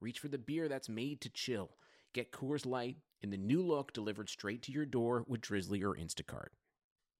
reach 0.00 0.18
for 0.18 0.28
the 0.28 0.38
beer 0.38 0.68
that's 0.68 0.88
made 0.88 1.20
to 1.22 1.30
chill. 1.30 1.70
Get 2.14 2.32
Coors 2.32 2.66
Light 2.66 2.96
in 3.20 3.30
the 3.30 3.36
new 3.36 3.62
look 3.62 3.92
delivered 3.92 4.28
straight 4.28 4.62
to 4.62 4.72
your 4.72 4.86
door 4.86 5.24
with 5.26 5.40
Drizly 5.40 5.82
or 5.82 5.94
Instacart. 5.94 6.48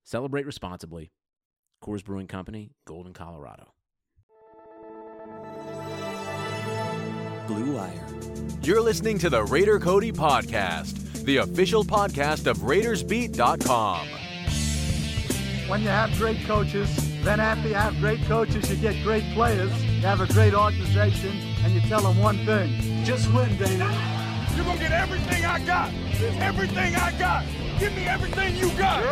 Celebrate 0.04 0.46
responsibly. 0.46 1.12
Coors 1.82 2.04
Brewing 2.04 2.26
Company, 2.26 2.72
Golden, 2.86 3.12
Colorado. 3.12 3.72
Blue 7.46 7.74
Wire. 7.74 8.06
You're 8.62 8.80
listening 8.80 9.18
to 9.18 9.30
the 9.30 9.42
Raider 9.44 9.78
Cody 9.78 10.12
Podcast, 10.12 11.24
the 11.24 11.38
official 11.38 11.84
podcast 11.84 12.46
of 12.46 12.58
RaidersBeat.com. 12.58 14.06
When 15.68 15.82
you 15.82 15.88
have 15.88 16.12
great 16.18 16.44
coaches, 16.46 16.94
then 17.22 17.40
after 17.40 17.68
you 17.68 17.74
have 17.74 17.96
great 17.98 18.20
coaches, 18.22 18.70
you 18.70 18.76
get 18.76 19.02
great 19.04 19.24
players, 19.34 19.72
you 19.84 20.00
have 20.02 20.20
a 20.20 20.26
great 20.32 20.54
organization, 20.54 21.49
and 21.64 21.72
you 21.74 21.80
tell 21.82 22.00
them 22.00 22.18
one 22.18 22.38
thing 22.44 23.04
just 23.04 23.32
win, 23.32 23.56
David. 23.56 23.86
You're 24.54 24.64
going 24.64 24.78
to 24.78 24.82
get 24.82 24.92
everything 24.92 25.44
I 25.44 25.58
got. 25.64 25.92
Everything 26.40 26.94
I 26.96 27.12
got. 27.18 27.44
Give 27.78 27.94
me 27.94 28.06
everything 28.06 28.56
you 28.56 28.70
got. 28.76 29.02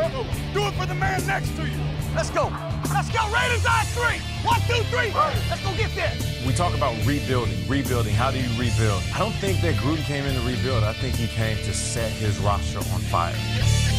Do 0.53 0.67
it 0.67 0.75
for 0.75 0.87
the 0.87 0.95
man 0.95 1.27
next 1.27 1.57
to 1.57 1.67
you. 1.67 1.81
Let's 2.15 2.31
go. 2.31 2.53
Let's 2.93 3.09
go. 3.11 3.25
Raiders 3.33 3.65
on 3.65 3.85
three. 3.97 4.19
One, 4.45 4.61
two, 4.69 4.83
three. 4.85 5.11
Let's 5.49 5.63
go 5.63 5.75
get 5.77 5.95
there. 5.95 6.13
We 6.47 6.53
talk 6.53 6.75
about 6.75 6.95
rebuilding, 7.07 7.67
rebuilding. 7.67 8.15
How 8.15 8.31
do 8.31 8.39
you 8.39 8.49
rebuild? 8.61 9.03
I 9.15 9.19
don't 9.19 9.35
think 9.37 9.61
that 9.63 9.75
Gruden 9.77 10.05
came 10.05 10.25
in 10.25 10.35
to 10.35 10.47
rebuild. 10.47 10.85
I 10.85 10.93
think 10.93 11.15
he 11.15 11.29
came 11.29 11.57
to 11.57 11.75
set 11.75 12.13
his 12.13 12.39
roster 12.39 12.79
on 12.79 13.01
fire. 13.09 13.98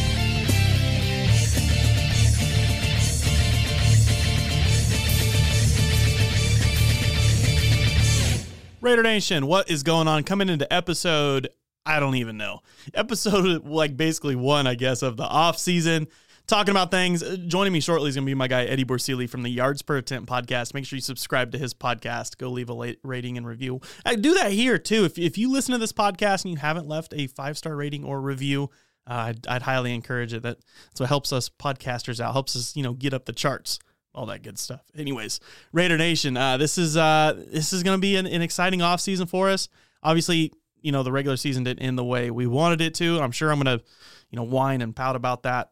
Raider 8.82 9.02
Nation, 9.02 9.46
what 9.46 9.70
is 9.70 9.82
going 9.82 10.08
on? 10.08 10.24
Coming 10.24 10.48
into 10.48 10.70
episode, 10.72 11.50
I 11.84 12.00
don't 12.00 12.14
even 12.14 12.38
know. 12.38 12.60
Episode 12.94 13.66
like 13.66 13.94
basically 13.94 14.36
one, 14.36 14.66
I 14.66 14.74
guess, 14.74 15.02
of 15.02 15.18
the 15.18 15.24
off 15.24 15.58
season. 15.58 16.08
Talking 16.46 16.70
about 16.70 16.90
things. 16.90 17.22
Joining 17.46 17.74
me 17.74 17.80
shortly 17.80 18.08
is 18.08 18.16
going 18.16 18.24
to 18.24 18.30
be 18.30 18.34
my 18.34 18.48
guy 18.48 18.64
Eddie 18.64 18.86
Borsili 18.86 19.28
from 19.28 19.42
the 19.42 19.50
Yards 19.50 19.82
Per 19.82 19.98
Attempt 19.98 20.30
podcast. 20.30 20.72
Make 20.72 20.86
sure 20.86 20.96
you 20.96 21.02
subscribe 21.02 21.52
to 21.52 21.58
his 21.58 21.74
podcast. 21.74 22.38
Go 22.38 22.48
leave 22.48 22.70
a 22.70 22.96
rating 23.02 23.36
and 23.36 23.46
review. 23.46 23.82
I 24.04 24.16
do 24.16 24.32
that 24.34 24.50
here 24.50 24.78
too. 24.78 25.04
If 25.04 25.18
if 25.18 25.36
you 25.36 25.52
listen 25.52 25.72
to 25.72 25.78
this 25.78 25.92
podcast 25.92 26.44
and 26.44 26.52
you 26.52 26.56
haven't 26.56 26.88
left 26.88 27.12
a 27.14 27.26
five 27.26 27.58
star 27.58 27.76
rating 27.76 28.02
or 28.02 28.20
review, 28.20 28.70
uh, 29.06 29.12
I'd, 29.28 29.46
I'd 29.46 29.62
highly 29.62 29.94
encourage 29.94 30.32
it. 30.32 30.42
That 30.42 30.58
that's 30.88 31.00
what 31.00 31.08
helps 31.10 31.32
us 31.32 31.50
podcasters 31.50 32.18
out. 32.18 32.32
Helps 32.32 32.56
us 32.56 32.74
you 32.74 32.82
know 32.82 32.94
get 32.94 33.12
up 33.12 33.26
the 33.26 33.32
charts 33.32 33.78
all 34.14 34.26
that 34.26 34.42
good 34.42 34.58
stuff. 34.58 34.82
Anyways, 34.96 35.40
Raider 35.72 35.96
Nation, 35.96 36.36
uh, 36.36 36.56
this 36.56 36.78
is 36.78 36.96
uh, 36.96 37.44
this 37.48 37.72
is 37.72 37.82
going 37.82 37.96
to 37.96 38.00
be 38.00 38.16
an, 38.16 38.26
an 38.26 38.42
exciting 38.42 38.82
off 38.82 39.00
season 39.00 39.26
for 39.26 39.50
us. 39.50 39.68
Obviously, 40.02 40.52
you 40.80 40.92
know 40.92 41.02
the 41.02 41.12
regular 41.12 41.36
season 41.36 41.64
didn't 41.64 41.84
end 41.84 41.98
the 41.98 42.04
way 42.04 42.30
we 42.30 42.46
wanted 42.46 42.80
it 42.80 42.94
to. 42.96 43.20
I'm 43.20 43.32
sure 43.32 43.50
I'm 43.52 43.60
going 43.60 43.78
to, 43.78 43.84
you 44.30 44.36
know, 44.36 44.42
whine 44.42 44.82
and 44.82 44.94
pout 44.94 45.16
about 45.16 45.44
that 45.44 45.70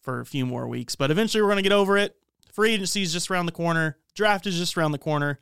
for 0.00 0.20
a 0.20 0.26
few 0.26 0.46
more 0.46 0.66
weeks, 0.66 0.96
but 0.96 1.10
eventually 1.10 1.42
we're 1.42 1.48
going 1.48 1.62
to 1.62 1.62
get 1.62 1.72
over 1.72 1.96
it. 1.96 2.16
Free 2.52 2.72
agency 2.72 3.02
is 3.02 3.12
just 3.12 3.30
around 3.30 3.46
the 3.46 3.52
corner. 3.52 3.98
Draft 4.14 4.46
is 4.46 4.56
just 4.56 4.76
around 4.76 4.92
the 4.92 4.98
corner, 4.98 5.40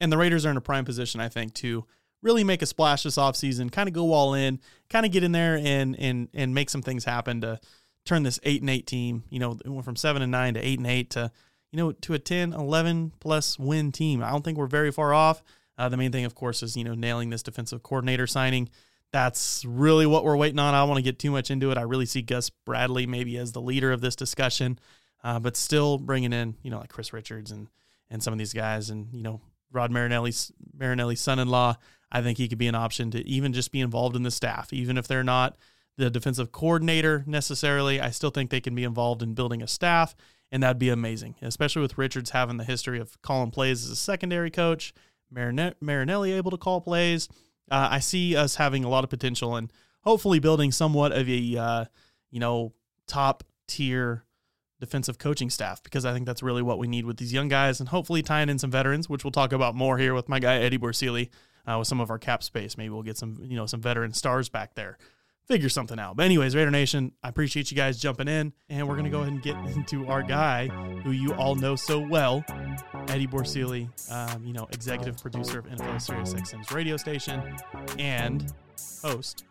and 0.00 0.10
the 0.10 0.18
Raiders 0.18 0.44
are 0.44 0.50
in 0.50 0.56
a 0.56 0.62
prime 0.62 0.84
position, 0.84 1.20
I 1.20 1.28
think, 1.28 1.54
to 1.54 1.84
really 2.22 2.42
make 2.42 2.62
a 2.62 2.66
splash 2.66 3.04
this 3.04 3.16
offseason, 3.16 3.70
kind 3.70 3.88
of 3.88 3.94
go 3.94 4.12
all 4.12 4.34
in, 4.34 4.58
kind 4.90 5.06
of 5.06 5.12
get 5.12 5.22
in 5.22 5.32
there 5.32 5.56
and 5.56 5.98
and 5.98 6.28
and 6.34 6.54
make 6.54 6.70
some 6.70 6.82
things 6.82 7.04
happen 7.04 7.40
to 7.42 7.60
turn 8.04 8.22
this 8.22 8.40
eight 8.42 8.60
and 8.60 8.70
eight 8.70 8.86
team. 8.86 9.24
You 9.30 9.38
know, 9.38 9.52
it 9.52 9.68
went 9.68 9.84
from 9.84 9.96
seven 9.96 10.22
and 10.22 10.32
nine 10.32 10.54
to 10.54 10.60
eight 10.60 10.78
and 10.78 10.86
eight 10.86 11.10
to 11.10 11.30
you 11.70 11.76
know, 11.76 11.92
to 11.92 12.14
a 12.14 12.18
10, 12.18 12.52
11 12.52 13.12
plus 13.20 13.58
win 13.58 13.92
team. 13.92 14.22
I 14.22 14.30
don't 14.30 14.44
think 14.44 14.58
we're 14.58 14.66
very 14.66 14.90
far 14.90 15.12
off. 15.12 15.42
Uh, 15.76 15.88
the 15.88 15.96
main 15.96 16.10
thing, 16.10 16.24
of 16.24 16.34
course, 16.34 16.62
is, 16.62 16.76
you 16.76 16.84
know, 16.84 16.94
nailing 16.94 17.30
this 17.30 17.42
defensive 17.42 17.82
coordinator 17.82 18.26
signing. 18.26 18.68
That's 19.12 19.64
really 19.64 20.06
what 20.06 20.24
we're 20.24 20.36
waiting 20.36 20.58
on. 20.58 20.74
I 20.74 20.80
don't 20.80 20.88
want 20.88 20.98
to 20.98 21.02
get 21.02 21.18
too 21.18 21.30
much 21.30 21.50
into 21.50 21.70
it. 21.70 21.78
I 21.78 21.82
really 21.82 22.06
see 22.06 22.22
Gus 22.22 22.50
Bradley 22.50 23.06
maybe 23.06 23.36
as 23.38 23.52
the 23.52 23.60
leader 23.60 23.92
of 23.92 24.00
this 24.00 24.16
discussion, 24.16 24.78
uh, 25.22 25.38
but 25.38 25.56
still 25.56 25.98
bringing 25.98 26.32
in, 26.32 26.56
you 26.62 26.70
know, 26.70 26.78
like 26.78 26.90
Chris 26.90 27.12
Richards 27.12 27.50
and, 27.50 27.68
and 28.10 28.22
some 28.22 28.32
of 28.32 28.38
these 28.38 28.52
guys 28.52 28.90
and, 28.90 29.08
you 29.12 29.22
know, 29.22 29.40
Rod 29.70 29.90
Marinelli's 29.90 30.52
Marinelli's 30.76 31.20
son-in-law. 31.20 31.76
I 32.10 32.22
think 32.22 32.38
he 32.38 32.48
could 32.48 32.58
be 32.58 32.68
an 32.68 32.74
option 32.74 33.10
to 33.12 33.26
even 33.26 33.52
just 33.52 33.70
be 33.70 33.80
involved 33.80 34.16
in 34.16 34.22
the 34.22 34.30
staff, 34.30 34.72
even 34.72 34.96
if 34.96 35.06
they're 35.06 35.22
not 35.22 35.56
the 35.98 36.10
defensive 36.10 36.52
coordinator 36.52 37.22
necessarily. 37.26 38.00
I 38.00 38.10
still 38.10 38.30
think 38.30 38.50
they 38.50 38.60
can 38.60 38.74
be 38.74 38.84
involved 38.84 39.22
in 39.22 39.34
building 39.34 39.62
a 39.62 39.66
staff 39.66 40.14
and 40.50 40.62
that'd 40.62 40.78
be 40.78 40.88
amazing, 40.88 41.36
especially 41.42 41.82
with 41.82 41.98
Richards 41.98 42.30
having 42.30 42.56
the 42.56 42.64
history 42.64 42.98
of 42.98 43.20
calling 43.22 43.50
plays 43.50 43.84
as 43.84 43.90
a 43.90 43.96
secondary 43.96 44.50
coach, 44.50 44.94
Marinelli 45.30 46.32
able 46.32 46.50
to 46.50 46.56
call 46.56 46.80
plays. 46.80 47.28
Uh, 47.70 47.88
I 47.90 47.98
see 47.98 48.34
us 48.34 48.56
having 48.56 48.84
a 48.84 48.88
lot 48.88 49.04
of 49.04 49.10
potential 49.10 49.56
and 49.56 49.70
hopefully 50.02 50.38
building 50.38 50.72
somewhat 50.72 51.12
of 51.12 51.28
a 51.28 51.56
uh, 51.56 51.84
you 52.30 52.40
know 52.40 52.72
top 53.06 53.44
tier 53.66 54.24
defensive 54.80 55.18
coaching 55.18 55.50
staff 55.50 55.82
because 55.82 56.04
I 56.04 56.12
think 56.12 56.24
that's 56.24 56.42
really 56.42 56.62
what 56.62 56.78
we 56.78 56.86
need 56.86 57.04
with 57.04 57.16
these 57.18 57.32
young 57.32 57.48
guys 57.48 57.80
and 57.80 57.88
hopefully 57.88 58.22
tying 58.22 58.48
in 58.48 58.58
some 58.58 58.70
veterans, 58.70 59.08
which 59.08 59.24
we'll 59.24 59.32
talk 59.32 59.52
about 59.52 59.74
more 59.74 59.98
here 59.98 60.14
with 60.14 60.28
my 60.28 60.38
guy 60.38 60.56
Eddie 60.56 60.78
Borsili 60.78 61.28
uh, 61.66 61.76
with 61.78 61.88
some 61.88 62.00
of 62.00 62.10
our 62.10 62.18
cap 62.18 62.42
space. 62.42 62.78
Maybe 62.78 62.90
we'll 62.90 63.02
get 63.02 63.18
some 63.18 63.38
you 63.42 63.56
know 63.56 63.66
some 63.66 63.82
veteran 63.82 64.14
stars 64.14 64.48
back 64.48 64.74
there 64.74 64.96
figure 65.48 65.68
something 65.68 65.98
out. 65.98 66.16
But 66.16 66.26
anyways, 66.26 66.54
Raider 66.54 66.70
Nation, 66.70 67.12
I 67.22 67.28
appreciate 67.28 67.70
you 67.70 67.76
guys 67.76 67.98
jumping 67.98 68.28
in, 68.28 68.52
and 68.68 68.86
we're 68.86 68.96
gonna 68.96 69.10
go 69.10 69.20
ahead 69.22 69.32
and 69.32 69.42
get 69.42 69.56
into 69.76 70.06
our 70.06 70.22
guy, 70.22 70.68
who 70.68 71.10
you 71.10 71.32
all 71.34 71.54
know 71.54 71.74
so 71.74 71.98
well, 71.98 72.44
Eddie 73.08 73.26
Borsili, 73.26 73.88
um, 74.12 74.44
you 74.44 74.52
know, 74.52 74.68
executive 74.72 75.20
producer 75.20 75.58
of 75.60 75.66
NFL 75.66 76.00
Sirius 76.00 76.34
XM's 76.34 76.70
radio 76.70 76.96
station, 76.96 77.42
and 77.98 78.52
host, 79.02 79.44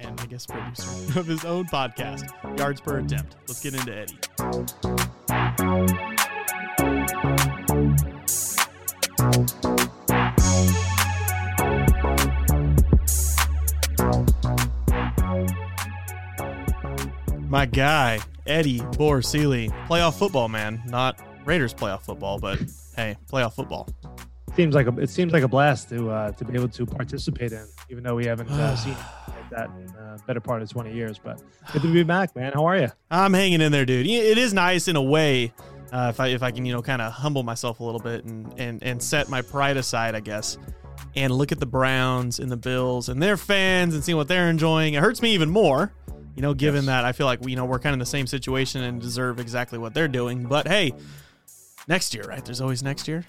and 0.00 0.20
I 0.20 0.26
guess 0.26 0.46
producer 0.46 1.18
of 1.20 1.26
his 1.26 1.44
own 1.44 1.66
podcast, 1.66 2.58
Yards 2.58 2.80
Per 2.80 2.98
Attempt. 2.98 3.36
Let's 3.46 3.60
get 3.60 3.74
into 3.74 3.96
Eddie. 3.96 4.18
My 17.48 17.66
guy 17.66 18.20
Eddie 18.46 18.80
Borsili, 18.80 19.70
playoff 19.86 20.18
football 20.18 20.48
man, 20.48 20.82
not 20.86 21.18
Raiders 21.44 21.74
playoff 21.74 22.02
football, 22.02 22.38
but 22.38 22.58
hey, 22.96 23.16
playoff 23.30 23.54
football. 23.54 23.88
Seems 24.54 24.74
like 24.74 24.86
a, 24.86 24.98
it 24.98 25.10
seems 25.10 25.32
like 25.32 25.42
a 25.42 25.48
blast 25.48 25.88
to 25.90 26.10
uh, 26.10 26.32
to 26.32 26.44
be 26.44 26.54
able 26.54 26.68
to 26.68 26.86
participate 26.86 27.52
in, 27.52 27.66
even 27.90 28.02
though 28.02 28.14
we 28.14 28.26
haven't 28.26 28.50
uh, 28.50 28.76
seen 28.76 28.94
like 29.28 29.50
that 29.50 29.70
in 29.70 29.88
uh, 29.96 30.18
better 30.26 30.40
part 30.40 30.62
of 30.62 30.68
twenty 30.70 30.92
years. 30.92 31.18
But 31.18 31.42
good 31.72 31.82
to 31.82 31.92
be 31.92 32.02
back, 32.02 32.34
man. 32.34 32.52
How 32.52 32.66
are 32.66 32.76
you? 32.76 32.88
I'm 33.10 33.34
hanging 33.34 33.60
in 33.60 33.72
there, 33.72 33.84
dude. 33.84 34.06
It 34.06 34.38
is 34.38 34.52
nice 34.52 34.88
in 34.88 34.96
a 34.96 35.02
way. 35.02 35.52
Uh, 35.92 36.08
if 36.10 36.20
I 36.20 36.28
if 36.28 36.42
I 36.42 36.50
can 36.50 36.66
you 36.66 36.72
know 36.72 36.82
kind 36.82 37.00
of 37.00 37.12
humble 37.12 37.42
myself 37.42 37.80
a 37.80 37.84
little 37.84 38.00
bit 38.00 38.24
and 38.24 38.52
and 38.58 38.82
and 38.82 39.02
set 39.02 39.28
my 39.28 39.42
pride 39.42 39.76
aside, 39.76 40.14
I 40.14 40.20
guess, 40.20 40.58
and 41.14 41.32
look 41.32 41.52
at 41.52 41.60
the 41.60 41.66
Browns 41.66 42.40
and 42.40 42.50
the 42.50 42.56
Bills 42.56 43.08
and 43.08 43.22
their 43.22 43.36
fans 43.36 43.94
and 43.94 44.02
see 44.02 44.14
what 44.14 44.28
they're 44.28 44.50
enjoying. 44.50 44.94
It 44.94 45.00
hurts 45.00 45.22
me 45.22 45.32
even 45.34 45.50
more 45.50 45.92
you 46.38 46.42
know, 46.42 46.54
given 46.54 46.84
yes. 46.84 46.86
that 46.86 47.04
I 47.04 47.10
feel 47.10 47.26
like 47.26 47.40
we, 47.40 47.50
you 47.50 47.56
know 47.56 47.64
we're 47.64 47.80
kind 47.80 47.88
of 47.88 47.94
in 47.94 47.98
the 47.98 48.06
same 48.06 48.28
situation 48.28 48.84
and 48.84 49.00
deserve 49.00 49.40
exactly 49.40 49.76
what 49.76 49.92
they're 49.92 50.06
doing. 50.06 50.44
But 50.44 50.68
hey, 50.68 50.92
next 51.88 52.14
year, 52.14 52.22
right? 52.22 52.44
There's 52.44 52.60
always 52.60 52.80
next 52.80 53.08
year. 53.08 53.24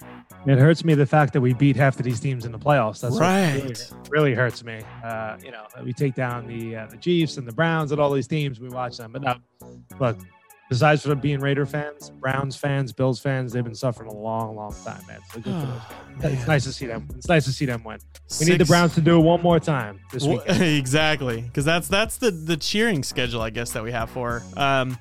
It 0.46 0.60
hurts 0.60 0.84
me 0.84 0.94
the 0.94 1.06
fact 1.06 1.32
that 1.32 1.40
we 1.40 1.52
beat 1.52 1.74
half 1.74 1.98
of 1.98 2.04
these 2.04 2.20
teams 2.20 2.44
in 2.44 2.52
the 2.52 2.58
playoffs. 2.58 3.00
That's 3.00 3.18
right. 3.18 3.54
Really, 3.64 4.10
really, 4.10 4.34
hurts 4.34 4.62
me. 4.62 4.82
Uh, 5.02 5.38
you 5.42 5.50
know, 5.50 5.66
we 5.82 5.92
take 5.92 6.14
down 6.14 6.46
the 6.46 6.76
uh, 6.76 6.86
the 6.86 6.98
Chiefs 6.98 7.36
and 7.36 7.48
the 7.48 7.52
Browns 7.52 7.90
and 7.90 8.00
all 8.00 8.12
these 8.12 8.28
teams. 8.28 8.60
We 8.60 8.68
watch 8.68 8.98
them, 8.98 9.10
but 9.10 9.22
no, 9.22 9.34
look, 9.98 10.16
besides 10.70 11.02
for 11.02 11.14
being 11.14 11.40
Raider 11.40 11.66
fans, 11.66 12.08
Browns 12.08 12.56
fans, 12.56 12.92
Bills 12.92 13.20
fans, 13.20 13.52
they've 13.52 13.64
been 13.64 13.74
suffering 13.74 14.08
a 14.08 14.14
long, 14.14 14.56
long 14.56 14.74
time, 14.84 15.02
man. 15.06 15.18
So 15.30 15.40
good 15.40 15.60
for 15.60 15.66
those. 15.66 16.32
It's 16.32 16.46
nice 16.46 16.64
to 16.64 16.72
see 16.72 16.86
them. 16.86 17.08
It's 17.16 17.28
nice 17.28 17.44
to 17.46 17.52
see 17.52 17.64
them 17.64 17.82
win. 17.82 17.98
We 17.98 18.18
Six. 18.28 18.50
need 18.50 18.60
the 18.60 18.66
Browns 18.66 18.94
to 18.94 19.00
do 19.00 19.18
it 19.18 19.22
one 19.22 19.42
more 19.42 19.58
time 19.58 20.00
this 20.12 20.24
week. 20.24 20.42
exactly, 20.46 21.40
because 21.42 21.64
that's 21.64 21.88
that's 21.88 22.18
the 22.18 22.30
the 22.30 22.56
cheering 22.56 23.02
schedule, 23.02 23.42
I 23.42 23.50
guess, 23.50 23.72
that 23.72 23.82
we 23.82 23.92
have 23.92 24.10
for. 24.10 24.42
Um, 24.56 24.98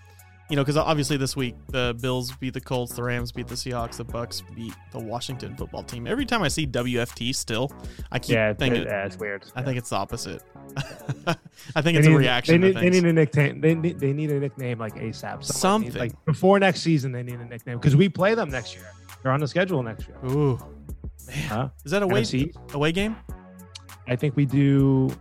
you 0.50 0.56
know, 0.56 0.64
because 0.64 0.78
obviously 0.78 1.16
this 1.18 1.36
week 1.36 1.56
the 1.68 1.96
Bills 2.02 2.32
beat 2.38 2.54
the 2.54 2.62
Colts, 2.62 2.94
the 2.94 3.04
Rams 3.04 3.32
beat 3.32 3.48
the 3.48 3.56
Seahawks, 3.56 3.98
the 3.98 4.04
Bucks 4.04 4.42
beat 4.56 4.74
the 4.92 5.00
Washington 5.00 5.56
football 5.56 5.84
team. 5.84 6.08
Every 6.08 6.26
time 6.26 6.42
I 6.42 6.48
see 6.48 6.66
WFT, 6.66 7.34
still 7.36 7.72
I 8.12 8.20
keep 8.20 8.34
Yeah, 8.36 8.54
thinking. 8.54 8.82
it- 8.82 8.88
yeah, 8.88 9.06
it's 9.06 9.18
weird. 9.18 9.44
I 9.56 9.62
think 9.62 9.78
it's 9.78 9.90
the 9.90 9.96
opposite. 9.98 10.42
I 11.28 11.82
think 11.82 11.96
They 11.96 12.00
it's 12.00 12.08
a 12.08 12.12
reaction. 12.16 12.62
They 12.62 12.74
to 12.74 12.80
need, 12.82 12.84
they 12.84 12.90
need 13.02 13.06
a 13.10 13.14
nickname. 13.14 13.62
They 13.62 13.76
need, 13.76 14.00
they 14.00 14.14
need 14.14 14.32
a 14.32 14.40
nickname 14.40 14.80
like 14.80 14.96
ASAP. 14.96 15.38
Needs- 15.38 15.56
Something. 15.56 15.94
like 15.94 16.26
before 16.26 16.60
next 16.60 16.82
season. 16.82 17.12
They 17.12 17.24
need 17.24 17.40
a 17.40 17.46
nickname 17.46 17.78
because 17.78 17.96
we 17.96 18.10
play 18.10 18.34
them 18.36 18.50
next 18.50 18.76
year. 18.76 18.90
They're 19.22 19.32
on 19.32 19.40
the 19.40 19.48
schedule 19.48 19.84
next 19.84 20.08
year. 20.08 20.18
Ooh, 20.26 20.58
Huh? 21.48 21.70
is 21.86 21.92
that 21.92 22.02
a 22.02 22.06
away 22.06 22.22
NFC? 22.22 22.74
away 22.74 22.92
game? 22.92 23.16
I 24.08 24.16
think 24.16 24.36
we 24.36 24.46
do 24.46 25.12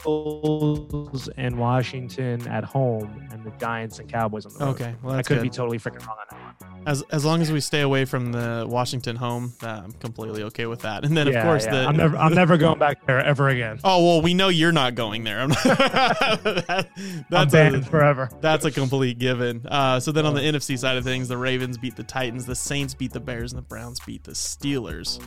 Eagles 0.00 1.28
and 1.36 1.58
Washington 1.58 2.46
at 2.48 2.64
home, 2.64 3.28
and 3.32 3.44
the 3.44 3.50
Giants 3.52 3.98
and 3.98 4.08
Cowboys 4.08 4.46
on 4.46 4.52
the 4.54 4.58
road. 4.58 4.70
Okay, 4.70 4.94
well 5.02 5.14
I 5.14 5.22
could 5.22 5.38
good. 5.38 5.42
be 5.42 5.50
totally 5.50 5.78
freaking 5.78 6.06
wrong 6.06 6.16
on 6.18 6.26
that 6.30 6.70
one. 6.70 6.82
As 6.86 7.02
as 7.10 7.24
long 7.24 7.42
as 7.42 7.52
we 7.52 7.60
stay 7.60 7.82
away 7.82 8.04
from 8.04 8.32
the 8.32 8.66
Washington 8.68 9.16
home, 9.16 9.52
uh, 9.62 9.82
I'm 9.84 9.92
completely 9.92 10.42
okay 10.44 10.66
with 10.66 10.80
that. 10.80 11.04
And 11.04 11.16
then 11.16 11.28
of 11.28 11.42
course 11.42 11.64
yeah. 11.66 11.72
the 11.72 11.86
I'm 11.86 11.96
never 11.96 12.16
I'm 12.16 12.34
never 12.34 12.56
going 12.56 12.78
back 12.78 13.06
there 13.06 13.20
ever 13.24 13.48
again. 13.48 13.78
Oh 13.92 14.06
well, 14.06 14.22
we 14.22 14.34
know 14.34 14.48
you're 14.48 14.72
not 14.72 14.94
going 14.94 15.24
there. 15.24 15.40
I'm 15.40 15.48
that, 15.64 16.88
I'm 16.96 17.24
that's 17.28 17.52
banned 17.52 17.74
a, 17.74 17.82
forever. 17.82 18.30
that's 18.40 18.64
a 18.64 18.70
complete 18.70 19.18
given. 19.18 19.66
Uh, 19.66 19.98
so 19.98 20.12
then 20.12 20.26
on 20.26 20.34
the 20.34 20.40
NFC 20.40 20.78
side 20.78 20.96
of 20.96 21.02
things, 21.02 21.28
the 21.28 21.36
Ravens 21.36 21.76
beat 21.76 21.96
the 21.96 22.04
Titans, 22.04 22.46
the 22.46 22.54
Saints 22.54 22.94
beat 22.94 23.12
the 23.12 23.20
Bears, 23.20 23.52
and 23.52 23.58
the 23.58 23.66
Browns 23.66 23.98
beat 24.00 24.24
the 24.24 24.32
Steelers. 24.32 25.18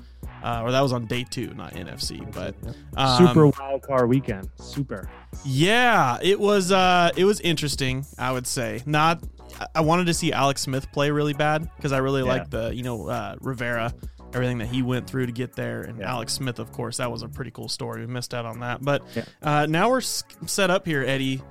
Uh, 0.44 0.62
or 0.64 0.72
that 0.72 0.82
was 0.82 0.92
on 0.92 1.06
day 1.06 1.24
two, 1.24 1.54
not 1.54 1.74
NFC. 1.74 2.20
But 2.34 2.54
um, 2.98 3.28
Super 3.28 3.48
wild 3.48 3.82
card 3.82 4.10
weekend. 4.10 4.50
Super. 4.60 5.10
yeah, 5.46 6.18
it 6.22 6.40
was 6.40 6.72
uh 6.72 7.12
it 7.16 7.26
was 7.26 7.40
interesting, 7.40 8.06
I 8.20 8.32
would 8.32 8.46
say. 8.48 8.82
Not 8.86 9.24
I- 9.60 9.68
I 9.76 9.82
wanted 9.82 10.08
to 10.08 10.14
see 10.14 10.32
Alex 10.34 10.62
Smith 10.62 10.92
play 10.92 11.12
really 11.12 11.34
bad 11.34 11.70
because 11.78 11.92
I 11.92 12.00
really 12.00 12.22
Yeah. 12.24 12.28
liked 12.28 12.52
the, 12.52 12.76
you 12.76 12.84
know, 12.84 13.08
uh 13.08 13.36
Rivera, 13.40 13.94
everything 14.34 14.58
that 14.58 14.68
he 14.68 14.82
went 14.82 15.08
through 15.08 15.28
to 15.28 15.32
get 15.32 15.56
there 15.56 15.82
and 15.82 16.00
Yeah. 16.00 16.12
Alex 16.12 16.34
Smith, 16.34 16.60
of 16.60 16.72
course, 16.72 16.98
that 16.98 17.12
was 17.12 17.22
a 17.22 17.30
pretty 17.30 17.52
cool 17.52 17.70
story. 17.70 18.02
We 18.06 18.08
missed 18.12 18.34
out 18.34 18.46
on 18.46 18.60
that. 18.62 18.82
But 18.84 19.04
Yeah. 19.16 19.24
uh 19.42 19.66
now 19.68 19.90
we're 19.90 19.98
s- 20.00 20.24
set 20.46 20.70
up 20.70 20.86
here, 20.86 21.04
Eddie. 21.04 21.42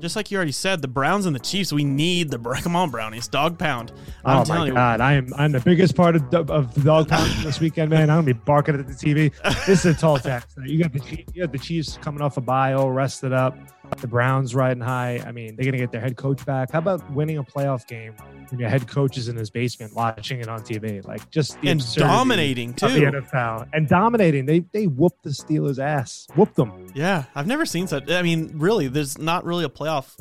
Just 0.00 0.14
like 0.16 0.30
you 0.30 0.36
already 0.36 0.52
said, 0.52 0.80
the 0.80 0.88
Browns 0.88 1.26
and 1.26 1.34
the 1.34 1.40
Chiefs, 1.40 1.72
we 1.72 1.84
need 1.84 2.30
the 2.30 2.38
come 2.62 2.76
on 2.76 2.90
brownies, 2.90 3.26
dog 3.28 3.58
pound. 3.58 3.92
I'm 4.24 4.40
oh 4.40 4.44
telling 4.44 4.60
my 4.60 4.66
you, 4.68 4.72
god, 4.74 5.00
I 5.00 5.14
am 5.14 5.32
I'm 5.36 5.52
the 5.52 5.60
biggest 5.60 5.96
part 5.96 6.16
of, 6.16 6.30
the- 6.30 6.44
of 6.52 6.72
dog 6.84 7.08
pound 7.08 7.30
this 7.44 7.60
weekend, 7.60 7.90
man. 7.90 8.10
I'm 8.10 8.18
gonna 8.18 8.22
be 8.22 8.32
barking 8.32 8.78
at 8.78 8.86
the 8.86 8.94
TV. 8.94 9.32
This 9.66 9.84
is 9.84 9.96
a 9.96 10.00
tall 10.00 10.18
task. 10.18 10.48
You 10.64 10.82
got 10.82 10.92
the 10.92 11.00
Chiefs, 11.00 11.32
you 11.34 11.42
got 11.42 11.52
the 11.52 11.58
Chiefs 11.58 11.98
coming 12.00 12.22
off 12.22 12.36
a 12.36 12.40
bye, 12.40 12.74
all 12.74 12.90
rested 12.92 13.32
up. 13.32 13.56
The 13.96 14.06
Browns 14.06 14.54
riding 14.54 14.82
high. 14.82 15.22
I 15.26 15.32
mean, 15.32 15.56
they're 15.56 15.64
gonna 15.64 15.78
get 15.78 15.90
their 15.90 16.00
head 16.00 16.16
coach 16.16 16.44
back. 16.44 16.70
How 16.70 16.78
about 16.78 17.10
winning 17.12 17.38
a 17.38 17.42
playoff 17.42 17.86
game 17.86 18.14
when 18.50 18.60
your 18.60 18.68
head 18.68 18.86
coach 18.86 19.16
is 19.16 19.28
in 19.28 19.36
his 19.36 19.50
basement 19.50 19.94
watching 19.94 20.40
it 20.40 20.48
on 20.48 20.60
TV? 20.60 21.04
Like 21.04 21.28
just 21.30 21.60
the 21.60 21.68
and 21.70 21.94
dominating 21.94 22.70
of 22.70 22.92
the. 22.92 23.00
NFL 23.00 23.68
and 23.72 23.88
dominating. 23.88 24.46
They 24.46 24.60
they 24.60 24.86
whooped 24.86 25.22
the 25.24 25.30
Steelers' 25.30 25.78
ass. 25.78 26.28
Whooped 26.36 26.54
them. 26.54 26.86
Yeah, 26.94 27.24
I've 27.34 27.46
never 27.46 27.66
seen 27.66 27.86
such. 27.86 28.10
I 28.10 28.22
mean, 28.22 28.52
really, 28.54 28.86
there's 28.88 29.18
not 29.18 29.44
really 29.44 29.64
a 29.64 29.68
playoff 29.68 30.16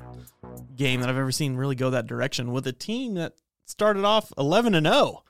game 0.75 1.01
that 1.01 1.09
I've 1.09 1.17
ever 1.17 1.31
seen 1.31 1.55
really 1.55 1.75
go 1.75 1.89
that 1.91 2.07
direction 2.07 2.51
with 2.51 2.65
a 2.67 2.73
team 2.73 3.15
that 3.15 3.33
started 3.65 4.05
off 4.05 4.33
11 4.37 4.75
and 4.75 4.87
0. 4.87 5.23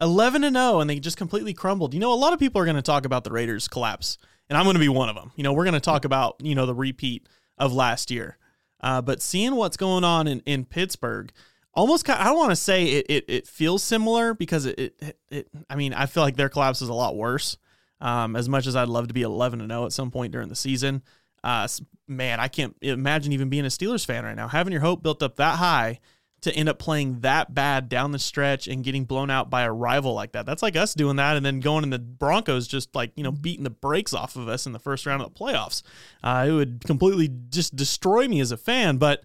11 0.00 0.42
and 0.42 0.56
0 0.56 0.80
and 0.80 0.90
they 0.90 0.98
just 0.98 1.16
completely 1.16 1.54
crumbled. 1.54 1.94
You 1.94 2.00
know, 2.00 2.12
a 2.12 2.16
lot 2.16 2.32
of 2.32 2.40
people 2.40 2.60
are 2.60 2.64
going 2.64 2.76
to 2.76 2.82
talk 2.82 3.04
about 3.04 3.22
the 3.22 3.30
Raiders 3.30 3.68
collapse, 3.68 4.18
and 4.48 4.58
I'm 4.58 4.64
going 4.64 4.74
to 4.74 4.80
be 4.80 4.88
one 4.88 5.08
of 5.08 5.14
them. 5.14 5.30
You 5.36 5.44
know, 5.44 5.52
we're 5.52 5.64
going 5.64 5.74
to 5.74 5.80
talk 5.80 6.04
about, 6.04 6.36
you 6.40 6.54
know, 6.54 6.66
the 6.66 6.74
repeat 6.74 7.28
of 7.58 7.72
last 7.72 8.10
year. 8.10 8.38
Uh, 8.80 9.00
but 9.00 9.22
seeing 9.22 9.54
what's 9.54 9.76
going 9.76 10.04
on 10.04 10.26
in, 10.26 10.40
in 10.40 10.64
Pittsburgh, 10.64 11.32
almost 11.74 12.04
kind 12.04 12.20
I 12.20 12.24
don't 12.24 12.38
want 12.38 12.50
to 12.50 12.56
say 12.56 12.84
it, 12.84 13.06
it, 13.08 13.24
it 13.28 13.46
feels 13.46 13.82
similar 13.82 14.34
because 14.34 14.66
it, 14.66 14.78
it, 14.78 15.18
it, 15.30 15.48
I 15.70 15.76
mean, 15.76 15.94
I 15.94 16.06
feel 16.06 16.22
like 16.22 16.36
their 16.36 16.48
collapse 16.48 16.82
is 16.82 16.88
a 16.88 16.94
lot 16.94 17.16
worse. 17.16 17.56
Um, 18.00 18.34
as 18.34 18.48
much 18.48 18.66
as 18.66 18.74
I'd 18.74 18.88
love 18.88 19.06
to 19.08 19.14
be 19.14 19.22
11 19.22 19.60
and 19.60 19.70
0 19.70 19.86
at 19.86 19.92
some 19.92 20.10
point 20.10 20.32
during 20.32 20.48
the 20.48 20.56
season, 20.56 21.02
uh, 21.44 21.68
man, 22.08 22.40
I 22.40 22.48
can't 22.48 22.74
imagine 22.82 23.32
even 23.32 23.48
being 23.48 23.64
a 23.64 23.68
Steelers 23.68 24.04
fan 24.04 24.24
right 24.24 24.34
now. 24.34 24.48
Having 24.48 24.72
your 24.72 24.82
hope 24.82 25.04
built 25.04 25.22
up 25.22 25.36
that 25.36 25.58
high 25.58 26.00
to 26.42 26.52
end 26.54 26.68
up 26.68 26.78
playing 26.78 27.20
that 27.20 27.54
bad 27.54 27.88
down 27.88 28.10
the 28.10 28.18
stretch 28.18 28.66
and 28.66 28.82
getting 28.84 29.04
blown 29.04 29.30
out 29.30 29.48
by 29.48 29.62
a 29.62 29.72
rival 29.72 30.12
like 30.12 30.32
that. 30.32 30.44
That's 30.44 30.62
like 30.62 30.76
us 30.76 30.92
doing 30.92 31.16
that 31.16 31.36
and 31.36 31.46
then 31.46 31.60
going 31.60 31.84
in 31.84 31.90
the 31.90 32.00
Broncos 32.00 32.66
just 32.66 32.94
like, 32.94 33.12
you 33.14 33.22
know, 33.22 33.30
beating 33.30 33.64
the 33.64 33.70
brakes 33.70 34.12
off 34.12 34.34
of 34.36 34.48
us 34.48 34.66
in 34.66 34.72
the 34.72 34.80
first 34.80 35.06
round 35.06 35.22
of 35.22 35.32
the 35.32 35.38
playoffs. 35.38 35.82
Uh, 36.22 36.46
it 36.48 36.52
would 36.52 36.84
completely 36.84 37.30
just 37.48 37.76
destroy 37.76 38.26
me 38.26 38.40
as 38.40 38.50
a 38.50 38.56
fan, 38.56 38.96
but 38.96 39.22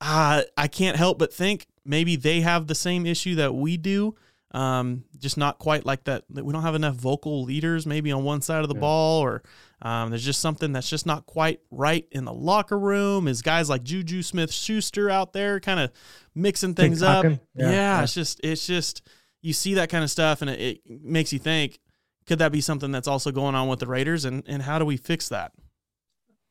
uh, 0.00 0.42
I 0.56 0.68
can't 0.68 0.96
help 0.96 1.18
but 1.18 1.32
think 1.32 1.66
maybe 1.84 2.14
they 2.14 2.40
have 2.40 2.68
the 2.68 2.74
same 2.74 3.04
issue 3.04 3.34
that 3.36 3.54
we 3.54 3.76
do. 3.76 4.14
Um, 4.52 5.02
just 5.18 5.36
not 5.36 5.58
quite 5.58 5.84
like 5.84 6.04
that. 6.04 6.24
that 6.30 6.44
We 6.44 6.52
don't 6.52 6.62
have 6.62 6.76
enough 6.76 6.94
vocal 6.94 7.42
leaders, 7.42 7.86
maybe 7.86 8.12
on 8.12 8.22
one 8.22 8.40
side 8.40 8.62
of 8.62 8.68
the 8.68 8.74
ball, 8.76 9.20
or 9.20 9.42
um, 9.84 10.08
there's 10.08 10.24
just 10.24 10.40
something 10.40 10.72
that's 10.72 10.88
just 10.88 11.04
not 11.04 11.26
quite 11.26 11.60
right 11.70 12.06
in 12.10 12.24
the 12.24 12.32
locker 12.32 12.78
room. 12.78 13.28
Is 13.28 13.42
guys 13.42 13.68
like 13.68 13.84
Juju 13.84 14.22
Smith 14.22 14.50
Schuster 14.50 15.10
out 15.10 15.34
there 15.34 15.60
kind 15.60 15.78
of 15.78 15.92
mixing 16.34 16.74
things 16.74 17.02
up? 17.02 17.24
Yeah, 17.24 17.36
Yeah, 17.54 17.70
yeah. 17.70 18.02
it's 18.02 18.14
just 18.14 18.40
it's 18.42 18.66
just 18.66 19.06
you 19.42 19.52
see 19.52 19.74
that 19.74 19.90
kind 19.90 20.02
of 20.02 20.10
stuff, 20.10 20.40
and 20.40 20.50
it, 20.50 20.80
it 20.84 21.02
makes 21.02 21.32
you 21.32 21.38
think. 21.38 21.78
Could 22.26 22.38
that 22.38 22.52
be 22.52 22.62
something 22.62 22.90
that's 22.90 23.06
also 23.06 23.30
going 23.30 23.54
on 23.54 23.68
with 23.68 23.80
the 23.80 23.86
Raiders, 23.86 24.24
and 24.24 24.42
and 24.46 24.62
how 24.62 24.78
do 24.78 24.86
we 24.86 24.96
fix 24.96 25.28
that? 25.28 25.52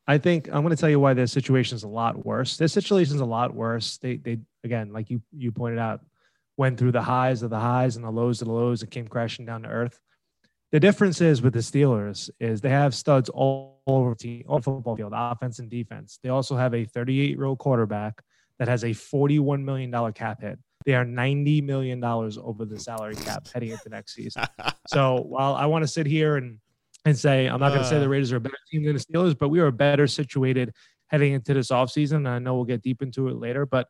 I 0.06 0.18
think 0.18 0.46
I'm 0.46 0.62
going 0.62 0.70
to 0.70 0.76
tell 0.76 0.90
you 0.90 1.00
why 1.00 1.14
their 1.14 1.26
situation's 1.26 1.82
a 1.82 1.88
lot 1.88 2.24
worse. 2.24 2.56
Their 2.56 2.68
situation's 2.68 3.20
a 3.20 3.24
lot 3.24 3.52
worse. 3.52 3.98
They 3.98 4.18
they 4.18 4.38
again, 4.62 4.92
like 4.92 5.10
you 5.10 5.20
you 5.32 5.50
pointed 5.50 5.80
out, 5.80 6.02
went 6.56 6.78
through 6.78 6.92
the 6.92 7.02
highs 7.02 7.42
of 7.42 7.50
the 7.50 7.58
highs 7.58 7.96
and 7.96 8.04
the 8.04 8.12
lows 8.12 8.40
of 8.40 8.46
the 8.46 8.54
lows 8.54 8.82
and 8.82 8.90
came 8.92 9.08
crashing 9.08 9.44
down 9.44 9.62
to 9.62 9.68
earth. 9.68 10.00
The 10.74 10.80
difference 10.80 11.20
is 11.20 11.40
with 11.40 11.52
the 11.52 11.60
Steelers 11.60 12.30
is 12.40 12.60
they 12.60 12.68
have 12.68 12.96
studs 12.96 13.28
all 13.28 13.80
over 13.86 14.10
the 14.10 14.16
team, 14.16 14.44
all 14.48 14.60
football 14.60 14.96
field, 14.96 15.12
offense 15.14 15.60
and 15.60 15.70
defense. 15.70 16.18
They 16.20 16.30
also 16.30 16.56
have 16.56 16.74
a 16.74 16.84
38 16.84 17.30
year 17.30 17.44
old 17.44 17.60
quarterback 17.60 18.20
that 18.58 18.66
has 18.66 18.82
a 18.82 18.92
41 18.92 19.64
million 19.64 19.92
dollar 19.92 20.10
cap 20.10 20.40
hit. 20.42 20.58
They 20.84 20.94
are 20.94 21.04
90 21.04 21.60
million 21.60 22.00
dollars 22.00 22.38
over 22.38 22.64
the 22.64 22.80
salary 22.80 23.14
cap 23.14 23.46
heading 23.54 23.70
into 23.70 23.88
next 23.88 24.14
season. 24.14 24.42
So 24.88 25.22
while 25.28 25.54
I 25.54 25.66
want 25.66 25.84
to 25.84 25.86
sit 25.86 26.06
here 26.06 26.38
and 26.38 26.58
and 27.04 27.16
say 27.16 27.46
I'm 27.46 27.60
not 27.60 27.68
going 27.68 27.82
to 27.82 27.88
say 27.88 27.98
Uh. 27.98 28.00
the 28.00 28.08
Raiders 28.08 28.32
are 28.32 28.38
a 28.38 28.40
better 28.40 28.58
team 28.68 28.82
than 28.82 28.94
the 28.94 28.98
Steelers, 28.98 29.38
but 29.38 29.50
we 29.50 29.60
are 29.60 29.70
better 29.70 30.08
situated 30.08 30.72
heading 31.06 31.34
into 31.34 31.54
this 31.54 31.68
offseason. 31.68 32.16
And 32.16 32.28
I 32.28 32.40
know 32.40 32.56
we'll 32.56 32.64
get 32.64 32.82
deep 32.82 33.00
into 33.00 33.28
it 33.28 33.36
later, 33.36 33.64
but 33.64 33.86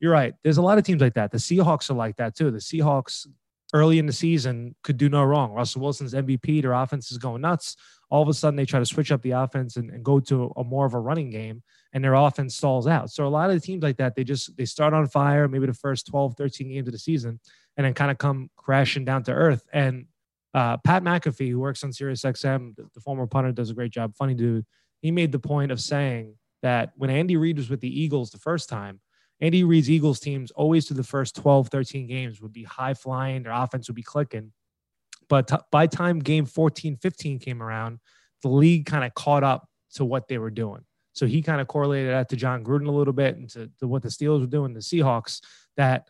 you're 0.00 0.12
right. 0.12 0.34
There's 0.44 0.58
a 0.58 0.62
lot 0.62 0.76
of 0.76 0.84
teams 0.84 1.00
like 1.00 1.14
that. 1.14 1.30
The 1.30 1.38
Seahawks 1.38 1.88
are 1.88 1.94
like 1.94 2.16
that 2.16 2.36
too. 2.36 2.50
The 2.50 2.58
Seahawks 2.58 3.26
early 3.72 3.98
in 3.98 4.06
the 4.06 4.12
season 4.12 4.74
could 4.82 4.96
do 4.96 5.08
no 5.08 5.24
wrong. 5.24 5.52
Russell 5.52 5.82
Wilson's 5.82 6.14
MVP, 6.14 6.62
their 6.62 6.72
offense 6.72 7.10
is 7.10 7.18
going 7.18 7.42
nuts. 7.42 7.76
All 8.08 8.22
of 8.22 8.28
a 8.28 8.34
sudden, 8.34 8.56
they 8.56 8.64
try 8.64 8.78
to 8.78 8.86
switch 8.86 9.10
up 9.10 9.22
the 9.22 9.32
offense 9.32 9.76
and, 9.76 9.90
and 9.90 10.04
go 10.04 10.20
to 10.20 10.52
a 10.56 10.62
more 10.62 10.86
of 10.86 10.94
a 10.94 11.00
running 11.00 11.30
game, 11.30 11.62
and 11.92 12.04
their 12.04 12.14
offense 12.14 12.54
stalls 12.54 12.86
out. 12.86 13.10
So 13.10 13.26
a 13.26 13.28
lot 13.28 13.50
of 13.50 13.56
the 13.56 13.66
teams 13.66 13.82
like 13.82 13.96
that, 13.96 14.14
they 14.14 14.22
just 14.22 14.56
they 14.56 14.64
start 14.64 14.94
on 14.94 15.08
fire, 15.08 15.48
maybe 15.48 15.66
the 15.66 15.74
first 15.74 16.06
12, 16.06 16.36
13 16.36 16.68
games 16.68 16.86
of 16.86 16.92
the 16.92 16.98
season, 16.98 17.40
and 17.76 17.84
then 17.84 17.94
kind 17.94 18.10
of 18.10 18.18
come 18.18 18.50
crashing 18.56 19.04
down 19.04 19.24
to 19.24 19.32
earth. 19.32 19.64
And 19.72 20.06
uh, 20.54 20.76
Pat 20.78 21.02
McAfee, 21.02 21.50
who 21.50 21.58
works 21.58 21.82
on 21.82 21.90
SiriusXM, 21.90 22.76
the, 22.76 22.88
the 22.94 23.00
former 23.00 23.26
punter, 23.26 23.52
does 23.52 23.70
a 23.70 23.74
great 23.74 23.90
job. 23.90 24.14
Funny 24.14 24.34
dude. 24.34 24.64
He 25.00 25.10
made 25.10 25.32
the 25.32 25.38
point 25.38 25.72
of 25.72 25.80
saying 25.80 26.34
that 26.62 26.92
when 26.96 27.10
Andy 27.10 27.36
Reid 27.36 27.58
was 27.58 27.68
with 27.68 27.80
the 27.80 28.00
Eagles 28.00 28.30
the 28.30 28.38
first 28.38 28.68
time, 28.68 29.00
Andy 29.40 29.64
Reid's 29.64 29.90
Eagles 29.90 30.20
teams 30.20 30.50
always 30.50 30.86
to 30.86 30.94
the 30.94 31.02
first 31.02 31.36
12, 31.36 31.68
13 31.68 32.06
games 32.06 32.40
would 32.40 32.52
be 32.52 32.64
high 32.64 32.94
flying, 32.94 33.42
their 33.42 33.52
offense 33.52 33.88
would 33.88 33.96
be 33.96 34.02
clicking. 34.02 34.52
But 35.28 35.48
t- 35.48 35.56
by 35.70 35.86
time 35.86 36.20
game 36.20 36.46
14, 36.46 36.96
15 36.96 37.38
came 37.38 37.62
around, 37.62 37.98
the 38.42 38.48
league 38.48 38.86
kind 38.86 39.04
of 39.04 39.14
caught 39.14 39.44
up 39.44 39.68
to 39.94 40.04
what 40.04 40.28
they 40.28 40.38
were 40.38 40.50
doing. 40.50 40.84
So 41.12 41.26
he 41.26 41.42
kind 41.42 41.60
of 41.60 41.66
correlated 41.66 42.12
that 42.12 42.28
to 42.30 42.36
Jon 42.36 42.62
Gruden 42.62 42.86
a 42.86 42.90
little 42.90 43.12
bit 43.12 43.36
and 43.36 43.48
to, 43.50 43.70
to 43.80 43.88
what 43.88 44.02
the 44.02 44.08
Steelers 44.08 44.40
were 44.40 44.46
doing, 44.46 44.74
the 44.74 44.80
Seahawks, 44.80 45.40
that 45.76 46.08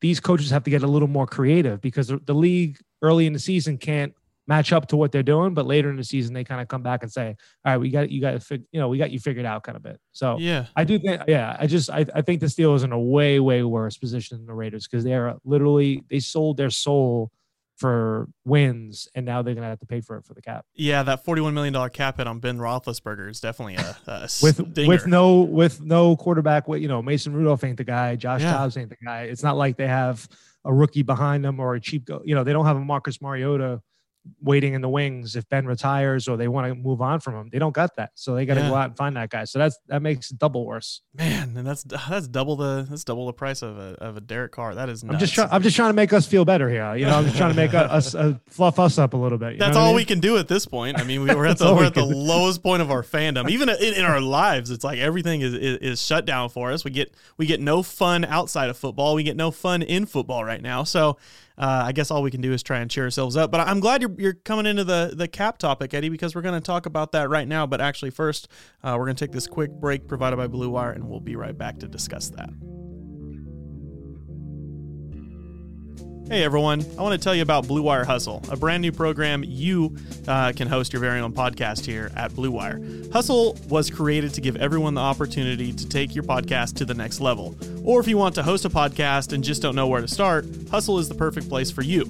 these 0.00 0.18
coaches 0.18 0.50
have 0.50 0.64
to 0.64 0.70
get 0.70 0.82
a 0.82 0.88
little 0.88 1.08
more 1.08 1.26
creative 1.26 1.80
because 1.80 2.08
the, 2.08 2.18
the 2.24 2.34
league 2.34 2.78
early 3.02 3.26
in 3.26 3.32
the 3.32 3.38
season 3.38 3.78
can't 3.78 4.14
match 4.50 4.72
up 4.72 4.88
to 4.88 4.96
what 4.96 5.12
they're 5.12 5.22
doing, 5.22 5.54
but 5.54 5.64
later 5.64 5.88
in 5.88 5.96
the 5.96 6.04
season 6.04 6.34
they 6.34 6.44
kind 6.44 6.60
of 6.60 6.68
come 6.68 6.82
back 6.82 7.02
and 7.04 7.10
say, 7.10 7.28
"All 7.64 7.72
right, 7.72 7.78
we 7.78 7.88
got 7.90 8.10
you 8.10 8.20
got 8.20 8.40
to 8.40 8.62
you 8.72 8.80
know 8.80 8.88
we 8.88 8.98
got 8.98 9.10
you 9.10 9.18
figured 9.20 9.46
out 9.46 9.62
kind 9.62 9.76
of 9.76 9.82
bit." 9.82 9.98
So 10.12 10.36
Yeah. 10.38 10.66
I 10.76 10.84
do 10.84 10.98
think, 10.98 11.22
yeah, 11.28 11.56
I 11.58 11.66
just 11.66 11.88
I, 11.88 12.04
I 12.14 12.20
think 12.22 12.40
the 12.40 12.46
Steelers 12.46 12.84
in 12.84 12.92
a 12.92 13.00
way 13.00 13.38
way 13.40 13.62
worse 13.62 13.96
position 13.96 14.36
than 14.38 14.46
the 14.46 14.52
Raiders 14.54 14.86
because 14.86 15.04
they 15.04 15.14
are 15.14 15.36
literally 15.44 16.02
they 16.10 16.18
sold 16.20 16.56
their 16.58 16.70
soul 16.70 17.30
for 17.76 18.28
wins 18.44 19.08
and 19.14 19.24
now 19.24 19.40
they're 19.40 19.54
gonna 19.54 19.66
have 19.68 19.80
to 19.80 19.86
pay 19.86 20.02
for 20.02 20.16
it 20.18 20.24
for 20.26 20.34
the 20.34 20.42
cap 20.42 20.66
Yeah, 20.74 21.02
that 21.04 21.24
forty-one 21.24 21.54
million 21.54 21.72
dollar 21.72 21.88
cap 21.88 22.18
hit 22.18 22.26
on 22.26 22.38
Ben 22.38 22.58
Roethlisberger 22.58 23.30
is 23.30 23.40
definitely 23.40 23.76
a, 23.76 23.96
a 24.06 24.20
with 24.42 24.56
stinger. 24.72 24.88
with 24.88 25.06
no 25.06 25.40
with 25.40 25.80
no 25.80 26.14
quarterback. 26.16 26.68
With 26.68 26.82
you 26.82 26.88
know 26.88 27.00
Mason 27.00 27.32
Rudolph 27.32 27.64
ain't 27.64 27.78
the 27.78 27.84
guy, 27.84 28.16
Josh 28.16 28.42
Yeah. 28.42 28.52
Dobbs 28.52 28.76
ain't 28.76 28.90
the 28.90 28.96
guy. 29.02 29.22
It's 29.22 29.42
not 29.42 29.56
like 29.56 29.76
they 29.78 29.86
have 29.86 30.28
a 30.66 30.74
rookie 30.74 31.02
behind 31.02 31.42
them 31.44 31.58
or 31.58 31.74
a 31.74 31.80
cheap 31.80 32.04
go. 32.04 32.20
You 32.24 32.34
know 32.34 32.44
they 32.44 32.52
don't 32.52 32.66
have 32.66 32.76
a 32.76 32.80
Marcus 32.84 33.22
Mariota 33.22 33.80
waiting 34.40 34.74
in 34.74 34.80
the 34.80 34.88
wings 34.88 35.36
if 35.36 35.48
Ben 35.48 35.66
retires 35.66 36.28
or 36.28 36.36
they 36.36 36.48
want 36.48 36.66
to 36.68 36.74
move 36.74 37.00
on 37.00 37.20
from 37.20 37.34
him. 37.34 37.48
They 37.52 37.58
don't 37.58 37.74
got 37.74 37.96
that, 37.96 38.10
so 38.14 38.34
they 38.34 38.46
got 38.46 38.54
to 38.54 38.60
Yeah. 38.60 38.68
go 38.70 38.74
out 38.74 38.88
and 38.88 38.96
find 38.96 39.16
that 39.16 39.30
guy. 39.30 39.44
So 39.44 39.58
that's 39.58 39.78
that 39.88 40.02
makes 40.02 40.30
it 40.30 40.38
double 40.38 40.64
worse. 40.66 41.02
Man, 41.14 41.56
and 41.56 41.66
that's 41.66 41.82
that's 41.84 42.28
double 42.28 42.56
the 42.56 42.86
that's 42.88 43.04
double 43.04 43.26
the 43.26 43.32
price 43.32 43.62
of 43.62 43.76
a 43.78 43.96
of 44.00 44.16
a 44.16 44.20
Derek 44.20 44.52
Carr. 44.52 44.74
That 44.74 44.88
is 44.88 45.02
nuts. 45.04 45.14
I'm 45.14 45.20
just 45.20 45.34
trying. 45.34 45.48
I'm 45.50 45.62
just 45.62 45.76
trying 45.76 45.90
to 45.90 45.94
make 45.94 46.12
us 46.12 46.26
feel 46.26 46.44
better 46.44 46.68
here. 46.68 46.94
You 46.96 47.06
know, 47.06 47.16
I'm 47.18 47.24
just 47.24 47.36
trying 47.36 47.50
to 47.50 47.56
make 47.56 47.74
us 47.74 48.14
uh, 48.14 48.34
fluff 48.48 48.78
us 48.78 48.98
up 48.98 49.14
a 49.14 49.16
little 49.16 49.38
bit. 49.38 49.52
you 49.54 49.58
know 49.58 49.66
That's 49.66 49.76
what 49.76 49.82
I 49.82 49.84
all 49.86 49.90
mean? 49.92 49.96
we 49.96 50.04
can 50.04 50.20
do 50.20 50.36
at 50.38 50.48
this 50.48 50.66
point. 50.66 50.98
I 50.98 51.04
mean, 51.04 51.22
we, 51.22 51.34
we're 51.34 51.46
at 51.46 51.58
the 51.58 51.74
we're 51.74 51.84
at 51.84 51.94
the 51.94 52.04
lowest 52.04 52.62
point 52.62 52.82
of 52.82 52.90
our 52.90 53.02
fandom. 53.02 53.48
Even 53.50 53.68
in, 53.68 53.94
in 53.94 54.04
our 54.04 54.20
lives, 54.20 54.70
it's 54.70 54.84
like 54.84 54.98
everything 54.98 55.40
is, 55.40 55.54
is 55.54 55.76
is 55.78 56.02
shut 56.02 56.24
down 56.24 56.48
for 56.50 56.72
us. 56.72 56.84
We 56.84 56.90
get 56.90 57.14
we 57.36 57.46
get 57.46 57.60
no 57.60 57.82
fun 57.82 58.24
outside 58.24 58.70
of 58.70 58.76
football. 58.76 59.14
We 59.14 59.22
get 59.22 59.36
no 59.36 59.50
fun 59.50 59.82
in 59.82 60.06
football 60.06 60.44
right 60.44 60.62
now. 60.62 60.84
So, 60.84 61.16
uh, 61.58 61.84
I 61.86 61.92
guess 61.92 62.10
all 62.10 62.22
we 62.22 62.30
can 62.30 62.40
do 62.40 62.52
is 62.52 62.62
try 62.62 62.78
and 62.78 62.90
cheer 62.90 63.04
ourselves 63.04 63.36
up. 63.36 63.50
But 63.50 63.60
I'm 63.60 63.80
glad 63.80 64.00
you're 64.02 64.14
you're 64.18 64.34
coming 64.34 64.66
into 64.66 64.84
the 64.84 65.12
the 65.14 65.28
cap 65.28 65.58
topic, 65.58 65.94
Eddie, 65.94 66.08
because 66.08 66.34
we're 66.34 66.42
going 66.42 66.54
to 66.54 66.60
talk 66.60 66.86
about 66.86 67.12
that 67.12 67.28
right 67.28 67.46
now. 67.46 67.66
But 67.66 67.80
actually, 67.80 68.10
first, 68.10 68.48
uh, 68.82 68.96
we're 68.98 69.06
going 69.06 69.16
to 69.16 69.24
take 69.24 69.32
this 69.32 69.46
quick 69.46 69.70
break 69.72 70.08
provided 70.08 70.36
by 70.36 70.46
Blue 70.46 70.70
Wire, 70.70 70.92
and 70.92 71.08
we'll 71.08 71.20
be 71.20 71.36
right 71.36 71.56
back 71.56 71.78
to 71.78 71.88
discuss 71.88 72.30
that. 72.30 72.50
Hey 76.30 76.44
everyone, 76.44 76.86
I 76.96 77.02
want 77.02 77.20
to 77.20 77.24
tell 77.24 77.34
you 77.34 77.42
about 77.42 77.66
Blue 77.66 77.82
Wire 77.82 78.04
Hustle, 78.04 78.40
a 78.52 78.56
brand 78.56 78.82
new 78.82 78.92
program 78.92 79.42
you 79.44 79.96
uh, 80.28 80.52
can 80.54 80.68
host 80.68 80.92
your 80.92 81.00
very 81.00 81.18
own 81.18 81.32
podcast 81.32 81.84
here 81.84 82.12
at 82.14 82.32
Blue 82.36 82.52
Wire. 82.52 82.80
Hustle 83.12 83.58
was 83.68 83.90
created 83.90 84.32
to 84.34 84.40
give 84.40 84.54
everyone 84.54 84.94
the 84.94 85.00
opportunity 85.00 85.72
to 85.72 85.88
take 85.88 86.14
your 86.14 86.22
podcast 86.22 86.76
to 86.76 86.84
the 86.84 86.94
next 86.94 87.20
level. 87.20 87.56
Or 87.82 87.98
if 87.98 88.06
you 88.06 88.16
want 88.16 88.36
to 88.36 88.44
host 88.44 88.64
a 88.64 88.70
podcast 88.70 89.32
and 89.32 89.42
just 89.42 89.60
don't 89.60 89.74
know 89.74 89.88
where 89.88 90.02
to 90.02 90.06
start, 90.06 90.46
Hustle 90.70 91.00
is 91.00 91.08
the 91.08 91.16
perfect 91.16 91.48
place 91.48 91.72
for 91.72 91.82
you. 91.82 92.08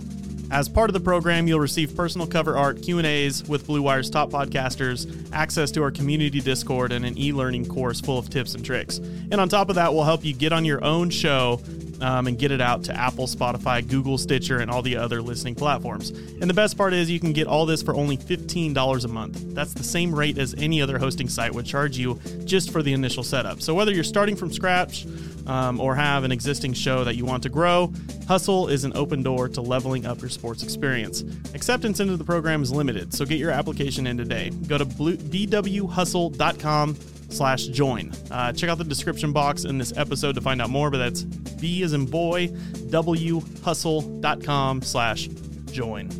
As 0.50 0.68
part 0.68 0.90
of 0.90 0.94
the 0.94 1.00
program, 1.00 1.46
you'll 1.46 1.60
receive 1.60 1.96
personal 1.96 2.26
cover 2.26 2.56
art, 2.58 2.82
Q&As 2.82 3.48
with 3.48 3.66
Blue 3.66 3.80
Wire's 3.80 4.10
top 4.10 4.30
podcasters, 4.30 5.30
access 5.32 5.70
to 5.70 5.82
our 5.82 5.92
community 5.92 6.40
Discord, 6.40 6.90
and 6.92 7.06
an 7.06 7.16
e-learning 7.16 7.66
course 7.66 8.00
full 8.00 8.18
of 8.18 8.28
tips 8.28 8.54
and 8.54 8.64
tricks. 8.64 8.98
And 8.98 9.34
on 9.34 9.48
top 9.48 9.68
of 9.68 9.76
that, 9.76 9.94
we'll 9.94 10.04
help 10.04 10.24
you 10.24 10.34
get 10.34 10.52
on 10.52 10.64
your 10.64 10.82
own 10.84 11.08
show 11.08 11.60
um, 12.00 12.26
and 12.26 12.38
get 12.38 12.50
it 12.50 12.60
out 12.60 12.84
to 12.84 12.94
Apple, 12.96 13.26
Spotify, 13.26 13.86
Google, 13.86 14.18
Stitcher, 14.18 14.58
and 14.58 14.70
all 14.70 14.82
the 14.82 14.96
other 14.96 15.22
listening 15.22 15.54
platforms. 15.54 16.10
And 16.10 16.48
the 16.48 16.54
best 16.54 16.76
part 16.76 16.92
is 16.92 17.10
you 17.10 17.20
can 17.20 17.32
get 17.32 17.46
all 17.46 17.66
this 17.66 17.82
for 17.82 17.94
only 17.94 18.16
$15 18.16 19.04
a 19.04 19.08
month. 19.08 19.54
That's 19.54 19.74
the 19.74 19.84
same 19.84 20.14
rate 20.14 20.38
as 20.38 20.54
any 20.54 20.80
other 20.80 20.98
hosting 20.98 21.28
site 21.28 21.54
would 21.54 21.66
charge 21.66 21.96
you 21.96 22.18
just 22.44 22.70
for 22.70 22.82
the 22.82 22.92
initial 22.92 23.22
setup. 23.22 23.60
So 23.60 23.74
whether 23.74 23.92
you're 23.92 24.04
starting 24.04 24.36
from 24.36 24.52
scratch 24.52 25.06
um, 25.46 25.80
or 25.80 25.94
have 25.94 26.24
an 26.24 26.32
existing 26.32 26.74
show 26.74 27.04
that 27.04 27.16
you 27.16 27.24
want 27.24 27.42
to 27.44 27.48
grow, 27.48 27.92
Hustle 28.26 28.68
is 28.68 28.84
an 28.84 28.92
open 28.94 29.22
door 29.22 29.48
to 29.48 29.60
leveling 29.60 30.06
up 30.06 30.20
your 30.20 30.30
sports 30.30 30.62
experience. 30.62 31.22
Acceptance 31.54 32.00
into 32.00 32.16
the 32.16 32.24
program 32.24 32.62
is 32.62 32.70
limited, 32.70 33.12
so 33.12 33.24
get 33.24 33.38
your 33.38 33.50
application 33.50 34.06
in 34.06 34.16
today. 34.16 34.50
Go 34.66 34.78
to 34.78 34.84
blue, 34.84 35.16
bwhustle.com 35.16 36.96
slash 37.32 37.66
join. 37.66 38.12
Uh, 38.30 38.52
check 38.52 38.70
out 38.70 38.78
the 38.78 38.84
description 38.84 39.32
box 39.32 39.64
in 39.64 39.78
this 39.78 39.96
episode 39.96 40.34
to 40.34 40.40
find 40.40 40.60
out 40.60 40.70
more, 40.70 40.90
but 40.90 40.98
that's 40.98 41.22
B 41.22 41.82
as 41.82 41.92
in 41.92 42.06
boy, 42.06 42.48
whustle.com 42.48 44.82
slash 44.82 45.28
join. 45.72 46.10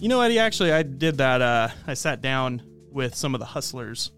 You 0.00 0.08
know, 0.08 0.20
Eddie, 0.22 0.38
actually, 0.38 0.72
I 0.72 0.82
did 0.82 1.18
that. 1.18 1.42
Uh, 1.42 1.68
I 1.86 1.94
sat 1.94 2.22
down 2.22 2.62
with 2.90 3.14
some 3.14 3.34
of 3.34 3.38
the 3.38 3.46
hustlers 3.46 4.10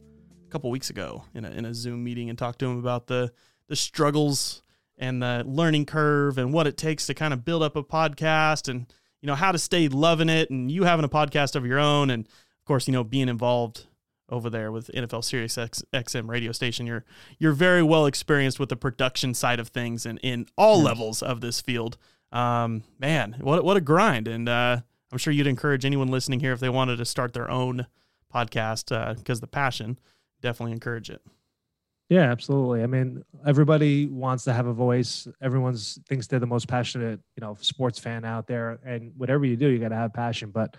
a 0.47 0.51
couple 0.51 0.71
weeks 0.71 0.91
ago 0.91 1.25
in 1.35 1.45
a, 1.45 1.51
in 1.51 1.65
a 1.65 1.75
Zoom 1.75 2.05
meeting 2.05 2.31
and 2.31 2.39
talked 2.39 2.61
to 2.61 2.69
them 2.69 2.79
about 2.79 3.09
the, 3.09 3.33
the 3.67 3.77
struggles 3.77 4.63
and 4.97 5.23
the 5.23 5.43
learning 5.45 5.87
curve 5.87 6.39
and 6.39 6.53
what 6.53 6.67
it 6.67 6.77
takes 6.77 7.07
to 7.07 7.15
kind 7.15 7.35
of 7.35 7.45
build 7.45 7.63
up 7.63 7.75
a 7.75 7.83
podcast 7.83 8.69
and, 8.69 8.87
you 9.21 9.27
know, 9.27 9.35
how 9.35 9.51
to 9.51 9.59
stay 9.59 9.89
loving 9.89 10.29
it 10.29 10.51
and 10.51 10.71
you 10.71 10.85
having 10.85 11.05
a 11.05 11.09
podcast 11.09 11.57
of 11.57 11.67
your 11.67 11.81
own. 11.81 12.11
And 12.11 12.27
of 12.27 12.65
course, 12.65 12.87
you 12.87 12.93
know, 12.93 13.03
being 13.03 13.29
involved 13.29 13.87
over 14.33 14.51
there 14.51 14.73
with 14.73 14.91
NFL 14.95 15.23
Sirius 15.23 15.57
X, 15.57 15.85
XM 15.93 16.29
radio 16.29 16.51
station. 16.51 16.87
You're 16.87 17.05
you're 17.39 17.53
very 17.53 17.83
well 17.83 18.07
experienced 18.07 18.59
with 18.59 18.71
the 18.71 18.77
production 18.77 19.35
side 19.35 19.61
of 19.61 19.69
things 19.69 20.05
and 20.05 20.19
in 20.23 20.47
all 20.57 20.83
levels 20.83 21.23
of 21.23 21.41
this 21.41 21.61
field. 21.61 21.99
Um, 22.33 22.83
man, 22.99 23.37
what 23.41 23.65
what 23.65 23.77
a 23.77 23.81
grind! 23.81 24.27
And 24.27 24.49
uh, 24.49 24.79
I'm 25.13 25.19
sure 25.19 25.33
you'd 25.33 25.47
encourage 25.47 25.85
anyone 25.85 26.09
listening 26.09 26.41
here 26.41 26.53
if 26.53 26.61
they 26.61 26.71
wanted 26.71 26.97
to 26.97 27.05
start 27.05 27.35
their 27.35 27.51
own 27.51 27.87
podcast 28.35 29.17
because 29.17 29.41
the 29.41 29.47
passion. 29.47 29.99
Definitely 30.41 30.73
encourage 30.73 31.09
it. 31.09 31.23
Yeah, 32.09 32.31
absolutely. 32.31 32.83
I 32.83 32.87
mean, 32.87 33.23
everybody 33.47 34.07
wants 34.07 34.45
to 34.45 34.53
have 34.53 34.67
a 34.67 34.73
voice. 34.73 35.27
Everyone's 35.41 35.99
thinks 36.09 36.27
they're 36.27 36.41
the 36.41 36.47
most 36.47 36.69
passionate, 36.69 37.21
you 37.37 37.41
know, 37.41 37.57
sports 37.61 37.99
fan 37.99 38.25
out 38.25 38.47
there. 38.47 38.81
And 38.85 39.13
whatever 39.17 39.47
you 39.47 39.57
do, 39.57 39.69
you 39.69 39.79
got 39.79 39.91
to 39.91 39.95
have 39.95 40.13
passion. 40.13 40.51
But 40.51 40.77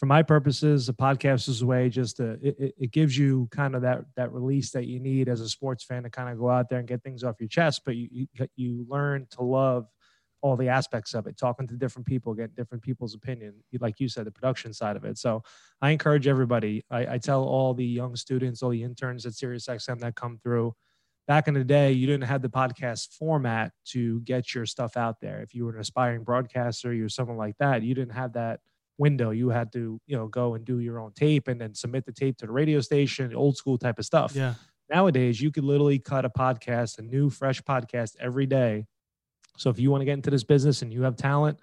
for 0.00 0.06
my 0.06 0.22
purposes, 0.22 0.88
a 0.88 0.94
podcast 0.94 1.46
is 1.46 1.60
a 1.60 1.66
way 1.66 1.90
just 1.90 2.16
to 2.16 2.38
it, 2.42 2.74
it- 2.78 2.90
gives 2.90 3.18
you 3.18 3.48
kind 3.50 3.74
of 3.76 3.82
that 3.82 4.00
that 4.16 4.32
release 4.32 4.70
that 4.70 4.86
you 4.86 4.98
need 4.98 5.28
as 5.28 5.42
a 5.42 5.48
sports 5.48 5.84
fan 5.84 6.04
to 6.04 6.10
kind 6.10 6.30
of 6.30 6.38
go 6.38 6.48
out 6.48 6.70
there 6.70 6.78
and 6.78 6.88
get 6.88 7.02
things 7.02 7.22
off 7.22 7.36
your 7.38 7.50
chest. 7.50 7.82
But 7.84 7.96
you 7.96 8.08
you, 8.10 8.46
you 8.56 8.86
learn 8.88 9.26
to 9.32 9.42
love 9.42 9.88
all 10.40 10.56
the 10.56 10.70
aspects 10.70 11.12
of 11.12 11.26
it, 11.26 11.36
talking 11.36 11.68
to 11.68 11.74
different 11.76 12.06
people, 12.06 12.32
getting 12.32 12.54
different 12.56 12.82
people's 12.82 13.14
opinion. 13.14 13.52
Like 13.78 14.00
you 14.00 14.08
said, 14.08 14.24
the 14.24 14.30
production 14.30 14.72
side 14.72 14.96
of 14.96 15.04
it. 15.04 15.18
So 15.18 15.42
I 15.82 15.90
encourage 15.90 16.26
everybody. 16.26 16.82
I, 16.90 17.14
I 17.14 17.18
tell 17.18 17.44
all 17.44 17.74
the 17.74 17.84
young 17.84 18.16
students, 18.16 18.62
all 18.62 18.70
the 18.70 18.82
interns 18.82 19.26
at 19.26 19.34
SiriusXM 19.34 20.00
that 20.00 20.14
come 20.14 20.38
through. 20.42 20.74
Back 21.28 21.46
in 21.46 21.52
the 21.52 21.62
day, 21.62 21.92
you 21.92 22.06
didn't 22.06 22.24
have 22.24 22.40
the 22.40 22.48
podcast 22.48 23.12
format 23.18 23.72
to 23.88 24.20
get 24.22 24.54
your 24.54 24.64
stuff 24.64 24.96
out 24.96 25.20
there. 25.20 25.42
If 25.42 25.54
you 25.54 25.66
were 25.66 25.74
an 25.74 25.80
aspiring 25.80 26.24
broadcaster, 26.24 26.94
you 26.94 27.02
were 27.02 27.10
someone 27.10 27.36
like 27.36 27.58
that, 27.58 27.82
you 27.82 27.94
didn't 27.94 28.14
have 28.14 28.32
that 28.32 28.60
window. 29.00 29.30
You 29.30 29.48
had 29.48 29.72
to, 29.72 30.00
you 30.06 30.16
know, 30.16 30.28
go 30.28 30.54
and 30.54 30.64
do 30.64 30.78
your 30.78 31.00
own 31.00 31.12
tape 31.12 31.48
and 31.48 31.60
then 31.60 31.74
submit 31.74 32.04
the 32.04 32.12
tape 32.12 32.36
to 32.38 32.46
the 32.46 32.52
radio 32.52 32.80
station, 32.80 33.34
old 33.34 33.56
school 33.56 33.78
type 33.78 33.98
of 33.98 34.04
stuff. 34.04 34.36
Yeah. 34.36 34.54
Nowadays, 34.90 35.40
you 35.40 35.50
could 35.50 35.64
literally 35.64 35.98
cut 35.98 36.24
a 36.24 36.30
podcast, 36.30 36.98
a 36.98 37.02
new, 37.02 37.30
fresh 37.30 37.62
podcast 37.62 38.16
every 38.20 38.46
day. 38.46 38.86
So 39.56 39.70
if 39.70 39.78
you 39.78 39.90
want 39.90 40.02
to 40.02 40.04
get 40.04 40.12
into 40.12 40.30
this 40.30 40.44
business 40.44 40.82
and 40.82 40.92
you 40.92 41.02
have 41.02 41.16
talent, 41.16 41.58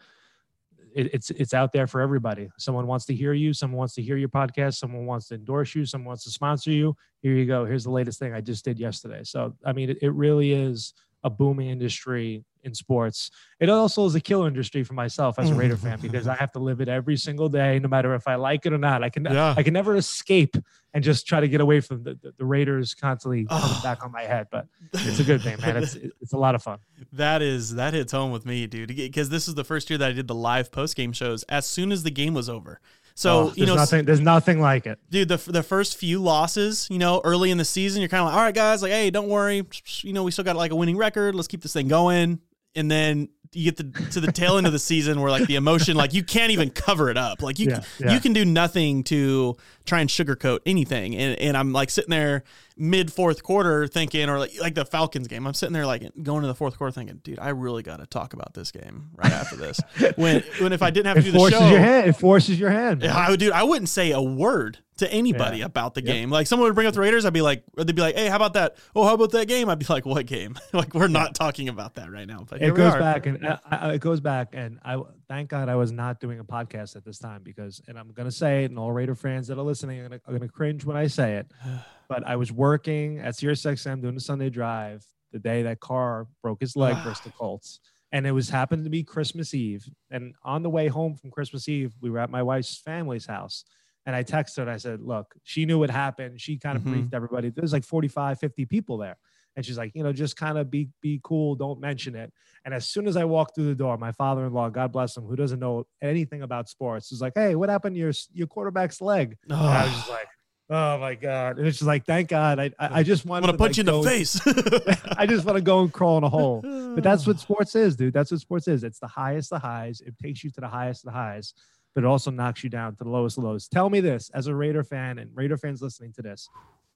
it, 0.95 1.13
it's 1.13 1.29
it's 1.29 1.53
out 1.53 1.73
there 1.73 1.85
for 1.85 2.01
everybody. 2.01 2.49
Someone 2.57 2.87
wants 2.87 3.05
to 3.05 3.13
hear 3.13 3.33
you. 3.33 3.53
Someone 3.53 3.77
wants 3.77 3.93
to 3.95 4.01
hear 4.01 4.17
your 4.17 4.29
podcast. 4.29 4.75
Someone 4.75 5.05
wants 5.05 5.27
to 5.27 5.35
endorse 5.35 5.75
you. 5.75 5.85
Someone 5.85 6.07
wants 6.07 6.23
to 6.23 6.31
sponsor 6.31 6.71
you. 6.71 6.95
Here 7.21 7.33
you 7.33 7.45
go. 7.45 7.65
Here's 7.65 7.83
the 7.83 7.91
latest 7.91 8.17
thing 8.17 8.33
I 8.33 8.41
just 8.41 8.65
did 8.65 8.79
yesterday. 8.79 9.21
So 9.23 9.53
I 9.63 9.73
mean, 9.73 9.91
it, 9.91 9.97
it 10.01 10.13
really 10.13 10.53
is 10.53 10.93
a 11.23 11.29
booming 11.29 11.69
industry 11.69 12.43
in 12.63 12.73
sports. 12.73 13.31
It 13.59 13.69
also 13.69 14.05
is 14.05 14.15
a 14.15 14.19
killer 14.19 14.47
industry 14.47 14.83
for 14.83 14.93
myself 14.93 15.39
as 15.39 15.49
a 15.49 15.55
Raider 15.55 15.77
fan 15.85 15.99
because 16.01 16.27
I 16.27 16.35
have 16.35 16.51
to 16.53 16.59
live 16.59 16.81
it 16.81 16.89
every 16.89 17.15
single 17.15 17.47
day, 17.47 17.79
no 17.79 17.87
matter 17.87 18.13
if 18.13 18.27
I 18.27 18.35
like 18.35 18.65
it 18.65 18.73
or 18.73 18.77
not. 18.77 19.03
I 19.03 19.09
can 19.09 19.23
Yeah. 19.25 19.53
I 19.55 19.63
can 19.63 19.73
never 19.73 19.95
escape 19.95 20.55
and 20.93 21.03
just 21.03 21.25
try 21.27 21.39
to 21.39 21.47
get 21.47 21.61
away 21.61 21.79
from 21.79 22.03
the, 22.03 22.15
the, 22.21 22.33
the 22.37 22.45
Raiders 22.45 22.93
constantly 22.93 23.45
coming 23.45 23.63
Oh. 23.65 23.79
back 23.83 24.03
on 24.03 24.11
my 24.11 24.23
head. 24.23 24.47
But 24.51 24.67
it's 24.93 25.19
a 25.19 25.23
good 25.23 25.41
thing, 25.41 25.57
man. 25.61 25.77
It's 25.77 25.95
it's 26.21 26.33
a 26.33 26.37
lot 26.37 26.55
of 26.55 26.63
fun. 26.63 26.79
That 27.13 27.41
is 27.41 27.75
that 27.75 27.93
hits 27.93 28.11
home 28.11 28.31
with 28.31 28.45
me, 28.45 28.67
dude. 28.67 28.89
Because 28.95 29.29
this 29.29 29.47
is 29.47 29.55
the 29.55 29.63
first 29.63 29.89
year 29.89 29.97
that 29.99 30.09
I 30.09 30.13
did 30.13 30.27
the 30.27 30.35
live 30.35 30.71
post 30.71 30.95
game 30.97 31.13
shows 31.13 31.43
as 31.43 31.65
soon 31.65 31.91
as 31.93 32.03
the 32.03 32.11
game 32.11 32.33
was 32.33 32.49
over. 32.49 32.81
So 33.19 33.49
Oh, 33.49 33.53
you 33.55 33.65
know, 33.65 33.73
nothing 33.73 34.05
there's 34.05 34.19
nothing 34.19 34.61
like 34.61 34.85
it. 34.85 34.99
dude, 35.09 35.27
the 35.27 35.37
the 35.37 35.63
first 35.63 35.97
few 35.97 36.21
losses, 36.21 36.87
you 36.91 36.99
know, 36.99 37.19
early 37.23 37.49
in 37.49 37.57
the 37.57 37.65
season, 37.65 37.99
you're 37.99 38.09
kind 38.09 38.21
of 38.21 38.27
like, 38.27 38.35
all 38.35 38.43
right, 38.43 38.53
guys, 38.53 38.83
like, 38.83 38.91
hey, 38.91 39.09
don't 39.09 39.27
worry, 39.27 39.63
you 40.03 40.13
know, 40.13 40.23
we 40.23 40.29
still 40.29 40.43
got 40.45 40.55
like 40.55 40.69
a 40.71 40.75
winning 40.75 40.97
record. 40.97 41.33
Let's 41.33 41.47
keep 41.47 41.63
this 41.63 41.73
thing 41.73 41.87
going. 41.87 42.39
And 42.75 42.91
then 42.91 43.29
you 43.53 43.71
get 43.71 43.77
the, 43.77 44.09
to 44.11 44.19
the 44.19 44.31
tail 44.31 44.57
end 44.57 44.67
of 44.67 44.73
the 44.73 44.77
season 44.77 45.19
where 45.19 45.31
like 45.31 45.47
the 45.47 45.55
emotion, 45.55 45.97
like 45.97 46.13
you 46.13 46.21
can't 46.23 46.51
even 46.51 46.69
cover 46.69 47.09
it 47.09 47.17
up. 47.17 47.41
Like 47.41 47.57
you, 47.57 47.69
Yeah, 47.71 47.81
yeah. 47.97 48.13
you 48.13 48.19
can 48.19 48.33
do 48.33 48.45
nothing 48.45 49.03
to 49.05 49.55
try 49.87 50.01
and 50.01 50.09
sugarcoat 50.09 50.59
anything. 50.65 51.15
And, 51.15 51.39
and 51.39 51.57
I'm 51.57 51.71
like 51.73 51.89
sitting 51.89 52.11
there 52.11 52.43
mid 52.77 53.11
fourth 53.11 53.41
quarter 53.41 53.87
thinking, 53.87 54.29
or 54.29 54.37
like, 54.39 54.51
like 54.59 54.75
the 54.75 54.85
Falcons 54.85 55.27
game, 55.27 55.47
I'm 55.47 55.53
sitting 55.55 55.73
there 55.73 55.85
like 55.87 56.03
going 56.21 56.41
to 56.41 56.47
the 56.47 56.53
fourth 56.55 56.77
quarter 56.77 56.91
thinking, 56.91 57.19
dude, 57.23 57.39
I 57.39 57.49
really 57.49 57.81
got 57.83 57.97
to 57.99 58.05
talk 58.05 58.33
about 58.33 58.53
this 58.53 58.71
game 58.71 59.09
right 59.15 59.31
after 59.31 59.55
this. 59.55 59.79
when, 60.15 60.43
when 60.59 60.73
if 60.73 60.81
I 60.83 60.89
didn't 60.91 61.07
have 61.07 61.17
It 61.17 61.21
to 61.23 61.25
do 61.27 61.31
the 61.31 61.39
show 61.39 61.45
it 61.47 61.51
forces 61.51 61.59
show, 61.59 61.69
your 61.71 61.79
hand. 61.79 62.09
It 62.09 62.13
forces 62.13 62.59
your 62.59 62.69
hand. 62.69 62.99
man. 63.01 63.09
I 63.09 63.29
would, 63.31 63.39
dude. 63.39 63.51
I 63.53 63.63
wouldn't 63.63 63.89
say 63.89 64.11
a 64.11 64.21
word 64.21 64.77
to 64.97 65.11
anybody 65.11 65.59
Yeah. 65.59 65.65
about 65.65 65.93
the 65.93 66.03
Yep. 66.03 66.13
game. 66.13 66.29
Like 66.29 66.47
someone 66.47 66.67
would 66.69 66.75
bring 66.75 66.87
up 66.87 66.93
the 66.93 66.99
Raiders, 67.01 67.25
I'd 67.25 67.33
be 67.33 67.41
like, 67.41 67.63
they'd 67.75 67.95
be 67.95 68.01
like, 68.01 68.15
"Hey, 68.15 68.27
how 68.29 68.35
about 68.35 68.53
that? 68.53 68.77
Oh, 68.95 69.03
how 69.05 69.13
about 69.13 69.31
that 69.31 69.47
game?" 69.47 69.69
I'd 69.69 69.77
be 69.77 69.85
like, 69.89 70.05
"What 70.07 70.25
game?" 70.25 70.57
like 70.73 70.93
we're 70.95 71.07
not 71.07 71.35
talking 71.35 71.69
about 71.69 71.95
that 71.95 72.11
right 72.11 72.27
now. 72.27 72.45
But 72.49 72.61
it 72.63 72.73
goes 72.73 72.93
back 72.95 73.25
and 73.27 73.45
I, 73.47 73.59
I, 73.69 73.93
it 73.93 74.01
goes 74.01 74.19
back 74.21 74.49
and 74.53 74.79
I 74.83 74.99
thank 75.29 75.49
God 75.49 75.69
I 75.69 75.75
was 75.75 75.91
not 75.91 76.19
doing 76.19 76.39
a 76.39 76.43
podcast 76.43 76.95
at 76.95 77.03
this 77.05 77.19
time 77.19 77.41
because 77.43 77.81
and 77.87 77.97
I'm 77.97 78.11
gonna 78.13 78.31
say 78.31 78.63
it 78.63 78.71
and 78.71 78.79
all 78.79 78.91
Raider 78.91 79.15
fans 79.15 79.47
that 79.47 79.57
are 79.57 79.63
listening 79.63 79.99
are 79.99 80.19
gonna, 80.29 80.47
cringe 80.47 80.85
when 80.85 80.97
I 80.97 81.07
say 81.07 81.35
it, 81.37 81.51
but 82.09 82.25
I 82.25 82.35
was 82.35 82.51
working 82.51 83.19
at 83.19 83.33
SiriusXM 83.35 84.01
doing 84.01 84.15
the 84.15 84.21
Sunday 84.21 84.49
Drive 84.49 85.05
the 85.31 85.39
day 85.39 85.63
that 85.63 85.79
Carr 85.79 86.27
broke 86.41 86.61
his 86.61 86.75
leg 86.75 86.95
versus 87.03 87.23
the 87.25 87.31
Colts, 87.39 87.79
and 88.11 88.25
it 88.25 88.31
was 88.31 88.49
happened 88.49 88.85
to 88.85 88.89
be 88.89 89.03
Christmas 89.03 89.53
Eve. 89.53 89.89
And 90.09 90.33
on 90.43 90.63
the 90.63 90.69
way 90.69 90.87
home 90.87 91.15
from 91.15 91.31
Christmas 91.31 91.67
Eve, 91.67 91.93
we 92.01 92.09
were 92.09 92.19
at 92.19 92.29
my 92.29 92.41
wife's 92.43 92.77
family's 92.77 93.25
house. 93.25 93.65
And 94.05 94.15
I 94.15 94.23
texted 94.23 94.55
her 94.57 94.61
and 94.61 94.71
I 94.71 94.77
said, 94.77 95.01
Look, 95.01 95.35
she 95.43 95.65
knew 95.65 95.79
what 95.79 95.89
happened. 95.89 96.39
She 96.39 96.57
kind 96.57 96.77
of 96.77 96.83
Mhm. 96.83 96.91
briefed 96.91 97.13
everybody. 97.13 97.49
There's 97.49 97.73
like 97.73 97.83
45, 97.83 98.39
50 98.39 98.65
people 98.65 98.97
there. 98.97 99.17
And 99.57 99.65
she's 99.65 99.77
like, 99.77 99.91
you 99.95 100.03
know, 100.03 100.13
just 100.13 100.37
kind 100.37 100.57
of 100.59 100.69
be 100.69 100.87
be 101.01 101.19
cool, 101.23 101.55
don't 101.55 101.81
mention 101.81 102.15
it. 102.15 102.31
And 102.63 102.75
as 102.75 102.87
soon 102.87 103.07
as 103.07 103.17
I 103.17 103.25
walked 103.25 103.55
through 103.55 103.65
the 103.65 103.75
door, 103.75 103.97
my 103.97 104.11
father-in-law, 104.11 104.69
God 104.69 104.91
bless 104.91 105.17
him, 105.17 105.23
who 105.23 105.35
doesn't 105.35 105.59
know 105.59 105.87
anything 105.99 106.43
about 106.43 106.69
sports, 106.69 107.11
is 107.11 107.21
like, 107.21 107.33
"Hey, 107.35 107.55
what 107.55 107.67
happened 107.67 107.95
to 107.95 107.99
your 107.99 108.13
your 108.33 108.45
quarterback's 108.45 109.01
leg?" 109.01 109.35
And 109.49 109.53
I 109.53 109.85
was 109.85 109.93
just 109.93 110.09
like, 110.09 110.27
"Oh 110.69 110.99
my 110.99 111.15
god!" 111.15 111.57
And 111.57 111.67
it's 111.67 111.79
just 111.79 111.87
like, 111.87 112.05
"Thank 112.05 112.29
God!" 112.29 112.59
I 112.59 112.71
I, 112.79 112.99
I 112.99 113.03
just 113.03 113.25
gonna 113.25 113.47
to 113.47 113.57
punch 113.57 113.79
like, 113.79 113.87
you 113.87 113.95
in 113.95 114.01
the 114.03 114.07
face. 114.07 114.39
I 115.17 115.25
just 115.25 115.43
want 115.43 115.55
to 115.55 115.63
go 115.63 115.81
and 115.81 115.91
crawl 115.91 116.19
in 116.19 116.23
a 116.23 116.29
hole. 116.29 116.61
But 116.61 117.03
that's 117.03 117.25
what 117.25 117.39
sports 117.47 117.75
is, 117.75 117.95
dude. 117.95 118.13
That's 118.13 118.29
what 118.29 118.39
sports 118.39 118.67
is. 118.67 118.83
It's 118.83 118.99
the 118.99 119.07
highest 119.07 119.51
of 119.53 119.63
highs. 119.63 120.01
It 120.01 120.19
takes 120.19 120.43
you 120.43 120.51
to 120.51 120.61
the 120.61 120.67
highest 120.67 121.03
of 121.03 121.13
the 121.13 121.17
highs, 121.17 121.55
but 121.95 122.03
it 122.03 122.07
also 122.07 122.29
knocks 122.29 122.63
you 122.63 122.69
down 122.69 122.95
to 122.95 123.03
the 123.03 123.09
lowest 123.09 123.39
of 123.39 123.43
lows. 123.43 123.67
Tell 123.67 123.89
me 123.89 124.01
this 124.01 124.29
as 124.35 124.45
a 124.45 124.53
Raider 124.53 124.83
fan 124.83 125.17
and 125.17 125.35
Raider 125.35 125.57
fans 125.57 125.81
listening 125.81 126.13
to 126.13 126.21
this, 126.21 126.47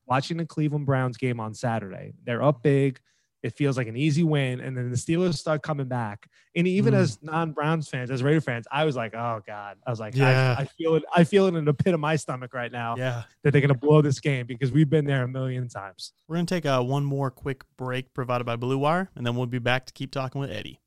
watching 0.07 0.37
the 0.37 0.45
Cleveland 0.45 0.85
Browns 0.85 1.17
game 1.17 1.39
on 1.39 1.53
Saturday, 1.53 2.13
they're 2.25 2.43
up 2.43 2.63
big. 2.63 2.99
It 3.43 3.53
feels 3.53 3.75
like 3.75 3.87
an 3.87 3.97
easy 3.97 4.21
win. 4.23 4.59
And 4.59 4.77
then 4.77 4.91
the 4.91 4.95
Steelers 4.95 5.33
start 5.33 5.63
coming 5.63 5.87
back. 5.87 6.27
And 6.55 6.67
even 6.67 6.93
Mm. 6.93 6.97
as 6.97 7.17
non 7.23 7.53
Browns 7.53 7.89
fans, 7.89 8.11
as 8.11 8.21
Raider 8.21 8.39
fans, 8.39 8.67
I 8.71 8.85
was 8.85 8.95
like, 8.95 9.15
oh 9.15 9.41
God. 9.47 9.77
I 9.87 9.89
was 9.89 9.99
like, 9.99 10.13
Yeah. 10.15 10.53
I, 10.59 10.61
I 10.61 10.65
feel 10.65 10.93
it. 10.93 11.03
I 11.15 11.23
feel 11.23 11.47
it 11.47 11.55
in 11.55 11.65
the 11.65 11.73
pit 11.73 11.95
of 11.95 11.99
my 11.99 12.17
stomach 12.17 12.53
right 12.53 12.71
now 12.71 12.95
yeah. 12.97 13.23
that 13.43 13.49
they're 13.49 13.61
going 13.61 13.73
to 13.73 13.79
blow 13.79 14.03
this 14.03 14.19
game 14.19 14.45
because 14.45 14.71
we've 14.71 14.91
been 14.91 15.05
there 15.05 15.23
a 15.23 15.27
million 15.27 15.67
times. 15.69 16.13
We're 16.27 16.35
gonna 16.35 16.45
take 16.45 16.65
a 16.65 16.83
one 16.83 17.03
more 17.03 17.31
quick 17.31 17.63
break 17.77 18.13
provided 18.13 18.43
by 18.43 18.57
Blue 18.57 18.77
Wire, 18.77 19.09
and 19.15 19.25
then 19.25 19.35
we'll 19.35 19.47
be 19.47 19.57
back 19.57 19.87
to 19.87 19.93
keep 19.93 20.11
talking 20.11 20.39
with 20.39 20.51
Eddie. 20.51 20.79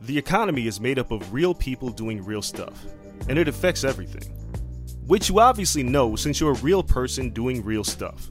The 0.00 0.18
economy 0.18 0.66
is 0.66 0.78
made 0.78 0.98
up 0.98 1.10
of 1.10 1.32
real 1.32 1.54
people 1.54 1.88
doing 1.88 2.22
real 2.22 2.42
stuff, 2.42 2.84
and 3.30 3.38
it 3.38 3.48
affects 3.48 3.84
everything. 3.84 4.30
Which 5.06 5.30
you 5.30 5.40
obviously 5.40 5.82
know 5.82 6.14
since 6.16 6.40
you're 6.40 6.50
a 6.52 6.56
real 6.56 6.82
person 6.82 7.30
doing 7.30 7.64
real 7.64 7.84
stuff. 7.84 8.30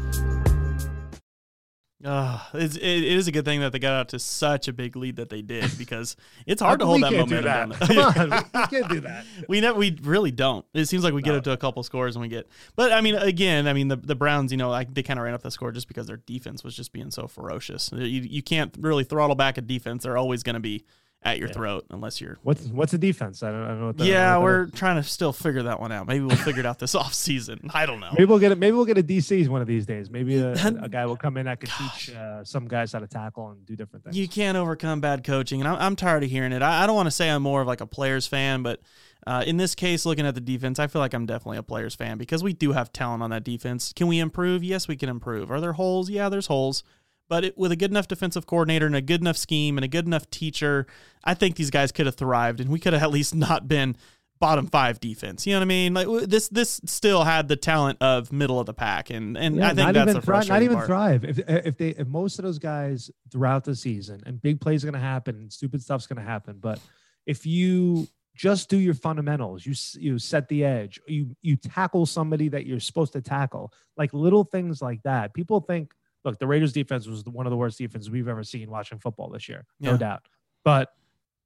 Uh, 2.03 2.39
it's, 2.55 2.75
it, 2.75 2.81
it 2.83 3.03
is 3.03 3.27
a 3.27 3.31
good 3.31 3.45
thing 3.45 3.59
that 3.59 3.71
they 3.71 3.79
got 3.79 3.93
out 3.93 4.09
to 4.09 4.19
such 4.19 4.67
a 4.67 4.73
big 4.73 4.95
lead 4.95 5.17
that 5.17 5.29
they 5.29 5.41
did 5.41 5.69
because 5.77 6.15
it's 6.45 6.61
hard 6.61 6.79
to 6.79 6.85
hold 6.85 7.03
that 7.03 7.11
momentum. 7.11 7.43
that? 7.43 7.43
down 7.43 7.71
Come 7.73 8.31
on, 8.31 8.43
we 8.53 8.67
can't 8.79 8.89
do 8.89 8.99
that. 9.01 9.25
we 9.47 9.61
never, 9.61 9.77
we 9.77 9.97
really 10.01 10.31
don't. 10.31 10.65
It 10.73 10.85
seems 10.85 11.03
like 11.03 11.13
we 11.13 11.21
get 11.21 11.31
No. 11.31 11.37
up 11.37 11.43
to 11.45 11.51
a 11.51 11.57
couple 11.57 11.83
scores 11.83 12.15
and 12.15 12.21
we 12.21 12.27
get, 12.29 12.47
but 12.75 12.91
I 12.91 13.01
mean, 13.01 13.15
again, 13.15 13.67
I 13.67 13.73
mean, 13.73 13.87
the, 13.87 13.97
the 13.97 14.15
Browns, 14.15 14.51
you 14.51 14.57
know, 14.57 14.69
like 14.69 14.93
they 14.93 15.03
kind 15.03 15.19
of 15.19 15.25
ran 15.25 15.33
up 15.33 15.43
the 15.43 15.51
score 15.51 15.71
just 15.71 15.87
because 15.87 16.07
their 16.07 16.17
defense 16.17 16.63
was 16.63 16.75
just 16.75 16.91
being 16.91 17.11
so 17.11 17.27
ferocious. 17.27 17.91
You, 17.93 18.05
you 18.05 18.41
can't 18.41 18.75
really 18.79 19.03
throttle 19.03 19.35
back 19.35 19.57
a 19.57 19.61
defense; 19.61 20.03
they're 20.03 20.17
always 20.17 20.43
going 20.43 20.55
to 20.55 20.59
be 20.59 20.83
at 21.23 21.37
your 21.37 21.49
Yeah. 21.49 21.53
throat 21.53 21.85
unless 21.91 22.19
you're. 22.19 22.39
What's 22.41 22.65
what's 22.65 22.91
the 22.91 22.97
defense? 22.97 23.43
I 23.43 23.51
don't, 23.51 23.63
I 23.63 23.67
don't 23.67 23.79
know. 23.81 23.85
What 23.87 23.97
the, 23.97 24.03
I 24.05 24.07
yeah, 24.07 24.35
what 24.37 24.43
we're 24.43 24.65
that 24.65 24.75
trying 24.75 24.95
to 24.95 25.03
still 25.07 25.31
figure 25.31 25.63
that 25.63 25.79
one 25.79 25.91
out. 25.91 26.07
Maybe 26.07 26.25
we'll 26.25 26.35
figure 26.35 26.61
it 26.61 26.65
out 26.65 26.79
this 26.79 26.95
off 27.01 27.13
season. 27.13 27.69
I 27.73 27.85
don't 27.85 27.99
know. 27.99 28.09
Maybe 28.13 28.25
we'll 28.25 28.39
get 28.39 28.51
it. 28.51 28.57
Maybe 28.57 28.71
we'll 28.75 28.85
get 28.85 28.97
a 28.97 29.03
DCs 29.03 29.47
one 29.47 29.61
of 29.61 29.67
these 29.67 29.85
days. 29.85 30.09
Maybe 30.09 30.37
a, 30.39 30.53
a 30.53 30.89
guy 30.89 31.05
will 31.05 31.17
come 31.17 31.37
in 31.37 31.45
that 31.45 31.59
could 31.59 31.69
Gosh. 31.69 32.07
teach 32.07 32.15
uh, 32.15 32.43
some 32.43 32.67
guys 32.67 32.91
how 32.93 32.99
to 32.99 33.07
tackle 33.07 33.49
and 33.51 33.63
do 33.65 33.75
different 33.75 34.03
things. 34.03 34.17
You 34.17 34.27
can't 34.27 34.57
overcome 34.57 34.99
bad 34.99 35.23
coaching, 35.23 35.61
and 35.61 35.67
I'm, 35.67 35.75
I'm 35.79 35.95
tired 35.95 36.23
of 36.23 36.29
hearing 36.31 36.53
it. 36.53 36.61
I, 36.63 36.83
I 36.83 36.87
don't 36.87 36.95
want 36.95 37.07
to 37.07 37.11
say 37.11 37.29
I'm 37.29 37.43
more 37.43 37.61
of 37.61 37.67
like 37.67 37.81
a 37.81 37.87
players 37.87 38.25
fan, 38.25 38.63
but 38.63 38.81
uh, 39.27 39.43
in 39.45 39.57
this 39.57 39.75
case, 39.75 40.07
looking 40.07 40.25
at 40.25 40.33
the 40.33 40.41
defense, 40.41 40.79
I 40.79 40.87
feel 40.87 40.99
like 41.01 41.13
I'm 41.13 41.27
definitely 41.27 41.57
a 41.59 41.63
players 41.63 41.93
fan 41.93 42.17
because 42.17 42.43
we 42.43 42.53
do 42.53 42.71
have 42.71 42.91
talent 42.91 43.21
on 43.21 43.29
that 43.29 43.43
defense. 43.43 43.93
Can 43.95 44.07
we 44.07 44.17
improve? 44.17 44.63
Yes, 44.63 44.87
we 44.87 44.95
can 44.95 45.09
improve. 45.09 45.51
Are 45.51 45.61
there 45.61 45.73
holes? 45.73 46.09
Yeah, 46.09 46.29
there's 46.29 46.47
holes. 46.47 46.83
But 47.31 47.45
it, 47.45 47.57
with 47.57 47.71
a 47.71 47.77
good 47.77 47.91
enough 47.91 48.09
defensive 48.09 48.45
coordinator 48.45 48.85
and 48.85 48.93
a 48.93 48.99
good 48.99 49.21
enough 49.21 49.37
scheme 49.37 49.77
and 49.77 49.85
a 49.85 49.87
good 49.87 50.05
enough 50.05 50.29
teacher, 50.29 50.85
I 51.23 51.33
think 51.33 51.55
these 51.55 51.69
guys 51.69 51.93
could 51.93 52.05
have 52.05 52.15
thrived, 52.15 52.59
and 52.59 52.69
we 52.69 52.77
could 52.77 52.91
have 52.91 53.01
at 53.03 53.09
least 53.09 53.33
not 53.33 53.69
been 53.69 53.95
bottom 54.37 54.67
five 54.67 54.99
defense. 54.99 55.47
You 55.47 55.53
know 55.53 55.59
what 55.59 55.63
I 55.63 55.67
mean? 55.67 55.93
Like 55.93 56.07
this, 56.27 56.49
this 56.49 56.81
still 56.83 57.23
had 57.23 57.47
the 57.47 57.55
talent 57.55 57.99
of 58.01 58.33
middle 58.33 58.59
of 58.59 58.65
the 58.65 58.73
pack, 58.73 59.11
and 59.11 59.37
and 59.37 59.55
Yeah, 59.55 59.69
I 59.69 59.73
think 59.73 59.93
that's 59.93 60.09
even 60.09 60.17
a 60.17 60.21
thrive, 60.21 60.49
not 60.49 60.61
even 60.61 60.75
part. 60.75 60.87
thrive. 60.87 61.23
If 61.23 61.39
if 61.47 61.77
they 61.77 61.89
if 61.91 62.05
most 62.05 62.37
of 62.37 62.43
those 62.43 62.59
guys 62.59 63.09
throughout 63.31 63.63
the 63.63 63.75
season 63.77 64.21
and 64.25 64.41
big 64.41 64.59
plays 64.59 64.83
are 64.83 64.87
going 64.87 65.01
to 65.01 65.07
happen 65.07 65.35
and 65.37 65.53
stupid 65.53 65.81
stuff's 65.81 66.07
going 66.07 66.19
to 66.21 66.29
happen, 66.29 66.57
but 66.59 66.81
if 67.25 67.45
you 67.45 68.09
just 68.35 68.69
do 68.69 68.77
your 68.77 68.93
fundamentals, 68.93 69.65
you 69.65 69.73
you 70.01 70.19
set 70.19 70.49
the 70.49 70.65
edge, 70.65 70.99
you 71.07 71.33
you 71.41 71.55
tackle 71.55 72.05
somebody 72.05 72.49
that 72.49 72.65
you're 72.65 72.81
supposed 72.81 73.13
to 73.13 73.21
tackle, 73.21 73.71
like 73.95 74.13
little 74.13 74.43
things 74.43 74.81
like 74.81 75.01
that. 75.03 75.33
People 75.33 75.61
think, 75.61 75.93
look, 76.23 76.39
the 76.39 76.47
Raiders 76.47 76.73
defense 76.73 77.07
was 77.07 77.23
one 77.25 77.45
of 77.45 77.51
the 77.51 77.57
worst 77.57 77.77
defenses 77.77 78.09
we've 78.09 78.27
ever 78.27 78.43
seen 78.43 78.69
watching 78.69 78.99
football 78.99 79.29
this 79.29 79.47
year, 79.49 79.65
no 79.79 79.91
Yeah. 79.91 79.97
doubt. 79.97 80.25
But 80.63 80.89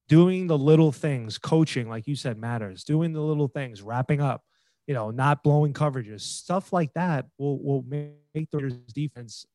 doing 0.07 0.47
the 0.47 0.57
little 0.57 0.91
things, 0.91 1.37
coaching, 1.37 1.89
like 1.89 2.07
you 2.07 2.15
said, 2.15 2.37
matters. 2.37 2.83
Doing 2.83 3.13
the 3.13 3.21
little 3.21 3.47
things, 3.47 3.81
wrapping 3.81 4.21
up, 4.21 4.43
you 4.87 4.93
know, 4.93 5.09
not 5.11 5.43
blowing 5.43 5.73
coverages, 5.73 6.21
stuff 6.21 6.71
like 6.73 6.93
that 6.93 7.25
will 7.37 7.61
will 7.63 7.83
make 7.89 8.49
the 8.51 8.57
Raiders 8.57 8.77
defense 8.93 9.45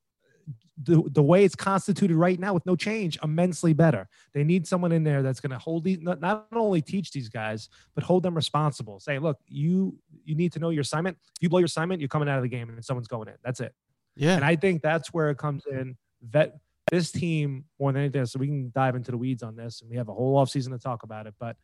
the, 0.83 1.03
the 1.13 1.23
way 1.23 1.45
it's 1.45 1.55
constituted 1.55 2.17
right 2.17 2.39
now 2.41 2.55
with 2.55 2.65
no 2.67 2.75
change 2.75 3.19
immensely 3.23 3.73
better. 3.73 4.09
They 4.33 4.43
need 4.45 4.67
someone 4.67 4.93
in 4.93 5.05
there 5.05 5.23
that's 5.23 5.39
going 5.39 5.51
to 5.51 5.59
hold 5.59 5.85
these 5.85 6.01
not, 6.01 6.21
not 6.21 6.47
only 6.53 6.81
teach 6.81 7.13
these 7.13 7.29
guys 7.29 7.69
but 7.95 8.03
hold 8.03 8.23
them 8.23 8.35
responsible. 8.35 8.99
Say, 8.99 9.19
look, 9.19 9.39
you 9.47 9.99
you 10.25 10.35
need 10.35 10.53
to 10.55 10.59
know 10.59 10.71
your 10.71 10.81
assignment. 10.81 11.19
If 11.37 11.43
you 11.43 11.49
blow 11.49 11.59
your 11.59 11.67
assignment, 11.67 12.01
you're 12.01 12.09
coming 12.09 12.29
out 12.29 12.39
of 12.39 12.43
the 12.43 12.49
game 12.49 12.69
and 12.71 12.85
someone's 12.85 13.09
going 13.09 13.29
in. 13.29 13.35
That's 13.45 13.61
it. 13.61 13.75
Yeah, 14.21 14.37
And 14.37 14.45
I 14.45 14.55
think 14.57 14.83
that's 14.83 15.13
where 15.13 15.31
it 15.31 15.39
comes 15.39 15.65
in. 15.71 15.97
Vet 16.23 16.59
this 16.91 17.11
team 17.11 17.65
more 17.79 17.93
than 17.93 18.03
anything. 18.03 18.27
So 18.27 18.39
we 18.39 18.47
can 18.49 18.71
dive 18.75 18.95
into 18.95 19.11
the 19.11 19.17
weeds 19.17 19.43
on 19.43 19.57
this, 19.57 19.81
and 19.81 19.91
we 19.91 19.97
have 19.97 20.09
a 20.09 20.15
whole 20.15 20.37
offseason 20.37 20.71
to 20.71 20.79
talk 20.79 21.03
about 21.03 21.27
it. 21.27 21.35
But 21.41 21.57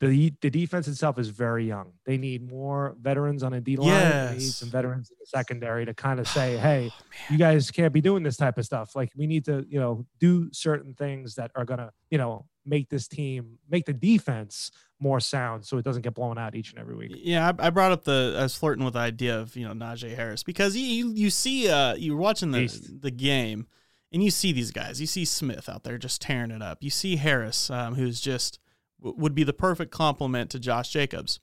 the 0.00 0.32
the 0.40 0.48
defense 0.48 0.88
itself 0.88 1.18
is 1.18 1.28
very 1.28 1.66
young. 1.66 1.92
They 2.06 2.16
need 2.16 2.50
more 2.50 2.96
veterans 3.00 3.42
on 3.42 3.52
a 3.52 3.60
D 3.60 3.76
line. 3.76 3.88
They 4.28 4.38
need 4.38 4.52
some 4.52 4.70
veterans 4.70 5.10
in 5.10 5.16
the 5.20 5.26
secondary 5.26 5.84
to 5.84 5.92
kind 5.92 6.20
of 6.20 6.28
say, 6.28 6.54
oh, 6.56 6.60
"Hey, 6.60 6.90
you 7.28 7.36
guys 7.36 7.70
can't 7.70 7.92
be 7.92 8.00
doing 8.00 8.22
this 8.22 8.36
type 8.36 8.56
of 8.56 8.64
stuff. 8.64 8.94
Like 8.94 9.10
we 9.16 9.26
need 9.26 9.44
to, 9.46 9.66
you 9.68 9.78
know, 9.80 10.06
do 10.18 10.48
certain 10.52 10.94
things 10.94 11.34
that 11.34 11.50
are 11.54 11.64
gonna, 11.64 11.90
you 12.10 12.18
know, 12.18 12.46
make 12.70 12.88
this 12.88 13.06
team, 13.08 13.58
make 13.68 13.84
the 13.84 13.92
defense 13.92 14.70
more 14.98 15.20
sound, 15.20 15.64
so 15.66 15.76
it 15.78 15.84
doesn't 15.84 16.02
get 16.02 16.14
blown 16.14 16.38
out 16.38 16.54
each 16.54 16.70
and 16.70 16.78
every 16.78 16.94
week." 16.94 17.12
Yeah, 17.16 17.52
I, 17.58 17.66
I 17.66 17.70
brought 17.70 17.92
up 17.92 18.04
the 18.04 18.36
I 18.38 18.42
was 18.44 18.56
flirting 18.56 18.84
with 18.84 18.94
the 18.94 19.00
idea 19.00 19.38
of 19.38 19.54
you 19.56 19.68
know 19.68 19.74
Najee 19.74 20.14
Harris 20.16 20.42
because 20.42 20.74
you 20.76 20.82
you, 20.84 21.12
you 21.12 21.30
see 21.30 21.68
uh 21.68 21.94
you're 21.94 22.16
watching 22.16 22.52
the 22.52 22.60
Beast. 22.60 23.02
the 23.02 23.10
game 23.10 23.66
and 24.12 24.22
you 24.24 24.30
see 24.30 24.52
these 24.52 24.70
guys. 24.70 25.00
You 25.00 25.06
see 25.06 25.24
Smith 25.24 25.68
out 25.68 25.84
there 25.84 25.98
just 25.98 26.22
tearing 26.22 26.50
it 26.50 26.62
up. 26.62 26.78
You 26.82 26.90
see 26.90 27.16
Harris, 27.16 27.68
um, 27.70 27.94
who's 27.94 28.20
just 28.20 28.58
w- 29.00 29.16
would 29.20 29.34
be 29.34 29.44
the 29.44 29.52
perfect 29.52 29.90
complement 29.92 30.50
to 30.50 30.58
Josh 30.58 30.88
Jacobs. 30.90 31.38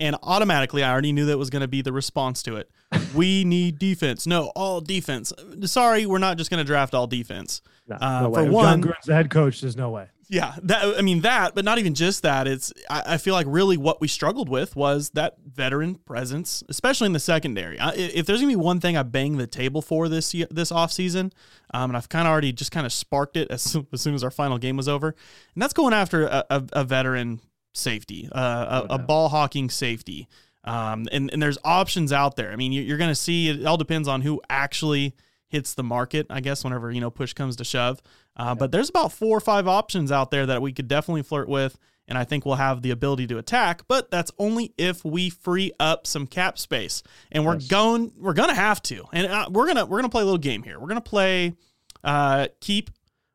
And 0.00 0.14
automatically, 0.22 0.84
I 0.84 0.92
already 0.92 1.12
knew 1.12 1.26
that 1.26 1.38
was 1.38 1.50
going 1.50 1.62
to 1.62 1.66
be 1.68 1.82
the 1.82 1.92
response 1.92 2.40
to 2.44 2.54
it. 2.56 2.70
we 3.14 3.42
need 3.44 3.78
defense. 3.80 4.26
No, 4.28 4.52
all 4.54 4.80
defense. 4.80 5.32
Sorry, 5.64 6.06
we're 6.06 6.18
not 6.18 6.38
just 6.38 6.50
going 6.50 6.58
to 6.58 6.64
draft 6.64 6.94
all 6.94 7.08
defense. 7.08 7.62
No, 7.88 7.96
Uh, 8.00 8.20
no 8.22 8.34
for 8.34 8.44
way. 8.44 8.50
One- 8.50 8.80
Jon 8.82 8.90
Gruden's 8.92 9.06
the 9.06 9.14
head 9.14 9.28
coach. 9.30 9.60
There's 9.60 9.76
no 9.76 9.90
way. 9.90 10.06
Yeah, 10.30 10.56
that 10.62 10.98
I 10.98 11.00
mean 11.00 11.22
that, 11.22 11.54
but 11.54 11.64
not 11.64 11.78
even 11.78 11.94
just 11.94 12.22
that. 12.22 12.46
It's 12.46 12.70
I, 12.90 13.02
I 13.14 13.16
feel 13.16 13.32
like 13.32 13.46
really 13.48 13.78
what 13.78 14.00
we 14.00 14.08
struggled 14.08 14.48
with 14.50 14.76
was 14.76 15.08
that 15.10 15.36
veteran 15.46 15.94
presence, 15.94 16.62
especially 16.68 17.06
in 17.06 17.14
the 17.14 17.18
secondary. 17.20 17.80
I, 17.80 17.92
if 17.94 18.26
there's 18.26 18.40
gonna 18.40 18.52
be 18.52 18.56
one 18.56 18.78
thing 18.78 18.94
I 18.96 19.04
bang 19.04 19.38
the 19.38 19.46
table 19.46 19.80
for 19.80 20.06
this 20.08 20.32
this 20.50 20.70
offseason, 20.70 21.32
um, 21.72 21.90
and 21.90 21.96
I've 21.96 22.10
kind 22.10 22.28
of 22.28 22.32
already 22.32 22.52
just 22.52 22.70
kind 22.72 22.84
of 22.84 22.92
sparked 22.92 23.38
it 23.38 23.50
as 23.50 23.62
soon, 23.62 23.86
as 23.92 24.02
soon 24.02 24.14
as 24.14 24.22
our 24.22 24.30
final 24.30 24.58
game 24.58 24.76
was 24.76 24.86
over, 24.88 25.08
and 25.54 25.62
that's 25.62 25.72
going 25.72 25.94
after 25.94 26.26
a, 26.26 26.44
a, 26.50 26.64
a 26.74 26.84
veteran 26.84 27.40
safety, 27.72 28.28
uh, 28.32 28.84
a, 28.90 28.94
a 28.94 28.98
ball 28.98 29.28
hawking 29.30 29.70
safety. 29.70 30.28
Um, 30.64 31.08
and, 31.12 31.30
and 31.32 31.40
there's 31.40 31.56
options 31.64 32.12
out 32.12 32.36
there. 32.36 32.50
I 32.52 32.56
mean, 32.56 32.72
you- 32.72 32.82
you're 32.82 32.98
going 32.98 33.08
to 33.08 33.14
see 33.14 33.48
it 33.48 33.64
all 33.64 33.78
depends 33.78 34.06
on 34.08 34.20
who 34.20 34.42
actually 34.50 35.14
hits 35.48 35.74
the 35.74 35.82
market, 35.82 36.26
I 36.30 36.40
guess, 36.40 36.62
whenever, 36.64 36.90
you 36.92 37.00
know, 37.00 37.10
push 37.10 37.32
comes 37.32 37.56
to 37.56 37.64
shove. 37.64 38.00
Uh, 38.36 38.54
But 38.54 38.70
there's 38.70 38.88
about 38.88 39.12
four 39.12 39.36
or 39.36 39.40
five 39.40 39.66
options 39.66 40.12
out 40.12 40.30
there 40.30 40.46
that 40.46 40.62
we 40.62 40.72
could 40.72 40.88
definitely 40.88 41.22
flirt 41.22 41.48
with. 41.48 41.78
And 42.06 42.16
I 42.16 42.24
think 42.24 42.46
we'll 42.46 42.54
have 42.54 42.80
the 42.80 42.90
ability 42.90 43.26
to 43.26 43.36
attack, 43.36 43.82
but 43.86 44.10
that's 44.10 44.30
only 44.38 44.72
if 44.78 45.04
we 45.04 45.28
free 45.28 45.72
up 45.78 46.06
some 46.06 46.26
cap 46.26 46.58
space. 46.58 47.02
And 47.30 47.44
we're 47.44 47.56
Yes. 47.56 47.66
going, 47.66 48.12
we're 48.16 48.32
gonna 48.32 48.54
have 48.54 48.80
to, 48.84 49.04
and 49.12 49.26
uh, 49.26 49.48
we're 49.50 49.66
gonna 49.66 49.84
we're 49.84 49.98
gonna 49.98 50.08
play 50.08 50.22
a 50.22 50.24
little 50.24 50.38
game 50.38 50.62
here. 50.62 50.80
We're 50.80 50.88
gonna 50.88 51.02
play 51.02 51.54
uh, 52.02 52.46
keep 52.62 52.88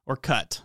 or 0.08 0.15
cut. 0.15 0.63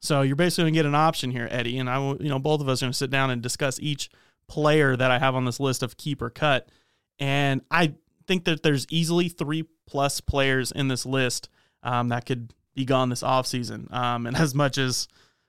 So 0.00 0.22
you're 0.22 0.36
basically 0.36 0.64
gonna 0.64 0.72
get 0.74 0.86
an 0.86 0.94
option 0.94 1.30
here, 1.32 1.48
Eddie, 1.50 1.76
and 1.76 1.90
I 1.90 1.98
will, 1.98 2.16
you 2.22 2.30
know, 2.30 2.38
both 2.38 2.62
of 2.62 2.68
us 2.70 2.80
are 2.82 2.86
gonna 2.86 2.94
sit 2.94 3.10
down 3.10 3.28
and 3.28 3.42
discuss 3.42 3.78
each 3.78 4.08
player 4.48 4.96
that 4.96 5.10
I 5.10 5.18
have 5.18 5.34
on 5.34 5.44
this 5.44 5.60
list 5.60 5.82
of 5.82 5.98
keep 5.98 6.22
or 6.22 6.30
cut. 6.30 6.70
And 7.18 7.60
I 7.70 7.92
think 8.26 8.44
that 8.46 8.62
there's 8.62 8.86
easily 8.88 9.28
three 9.28 9.66
plus 9.90 10.20
players 10.20 10.70
in 10.72 10.88
this 10.88 11.04
list 11.04 11.48
um, 11.82 12.08
that 12.08 12.26
could 12.26 12.54
be 12.74 12.84
gone 12.84 13.08
this 13.08 13.22
offseason. 13.22 13.92
Um, 13.92 14.26
and 14.26 14.36
as 14.44 14.54
much 14.54 14.78
as 14.78 15.08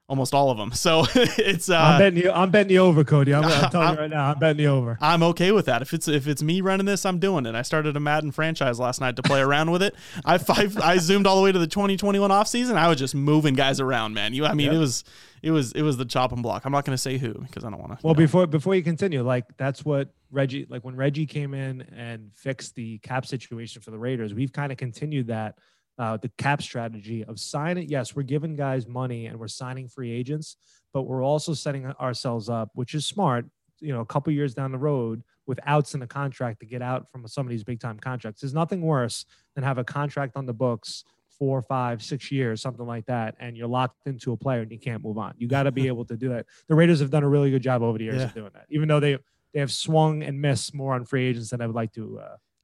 almost 0.09 0.33
all 0.33 0.51
of 0.51 0.57
them. 0.57 0.73
So 0.73 1.05
it's 1.15 1.69
uh, 1.69 1.77
I'm 1.77 1.99
betting 1.99 2.21
you. 2.23 2.31
I'm 2.31 2.49
betting 2.51 2.73
you 2.73 2.79
over, 2.79 3.03
Cody. 3.05 3.33
I'm, 3.33 3.45
I'm 3.45 3.69
telling 3.71 3.87
I'm- 3.87 3.95
you 3.95 4.01
right 4.01 4.09
now. 4.09 4.31
I'm 4.31 4.39
betting 4.39 4.61
you 4.63 4.67
over. 4.69 4.97
I'm 4.99 5.23
okay 5.23 5.51
with 5.53 5.67
that. 5.67 5.81
If 5.81 5.93
it's 5.93 6.07
if 6.07 6.27
it's 6.27 6.43
me 6.43 6.59
running 6.59 6.85
this, 6.85 7.05
I'm 7.05 7.17
doing 7.19 7.45
it. 7.45 7.55
I 7.55 7.61
started 7.61 7.95
a 7.95 7.99
Madden 8.01 8.31
franchise 8.31 8.77
last 8.79 8.99
night 8.99 9.15
to 9.17 9.21
play 9.21 9.39
around 9.39 9.71
with 9.71 9.81
it. 9.83 9.95
I 10.25 10.35
I, 10.49 10.67
I 10.83 10.97
zoomed 10.97 11.27
all 11.27 11.37
the 11.37 11.41
way 11.43 11.51
to 11.53 11.59
the 11.59 11.67
2021 11.67 12.29
offseason. 12.29 12.75
I 12.75 12.89
was 12.89 12.97
just 12.97 13.15
moving 13.15 13.53
guys 13.53 13.79
around, 13.79 14.13
man. 14.13 14.33
You, 14.33 14.45
I 14.45 14.53
mean, 14.53 14.65
Yep. 14.67 14.75
it 14.75 14.79
was 14.79 15.03
it 15.43 15.51
was 15.51 15.71
it 15.71 15.81
was 15.81 15.95
the 15.95 16.05
chopping 16.05 16.41
block. 16.41 16.65
I'm 16.65 16.71
not 16.73 16.83
going 16.83 16.93
to 16.95 17.01
say 17.01 17.17
who 17.17 17.33
because 17.33 17.63
I 17.63 17.69
don't 17.69 17.79
want 17.79 17.97
to. 17.97 18.05
Well, 18.05 18.15
before 18.15 18.47
before 18.47 18.75
you 18.75 18.83
continue, 18.83 19.21
like 19.23 19.45
that's 19.57 19.85
what 19.85 20.09
Reggie, 20.31 20.65
like 20.69 20.83
when 20.83 20.95
Reggie 20.95 21.25
came 21.25 21.53
in 21.53 21.81
and 21.95 22.31
fixed 22.35 22.75
the 22.75 22.97
cap 22.99 23.25
situation 23.25 23.81
for 23.81 23.91
the 23.91 23.99
Raiders, 23.99 24.33
we've 24.33 24.53
kind 24.53 24.71
of 24.71 24.77
continued 24.77 25.27
that 25.27 25.55
uh, 25.97 26.17
the 26.17 26.29
cap 26.37 26.61
strategy 26.61 27.23
of 27.25 27.39
sign 27.39 27.77
it. 27.77 27.89
Yes, 27.89 28.15
we're 28.15 28.23
giving 28.23 28.55
guys 28.55 28.87
money 28.87 29.27
and 29.27 29.39
we're 29.39 29.47
signing 29.47 29.87
free 29.87 30.11
agents, 30.11 30.57
but 30.93 31.03
we're 31.03 31.23
also 31.23 31.53
setting 31.53 31.85
ourselves 31.85 32.49
up, 32.49 32.69
which 32.73 32.93
is 32.93 33.05
smart. 33.05 33.45
You 33.79 33.93
know, 33.93 34.01
a 34.01 34.05
couple 34.05 34.31
years 34.31 34.53
down 34.53 34.71
the 34.71 34.77
road 34.77 35.23
with 35.47 35.59
outs 35.65 35.93
in 35.93 35.99
the 35.99 36.07
contract 36.07 36.59
to 36.59 36.65
get 36.65 36.81
out 36.81 37.09
from 37.11 37.27
some 37.27 37.45
of 37.45 37.49
these 37.49 37.63
big 37.63 37.79
time 37.79 37.99
contracts. 37.99 38.41
There's 38.41 38.53
nothing 38.53 38.81
worse 38.81 39.25
than 39.55 39.63
have 39.63 39.77
a 39.77 39.83
contract 39.83 40.37
on 40.37 40.45
the 40.45 40.53
books 40.53 41.03
four, 41.41 41.59
five, 41.63 42.03
six 42.03 42.31
years, 42.31 42.61
something 42.61 42.85
like 42.85 43.03
that, 43.07 43.33
and 43.39 43.57
you're 43.57 43.67
locked 43.67 43.97
into 44.05 44.31
a 44.31 44.37
player 44.37 44.61
and 44.61 44.71
you 44.71 44.77
can't 44.77 45.03
move 45.03 45.17
on. 45.17 45.33
You 45.39 45.47
got 45.47 45.63
to 45.63 45.71
be 45.71 45.87
able 45.93 46.05
to 46.05 46.15
do 46.15 46.29
that. 46.29 46.45
The 46.67 46.75
Raiders 46.75 46.99
have 46.99 47.09
done 47.09 47.23
a 47.23 47.27
really 47.27 47.49
good 47.49 47.63
job 47.63 47.81
over 47.81 47.97
the 47.97 48.03
years 48.03 48.21
of 48.21 48.33
doing 48.35 48.51
that, 48.53 48.67
even 48.69 48.87
though 48.87 48.99
they 48.99 49.17
they 49.53 49.59
have 49.59 49.71
swung 49.71 50.23
and 50.23 50.41
missed 50.41 50.73
more 50.73 50.93
on 50.93 51.05
free 51.05 51.25
agents 51.27 51.49
than 51.49 51.61
I 51.61 51.67
would 51.67 51.75
like 51.75 51.93
to 51.93 52.19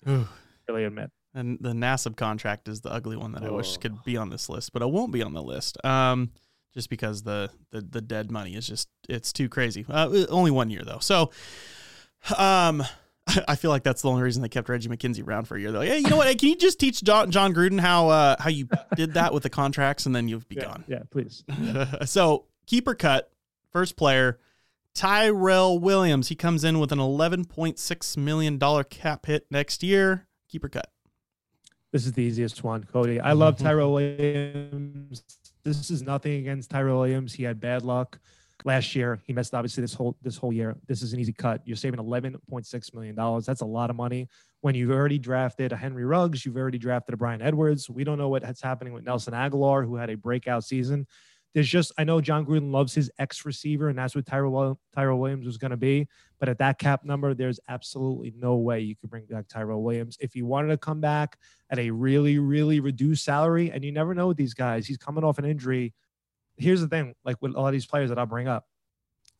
uh, 0.05 0.23
really 0.67 0.83
admit. 0.85 1.11
And 1.33 1.57
the 1.61 1.73
Nassib 1.73 2.15
contract 2.17 2.67
is 2.67 2.81
the 2.81 2.91
ugly 2.91 3.15
one 3.17 3.33
that 3.33 3.43
I 3.43 3.51
wish 3.51 3.75
Oh. 3.75 3.79
could 3.81 4.03
be 4.03 4.17
on 4.17 4.29
this 4.29 4.49
list, 4.49 4.73
but 4.73 4.81
it 4.81 4.89
won't 4.89 5.11
be 5.11 5.21
on 5.21 5.33
the 5.33 5.43
list. 5.43 5.83
Um, 5.85 6.31
just 6.73 6.89
because 6.89 7.23
the 7.23 7.49
the 7.71 7.81
the 7.81 8.01
dead 8.01 8.29
money 8.31 8.55
is 8.55 8.67
just 8.67 8.87
it's 9.09 9.33
too 9.33 9.49
crazy. 9.49 9.85
Uh, 9.89 10.25
only 10.29 10.51
one 10.51 10.69
year 10.69 10.83
though, 10.85 10.99
so 10.99 11.31
um. 12.37 12.83
I 13.49 13.57
feel 13.57 13.71
like 13.71 13.83
that's 13.83 14.01
the 14.03 14.09
only 14.09 14.21
reason 14.23 14.41
they 14.41 14.47
kept 14.47 14.69
Reggie 14.69 14.87
McKenzie 14.87 15.21
around 15.27 15.49
for 15.49 15.57
a 15.57 15.59
year. 15.59 15.69
They're 15.73 15.81
like, 15.81 15.89
hey, 15.89 15.97
you 15.99 16.09
know 16.09 16.15
what? 16.15 16.27
Hey, 16.27 16.35
can 16.35 16.47
you 16.47 16.55
just 16.55 16.79
teach 16.79 17.03
John, 17.03 17.29
Jon 17.29 17.53
Gruden 17.53 17.77
how 17.77 18.07
uh, 18.07 18.37
how 18.39 18.49
you 18.49 18.69
did 18.95 19.15
that 19.15 19.33
with 19.33 19.43
the 19.43 19.49
contracts, 19.49 20.05
and 20.05 20.15
then 20.15 20.29
you'll 20.29 20.39
be 20.47 20.55
Yeah, 20.55 20.63
gone. 20.63 20.85
yeah, 20.87 20.99
please. 21.11 21.43
so 22.05 22.45
keeper 22.67 22.95
cut, 22.95 23.29
first 23.73 23.97
player, 23.97 24.39
Tyrell 24.97 25.77
Williams. 25.77 26.29
He 26.29 26.35
comes 26.35 26.63
in 26.63 26.79
with 26.79 26.91
an 26.91 26.97
eleven 26.99 27.45
point 27.45 27.77
six 27.77 28.17
million 28.17 28.57
dollar 28.57 28.83
cap 28.83 29.27
hit 29.27 29.45
next 29.51 29.83
year. 29.83 30.27
Keeper 30.49 30.69
cut. 30.69 30.91
This 31.91 32.07
is 32.07 32.13
the 32.13 32.23
easiest 32.23 32.63
one, 32.63 32.83
Cody. 32.83 33.19
I 33.19 33.33
love 33.33 33.57
Mhm. 33.57 33.59
Tyrell 33.59 33.93
Williams. 33.93 35.23
This 35.63 35.91
is 35.91 36.01
nothing 36.01 36.39
against 36.39 36.71
Tyrell 36.71 36.97
Williams. 36.99 37.33
He 37.33 37.43
had 37.43 37.59
bad 37.59 37.83
luck 37.83 38.19
last 38.65 38.95
year. 38.95 39.19
He 39.27 39.33
missed 39.33 39.53
obviously 39.53 39.81
this 39.81 39.93
whole 39.93 40.17
this 40.23 40.35
whole 40.35 40.51
year. 40.51 40.75
This 40.87 41.03
is 41.03 41.13
an 41.13 41.19
easy 41.19 41.31
cut. 41.33 41.61
You're 41.63 41.77
saving 41.77 41.99
eleven 41.99 42.35
point 42.49 42.65
six 42.65 42.91
million 42.91 43.13
dollars. 43.13 43.45
That's 43.45 43.61
a 43.61 43.65
lot 43.65 43.91
of 43.91 43.95
money. 43.95 44.27
When 44.61 44.73
you've 44.73 44.89
already 44.89 45.19
drafted 45.19 45.73
a 45.73 45.77
Henry 45.77 46.05
Ruggs, 46.05 46.43
you've 46.43 46.57
already 46.57 46.79
drafted 46.79 47.13
a 47.13 47.17
Bryan 47.17 47.43
Edwards. 47.43 47.87
We 47.87 48.03
don't 48.03 48.17
know 48.17 48.29
what's 48.29 48.61
happening 48.61 48.93
with 48.93 49.05
Nelson 49.05 49.35
Agholor, 49.35 49.85
who 49.85 49.95
had 49.95 50.09
a 50.09 50.17
breakout 50.17 50.63
season. 50.63 51.05
There's 51.57 51.67
just 51.67 51.91
I 51.97 52.03
know 52.03 52.21
Jon 52.21 52.45
Gruden 52.45 52.71
loves 52.71 52.93
his 52.93 53.09
X 53.17 53.43
receiver, 53.43 53.89
and 53.89 53.97
that's 53.97 54.13
what 54.13 54.27
Tyrell 54.27 54.79
Tyrell 54.93 55.17
Williams 55.17 55.47
was 55.47 55.57
going 55.57 55.71
to 55.71 55.77
be. 55.77 56.07
But 56.39 56.49
at 56.49 56.59
that 56.59 56.77
cap 56.77 57.03
number, 57.03 57.33
there's 57.33 57.59
absolutely 57.67 58.31
no 58.37 58.57
way 58.57 58.81
you 58.81 58.95
could 58.95 59.09
bring 59.09 59.25
back 59.25 59.47
Tyrell 59.47 59.81
Williams. 59.81 60.19
If 60.21 60.33
he 60.33 60.43
wanted 60.43 60.67
to 60.67 60.77
come 60.77 61.01
back 61.01 61.35
at 61.71 61.79
a 61.79 61.89
really, 61.89 62.37
really 62.37 62.79
reduced 62.79 63.25
salary, 63.25 63.71
and 63.71 63.83
you 63.83 63.91
never 63.91 64.13
know 64.13 64.27
with 64.27 64.37
these 64.37 64.53
guys, 64.53 64.85
he's 64.85 64.97
coming 64.97 65.23
off 65.23 65.39
an 65.39 65.45
injury. 65.45 65.95
Here's 66.57 66.79
the 66.79 66.87
thing, 66.87 67.15
like 67.25 67.37
with 67.41 67.55
a 67.55 67.59
lot 67.59 67.69
of 67.69 67.73
these 67.73 67.87
players 67.87 68.09
that 68.09 68.19
I'll 68.19 68.27
bring 68.27 68.47
up. 68.47 68.67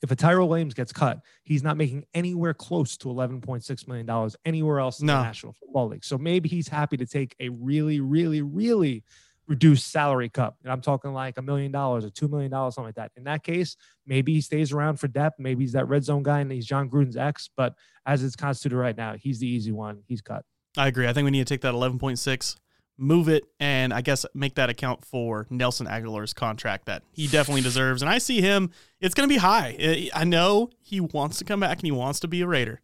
If 0.02 0.10
a 0.10 0.16
Tyrell 0.16 0.50
Williams 0.50 0.74
gets 0.74 0.92
cut, 0.92 1.20
he's 1.44 1.62
not 1.62 1.78
making 1.78 2.06
anywhere 2.16 2.56
close 2.56 2.98
to 2.98 3.10
$11.6 3.10 3.88
million 3.88 4.32
anywhere 4.44 4.80
else 4.80 5.02
in 5.02 5.06
No. 5.06 5.18
the 5.18 5.24
National 5.24 5.54
Football 5.54 5.90
League. 5.90 6.04
So 6.04 6.18
maybe 6.18 6.50
he's 6.50 6.68
happy 6.68 6.98
to 6.98 7.06
take 7.06 7.36
a 7.40 7.50
really, 7.50 8.00
really, 8.00 8.42
really 8.42 9.04
reduced 9.48 9.90
salary 9.92 10.30
cut. 10.30 10.56
And 10.64 10.72
I'm 10.72 10.82
talking 10.82 11.14
like 11.14 11.38
a 11.38 11.42
million 11.42 11.72
dollars 11.72 12.04
or 12.06 12.10
$2 12.10 12.30
million, 12.30 12.52
something 12.52 12.84
like 12.84 12.96
that. 12.96 13.12
In 13.16 13.24
that 13.24 13.44
case, 13.44 13.78
maybe 14.06 14.34
he 14.34 14.42
stays 14.42 14.74
around 14.74 14.98
for 15.00 15.08
depth. 15.08 15.40
Maybe 15.40 15.64
he's 15.64 15.72
that 15.74 15.88
red 15.88 16.04
zone 16.04 16.24
guy 16.24 16.42
and 16.42 16.52
he's 16.52 16.66
Jon 16.66 16.90
Gruden's 16.90 17.16
ex. 17.18 17.50
But 17.56 17.74
as 18.06 18.24
it's 18.24 18.36
constituted 18.36 18.78
right 18.78 18.98
now, 18.98 19.16
he's 19.16 19.40
the 19.40 19.48
easy 19.48 19.72
one. 19.72 20.04
He's 20.08 20.22
cut. 20.22 20.44
I 20.78 20.88
agree. 20.88 21.08
I 21.08 21.14
think 21.14 21.26
we 21.26 21.32
need 21.32 21.46
to 21.48 21.54
take 21.54 21.62
that 21.62 21.74
11.6, 21.74 22.56
move 22.98 23.30
it, 23.30 23.46
and 23.60 23.94
I 23.94 24.02
guess 24.02 24.26
make 24.34 24.56
that 24.56 24.70
account 24.70 25.06
for 25.06 25.48
Nelson 25.50 25.88
Agholor's 25.88 26.34
contract 26.34 26.86
that 26.88 27.04
he 27.12 27.28
definitely 27.28 27.62
deserves. 27.70 28.02
And 28.02 28.10
I 28.10 28.18
see 28.18 28.42
him, 28.42 28.72
it's 29.00 29.16
going 29.16 29.30
to 29.30 29.34
be 29.34 29.40
high. 29.40 29.76
I- 29.80 30.10
I 30.14 30.24
know 30.26 30.72
he 30.82 31.00
wants 31.00 31.38
to 31.40 31.46
come 31.46 31.62
back 31.62 31.78
and 31.78 31.86
he 31.86 31.92
wants 31.92 32.20
to 32.22 32.28
be 32.28 32.42
a 32.42 32.48
Raider. 32.48 32.82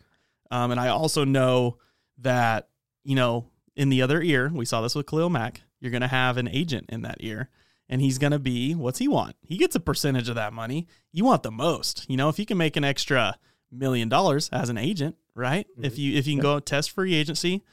Um, 0.49 0.71
and 0.71 0.79
I 0.79 0.87
also 0.89 1.25
know 1.25 1.77
that, 2.19 2.69
you 3.03 3.15
know, 3.15 3.47
in 3.75 3.89
the 3.89 4.01
other 4.03 4.21
ear, 4.21 4.51
we 4.53 4.65
saw 4.65 4.81
this 4.81 4.93
with 4.93 5.07
Khalil 5.07 5.31
Mack, 5.31 5.62
you're 5.83 5.91
going 5.91 6.01
to 6.01 6.07
have 6.07 6.37
an 6.37 6.47
agent 6.47 6.85
in 6.89 7.01
that 7.01 7.17
ear. 7.19 7.49
And 7.89 8.01
he's 8.01 8.17
going 8.17 8.31
to 8.31 8.39
be, 8.39 8.73
what's 8.73 8.99
he 8.99 9.09
want? 9.09 9.35
He 9.41 9.57
gets 9.57 9.75
a 9.75 9.79
percentage 9.79 10.29
of 10.29 10.35
that 10.35 10.53
money. 10.53 10.87
You 11.11 11.25
want 11.25 11.43
the 11.43 11.51
most. 11.51 12.05
You 12.09 12.15
know, 12.15 12.29
if 12.29 12.39
you 12.39 12.45
can 12.45 12.57
make 12.57 12.77
an 12.77 12.85
extra 12.85 13.37
million 13.73 14.07
dollars 14.07 14.49
as 14.51 14.69
an 14.69 14.77
agent, 14.77 15.17
right? 15.35 15.67
If 15.81 15.97
you 15.97 16.17
if 16.17 16.27
you 16.27 16.33
can 16.33 16.41
go 16.41 16.59
test 16.59 16.91
free 16.91 17.13
agency, 17.13 17.63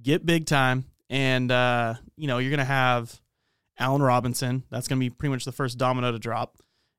get 0.00 0.24
big 0.24 0.46
time, 0.46 0.84
and 1.10 1.50
uh, 1.50 1.94
you 2.16 2.26
know 2.28 2.38
you're 2.38 2.50
gonna 2.50 2.64
have 2.64 3.20
Allen 3.78 4.02
Robinson. 4.02 4.64
That's 4.70 4.88
gonna 4.88 5.00
be 5.00 5.10
pretty 5.10 5.32
much 5.32 5.44
the 5.44 5.52
first 5.52 5.78
domino 5.78 6.12
to 6.12 6.18
drop, 6.18 6.58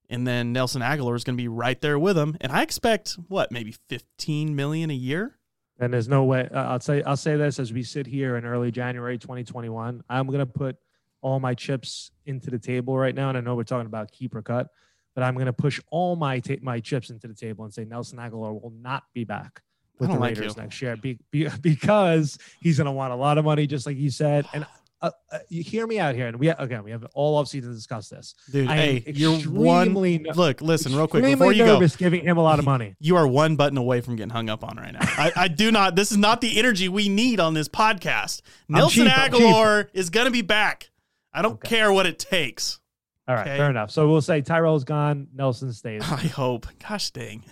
and 0.09 0.27
then 0.27 0.53
Nelson 0.53 0.81
Agholor 0.81 1.15
is 1.15 1.23
gonna 1.23 1.37
be 1.37 1.47
right 1.47 1.79
there 1.81 1.97
with 1.97 2.17
him. 2.17 2.37
And 2.41 2.51
I 2.51 2.61
expect 2.61 3.13
what 3.27 3.51
maybe 3.51 3.71
15 3.87 4.55
million 4.55 4.91
a 4.91 4.95
year. 4.95 5.37
And 5.79 5.93
there's 5.93 6.09
no 6.09 6.25
way. 6.25 6.47
Uh, 6.53 6.63
I'll 6.63 6.79
say 6.79 7.01
I'll 7.03 7.17
say 7.17 7.37
this 7.37 7.57
as 7.57 7.71
we 7.71 7.83
sit 7.83 8.05
here 8.05 8.35
in 8.35 8.45
early 8.45 8.71
January 8.71 9.17
2021. 9.17 10.03
I'm 10.09 10.27
gonna 10.27 10.45
put 10.45 10.75
all 11.21 11.39
my 11.39 11.53
chips 11.53 12.11
into 12.25 12.49
the 12.49 12.59
table 12.59 12.97
right 12.97 13.15
now, 13.15 13.29
and 13.29 13.37
I 13.37 13.41
know 13.41 13.55
we're 13.55 13.63
talking 13.63 13.87
about 13.87 14.11
keeper 14.11 14.41
cut, 14.41 14.67
but 15.15 15.23
I'm 15.23 15.37
gonna 15.37 15.53
push 15.53 15.79
all 15.89 16.15
my 16.15 16.39
ta- 16.39 16.55
my 16.61 16.79
chips 16.79 17.09
into 17.09 17.27
the 17.27 17.33
table 17.33 17.63
and 17.63 17.73
say 17.73 17.85
Nelson 17.85 18.19
Agholor 18.19 18.61
will 18.61 18.73
not 18.81 19.03
be 19.13 19.23
back 19.23 19.61
with 19.99 20.09
the 20.09 20.17
like 20.17 20.37
Raiders 20.37 20.55
you. 20.55 20.61
next 20.61 20.81
year 20.81 20.95
be, 20.97 21.19
be, 21.31 21.47
because 21.61 22.37
he's 22.61 22.77
gonna 22.77 22.91
want 22.91 23.13
a 23.13 23.15
lot 23.15 23.37
of 23.37 23.45
money, 23.45 23.65
just 23.65 23.85
like 23.85 23.97
you 23.97 24.09
said. 24.09 24.45
And 24.53 24.65
uh, 25.01 25.11
uh, 25.31 25.37
you 25.47 25.63
hear 25.63 25.87
me 25.87 25.97
out 25.99 26.13
here, 26.15 26.27
and 26.27 26.37
we 26.39 26.49
again 26.49 26.83
we 26.83 26.91
have 26.91 27.05
all 27.13 27.41
offseason 27.41 27.61
to 27.61 27.73
discuss 27.73 28.09
this. 28.09 28.35
Dude, 28.51 28.67
I 28.69 28.75
hey, 28.75 29.03
you're 29.07 29.37
one. 29.39 29.93
Look, 29.93 30.61
listen, 30.61 30.95
real 30.95 31.07
quick 31.07 31.23
before 31.23 31.53
you 31.53 31.65
go. 31.65 31.79
giving 31.97 32.21
him 32.23 32.37
a 32.37 32.41
lot 32.43 32.59
of 32.59 32.65
money. 32.65 32.95
You 33.01 33.15
are 33.15 33.27
one 33.27 33.55
button 33.55 33.77
away 33.77 34.01
from 34.01 34.17
getting 34.17 34.29
hung 34.29 34.49
up 34.49 34.63
on 34.63 34.75
right 34.77 34.91
now. 34.91 34.99
I, 35.01 35.31
I 35.35 35.47
do 35.47 35.71
not. 35.71 35.95
This 35.95 36.11
is 36.11 36.17
not 36.17 36.41
the 36.41 36.59
energy 36.59 36.89
we 36.89 37.07
need 37.07 37.39
on 37.39 37.53
this 37.53 37.69
podcast. 37.69 38.41
Nelson 38.69 39.05
cheap, 39.05 39.13
Agholor 39.13 39.87
is 39.93 40.09
going 40.09 40.25
to 40.25 40.31
be 40.31 40.41
back. 40.41 40.89
I 41.33 41.41
don't 41.41 41.63
care 41.63 41.93
what 41.93 42.05
it 42.05 42.19
takes. 42.19 42.79
All 43.27 43.35
right, 43.35 43.47
Okay. 43.47 43.57
fair 43.57 43.69
enough. 43.69 43.91
So 43.91 44.09
we'll 44.09 44.21
say 44.21 44.41
Tyrell's 44.41 44.83
gone, 44.83 45.27
Nelson 45.33 45.71
stays. 45.71 46.01
I 46.11 46.15
hope. 46.17 46.67
Gosh 46.87 47.11
dang. 47.11 47.43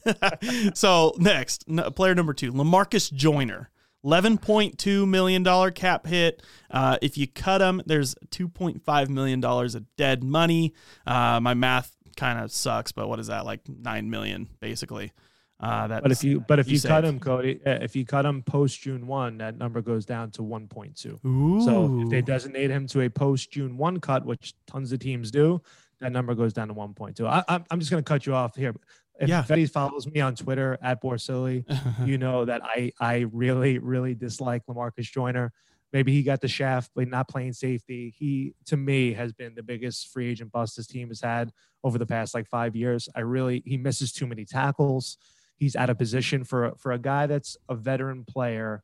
so 0.73 1.13
next, 1.17 1.65
player 1.95 2.13
number 2.15 2.33
two, 2.33 2.51
Lamarcus 2.51 3.11
Joyner. 3.13 3.69
$11.2 4.07 5.07
million 5.07 5.71
cap 5.73 6.07
hit. 6.07 6.41
Uh, 6.71 6.97
if 7.01 7.17
you 7.17 7.27
cut 7.27 7.61
him, 7.61 7.81
there's 7.85 8.15
$2.5 8.29 9.09
million 9.09 9.43
of 9.43 9.95
dead 9.97 10.23
money. 10.23 10.73
Uh, 11.05 11.39
my 11.39 11.53
math 11.53 11.95
kind 12.15 12.39
of 12.39 12.51
sucks, 12.51 12.91
but 12.91 13.07
what 13.07 13.19
is 13.19 13.27
that? 13.27 13.45
Like 13.45 13.61
9 13.67 14.09
million, 14.09 14.49
basically. 14.59 15.11
Uh, 15.59 15.87
that 15.87 16.03
But 16.03 16.11
if 16.11 16.23
you 16.23 16.39
but 16.39 16.59
if 16.59 16.67
you, 16.69 16.79
cut 16.79 17.03
save. 17.03 17.13
him, 17.13 17.19
Cody, 17.19 17.59
uh, 17.65 17.79
if 17.81 17.95
you 17.95 18.05
cut 18.05 18.27
him 18.27 18.43
post 18.43 18.79
June 18.79 19.07
one, 19.07 19.39
that 19.39 19.57
number 19.57 19.81
goes 19.81 20.05
down 20.05 20.29
to 20.31 20.43
one 20.43 20.67
point 20.67 20.95
two. 20.95 21.19
So 21.65 22.01
if 22.03 22.09
they 22.09 22.21
designate 22.21 22.69
him 22.69 22.85
to 22.87 23.01
a 23.01 23.09
post 23.09 23.49
June 23.51 23.75
one 23.75 23.99
cut, 23.99 24.23
which 24.23 24.53
tons 24.67 24.91
of 24.91 24.99
teams 24.99 25.31
do, 25.31 25.59
that 25.99 26.11
number 26.11 26.35
goes 26.35 26.53
down 26.53 26.67
to 26.67 26.75
one 26.75 26.93
point 26.93 27.17
two. 27.17 27.25
I'm 27.25 27.65
I'm 27.71 27.79
just 27.79 27.89
gonna 27.89 28.03
cut 28.03 28.27
you 28.27 28.35
off 28.35 28.55
here. 28.55 28.75
If 29.19 29.29
Yeah. 29.29 29.43
Betty 29.47 29.65
follows 29.65 30.07
me 30.07 30.21
on 30.21 30.35
Twitter 30.35 30.77
at 30.81 31.01
Borsili, 31.01 31.65
you 32.07 32.17
know 32.17 32.45
that 32.45 32.61
I 32.63 32.91
I 32.99 33.25
really 33.31 33.79
really 33.79 34.15
dislike 34.15 34.63
Lamarcus 34.69 35.11
Joyner. 35.11 35.51
Maybe 35.93 36.11
he 36.11 36.21
got 36.21 36.41
the 36.41 36.47
shaft, 36.49 36.91
but 36.95 37.07
not 37.07 37.29
playing 37.29 37.53
safety. 37.53 38.13
He 38.17 38.53
to 38.65 38.77
me 38.77 39.13
has 39.13 39.33
been 39.33 39.55
the 39.55 39.63
biggest 39.63 40.11
free 40.11 40.29
agent 40.29 40.51
bust 40.51 40.77
this 40.77 40.87
team 40.87 41.07
has 41.07 41.21
had 41.21 41.51
over 41.83 41.97
the 41.97 42.05
past 42.05 42.33
like 42.33 42.47
five 42.47 42.75
years. 42.75 43.07
I 43.15 43.21
really 43.21 43.63
he 43.65 43.77
misses 43.77 44.11
too 44.11 44.27
many 44.27 44.45
tackles. 44.45 45.17
He's 45.57 45.75
out 45.75 45.89
of 45.89 45.97
position 45.97 46.43
for 46.43 46.73
for 46.77 46.91
a 46.91 46.99
guy 46.99 47.25
that's 47.27 47.57
a 47.69 47.75
veteran 47.75 48.25
player 48.25 48.83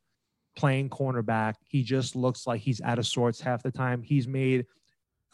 playing 0.56 0.88
cornerback. 0.88 1.54
He 1.68 1.82
just 1.82 2.16
looks 2.16 2.46
like 2.46 2.60
he's 2.60 2.80
out 2.80 2.98
of 2.98 3.06
sorts 3.06 3.40
half 3.40 3.62
the 3.62 3.70
time. 3.70 4.02
He's 4.02 4.26
made. 4.26 4.66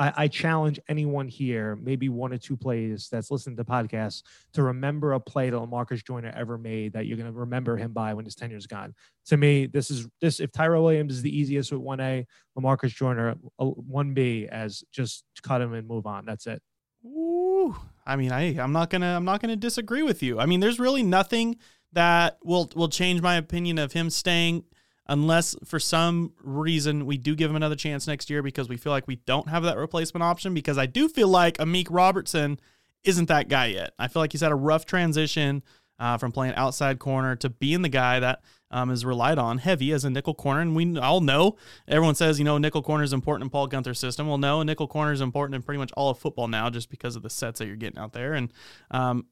I, 0.00 0.12
I 0.16 0.28
challenge 0.28 0.80
anyone 0.88 1.28
here, 1.28 1.76
maybe 1.76 2.08
one 2.08 2.32
or 2.32 2.38
two 2.38 2.56
plays 2.56 3.08
that's 3.12 3.30
listening 3.30 3.58
to 3.58 3.64
podcasts, 3.64 4.22
to 4.54 4.62
remember 4.62 5.12
a 5.12 5.20
play 5.20 5.50
that 5.50 5.56
Lamarcus 5.56 6.02
Joyner 6.02 6.32
ever 6.34 6.56
made 6.56 6.94
that 6.94 7.04
you're 7.04 7.18
going 7.18 7.30
to 7.30 7.38
remember 7.38 7.76
him 7.76 7.92
by 7.92 8.14
when 8.14 8.24
his 8.24 8.34
tenure's 8.34 8.66
gone. 8.66 8.94
To 9.26 9.36
me, 9.36 9.66
this 9.66 9.90
is 9.90 10.08
this. 10.22 10.40
If 10.40 10.52
Tyrell 10.52 10.84
Williams 10.84 11.12
is 11.12 11.22
the 11.22 11.36
easiest 11.36 11.70
with 11.70 11.82
one 11.82 12.00
A, 12.00 12.26
Lamarcus 12.58 12.94
Joyner 12.94 13.34
uh, 13.58 13.66
one 13.66 14.14
B 14.14 14.48
as 14.50 14.82
just 14.90 15.24
cut 15.42 15.60
him 15.60 15.74
and 15.74 15.86
move 15.86 16.06
on. 16.06 16.24
That's 16.24 16.46
it. 16.46 16.62
Ooh, 17.04 17.76
I 18.06 18.16
mean, 18.16 18.32
I 18.32 18.58
I'm 18.58 18.72
not 18.72 18.88
gonna 18.88 19.14
I'm 19.16 19.26
not 19.26 19.42
gonna 19.42 19.56
disagree 19.56 20.02
with 20.02 20.22
you. 20.22 20.40
I 20.40 20.46
mean, 20.46 20.60
there's 20.60 20.80
really 20.80 21.02
nothing 21.02 21.56
that 21.92 22.38
will 22.42 22.70
will 22.74 22.88
change 22.88 23.20
my 23.20 23.36
opinion 23.36 23.78
of 23.78 23.92
him 23.92 24.08
staying 24.08 24.64
unless 25.10 25.56
for 25.64 25.80
some 25.80 26.32
reason 26.42 27.04
we 27.04 27.18
do 27.18 27.34
give 27.34 27.50
him 27.50 27.56
another 27.56 27.74
chance 27.74 28.06
next 28.06 28.30
year 28.30 28.42
because 28.42 28.68
we 28.68 28.76
feel 28.76 28.92
like 28.92 29.08
we 29.08 29.16
don't 29.16 29.48
have 29.48 29.64
that 29.64 29.76
replacement 29.76 30.22
option. 30.22 30.54
Because 30.54 30.78
I 30.78 30.86
do 30.86 31.08
feel 31.08 31.28
like 31.28 31.58
Amik 31.58 31.88
Robertson 31.90 32.60
isn't 33.02 33.26
that 33.26 33.48
guy 33.48 33.66
yet. 33.66 33.92
I 33.98 34.06
feel 34.06 34.22
like 34.22 34.30
he's 34.30 34.40
had 34.40 34.52
a 34.52 34.56
rough 34.56 34.86
transition 34.86 35.64
uh, 35.98 36.16
from 36.16 36.30
playing 36.30 36.54
outside 36.54 37.00
corner 37.00 37.34
to 37.36 37.50
being 37.50 37.82
the 37.82 37.88
guy 37.88 38.20
that 38.20 38.40
um, 38.70 38.90
is 38.90 39.04
relied 39.04 39.38
on 39.38 39.58
heavy 39.58 39.90
as 39.90 40.04
a 40.04 40.10
nickel 40.10 40.32
corner. 40.32 40.60
And 40.60 40.76
we 40.76 40.96
all 40.96 41.20
know 41.20 41.56
everyone 41.88 42.14
says, 42.14 42.38
you 42.38 42.44
know, 42.44 42.56
nickel 42.56 42.82
corner 42.82 43.02
is 43.02 43.12
important 43.12 43.44
in 43.44 43.50
Paul 43.50 43.68
Guenther's 43.68 43.98
system. 43.98 44.28
Well, 44.28 44.38
no, 44.38 44.62
nickel 44.62 44.86
corner 44.86 45.12
is 45.12 45.20
important 45.20 45.56
in 45.56 45.62
pretty 45.62 45.78
much 45.78 45.90
all 45.92 46.10
of 46.10 46.18
football 46.18 46.46
now 46.46 46.70
just 46.70 46.88
because 46.88 47.16
of 47.16 47.22
the 47.22 47.30
sets 47.30 47.58
that 47.58 47.66
you're 47.66 47.74
getting 47.74 47.98
out 47.98 48.12
there. 48.12 48.34
And 48.34 48.52
um, 48.92 49.26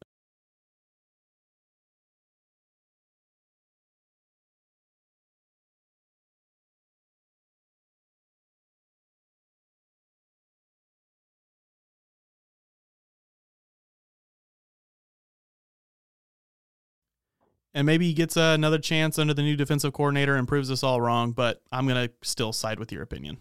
and 17.75 17.87
maybe 17.87 18.07
he 18.07 18.13
gets 18.13 18.37
uh, 18.37 18.53
another 18.55 18.79
chance 18.79 19.19
under 19.19 19.35
the 19.35 19.43
new 19.43 19.57
defensive 19.57 19.93
coordinator 19.93 20.37
and 20.37 20.49
proves 20.49 20.71
us 20.71 20.83
all 20.83 21.01
wrong. 21.01 21.33
But 21.33 21.63
I'm 21.73 21.87
gonna 21.87 22.11
still 22.23 22.53
side 22.53 22.79
with 22.79 22.93
your 22.93 23.03
opinion. 23.03 23.39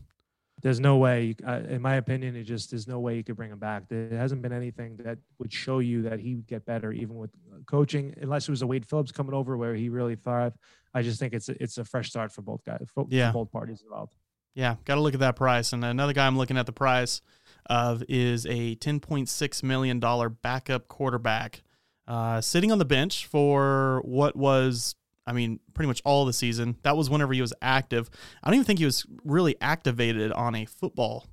There's 0.63 0.79
no 0.79 0.97
way, 0.97 1.35
uh, 1.47 1.61
in 1.69 1.83
my 1.83 1.95
opinion, 1.95 2.35
it 2.35 2.43
just 2.43 2.71
there's 2.71 2.87
no 2.87 2.99
way 2.99 3.15
you 3.15 3.23
could 3.23 3.35
bring 3.35 3.51
him 3.51 3.59
back. 3.59 3.87
There 3.89 4.09
hasn't 4.17 4.41
been 4.41 4.51
anything 4.53 4.97
that 5.03 5.19
would 5.37 5.53
show 5.53 5.79
you 5.79 6.01
that 6.03 6.19
he 6.19 6.35
would 6.35 6.47
get 6.47 6.65
better, 6.65 6.91
even 6.91 7.15
with 7.15 7.29
coaching, 7.67 8.13
unless 8.19 8.47
it 8.47 8.51
was 8.51 8.63
a 8.63 8.67
Wade 8.67 8.85
Phillips 8.87 9.11
coming 9.11 9.35
over 9.35 9.55
where 9.55 9.75
he 9.75 9.89
really 9.89 10.15
thrived. 10.15 10.57
I 10.95 11.03
just 11.03 11.19
think 11.19 11.33
it's 11.33 11.47
a, 11.49 11.61
it's 11.61 11.77
a 11.77 11.85
fresh 11.85 12.09
start 12.09 12.31
for 12.31 12.41
both 12.41 12.63
guys, 12.65 12.87
for, 12.91 13.05
yeah. 13.09 13.31
for 13.31 13.43
both 13.43 13.51
parties 13.51 13.83
involved. 13.83 14.13
Yeah, 14.55 14.77
got 14.85 14.95
to 14.95 15.01
look 15.01 15.13
at 15.13 15.19
that 15.19 15.35
price. 15.35 15.73
And 15.73 15.85
another 15.85 16.13
guy 16.13 16.25
I'm 16.25 16.39
looking 16.39 16.57
at 16.57 16.65
the 16.65 16.71
price 16.71 17.21
of 17.67 18.03
is 18.09 18.47
a 18.47 18.75
10.6 18.77 19.63
million 19.63 19.99
dollar 19.99 20.29
backup 20.29 20.87
quarterback 20.87 21.61
uh, 22.07 22.41
sitting 22.41 22.71
on 22.71 22.77
the 22.77 22.85
bench 22.85 23.25
for 23.25 24.01
what 24.05 24.35
was, 24.35 24.95
I 25.25 25.33
mean, 25.33 25.59
pretty 25.73 25.87
much 25.87 26.01
all 26.05 26.25
the 26.25 26.33
season. 26.33 26.77
That 26.83 26.95
was 26.95 27.09
whenever 27.09 27.33
he 27.33 27.41
was 27.41 27.53
active. 27.61 28.09
I 28.43 28.49
don't 28.49 28.55
even 28.55 28.65
think 28.65 28.79
he 28.79 28.85
was 28.85 29.05
really 29.23 29.55
activated 29.59 30.31
on 30.31 30.55
a 30.55 30.65
football 30.65 31.25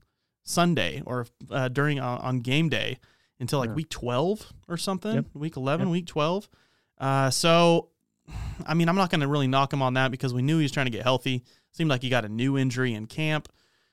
Sunday 0.42 1.02
or 1.06 1.26
uh, 1.50 1.68
during 1.68 2.00
uh, 2.00 2.18
on 2.20 2.40
game 2.40 2.68
day 2.68 2.98
until 3.40 3.58
like 3.58 3.70
yeah. 3.70 3.74
week 3.74 3.90
12 3.90 4.52
or 4.68 4.76
something, 4.76 5.14
yep. 5.14 5.26
week 5.34 5.56
11, 5.56 5.86
yep. 5.86 5.92
week 5.92 6.06
12. 6.06 6.48
Uh, 6.98 7.30
so, 7.30 7.90
I 8.66 8.74
mean, 8.74 8.88
I'm 8.88 8.96
not 8.96 9.10
going 9.10 9.20
to 9.20 9.28
really 9.28 9.48
knock 9.48 9.72
him 9.72 9.82
on 9.82 9.94
that 9.94 10.10
because 10.10 10.34
we 10.34 10.42
knew 10.42 10.58
he 10.58 10.64
was 10.64 10.72
trying 10.72 10.86
to 10.86 10.92
get 10.92 11.02
healthy. 11.02 11.44
Seemed 11.72 11.90
like 11.90 12.02
he 12.02 12.08
got 12.08 12.24
a 12.24 12.28
new 12.28 12.56
injury 12.56 12.94
in 12.94 13.06
camp. 13.06 13.48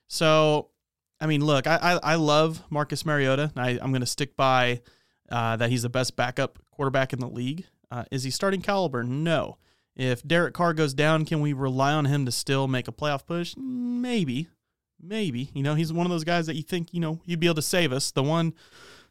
So, 0.07 0.69
I 1.19 1.27
mean, 1.27 1.43
look, 1.43 1.67
I, 1.67 1.77
I, 1.77 2.13
I 2.13 2.15
love 2.15 2.63
Marcus 2.69 3.05
Mariota. 3.05 3.51
I, 3.55 3.71
I'm 3.81 3.91
going 3.91 4.01
to 4.01 4.07
stick 4.07 4.35
by 4.35 4.81
uh, 5.31 5.55
that 5.57 5.69
he's 5.69 5.83
the 5.83 5.89
best 5.89 6.15
backup 6.15 6.59
quarterback 6.81 7.13
in 7.13 7.19
the 7.19 7.27
league. 7.27 7.67
Uh, 7.91 8.05
is 8.09 8.23
he 8.23 8.31
starting 8.31 8.59
caliber? 8.59 9.03
No. 9.03 9.59
If 9.95 10.23
Derek 10.23 10.55
Carr 10.55 10.73
goes 10.73 10.95
down, 10.95 11.25
can 11.25 11.39
we 11.39 11.53
rely 11.53 11.93
on 11.93 12.05
him 12.05 12.25
to 12.25 12.31
still 12.31 12.67
make 12.67 12.87
a 12.87 12.91
playoff 12.91 13.23
push? 13.27 13.53
Maybe. 13.55 14.47
Maybe. 14.99 15.51
You 15.53 15.61
know, 15.61 15.75
he's 15.75 15.93
one 15.93 16.07
of 16.07 16.09
those 16.09 16.23
guys 16.23 16.47
that 16.47 16.55
you 16.55 16.63
think, 16.63 16.91
you 16.91 16.99
know, 16.99 17.21
he'd 17.27 17.39
be 17.39 17.45
able 17.45 17.57
to 17.57 17.61
save 17.61 17.93
us. 17.93 18.09
The 18.09 18.23
one, 18.23 18.55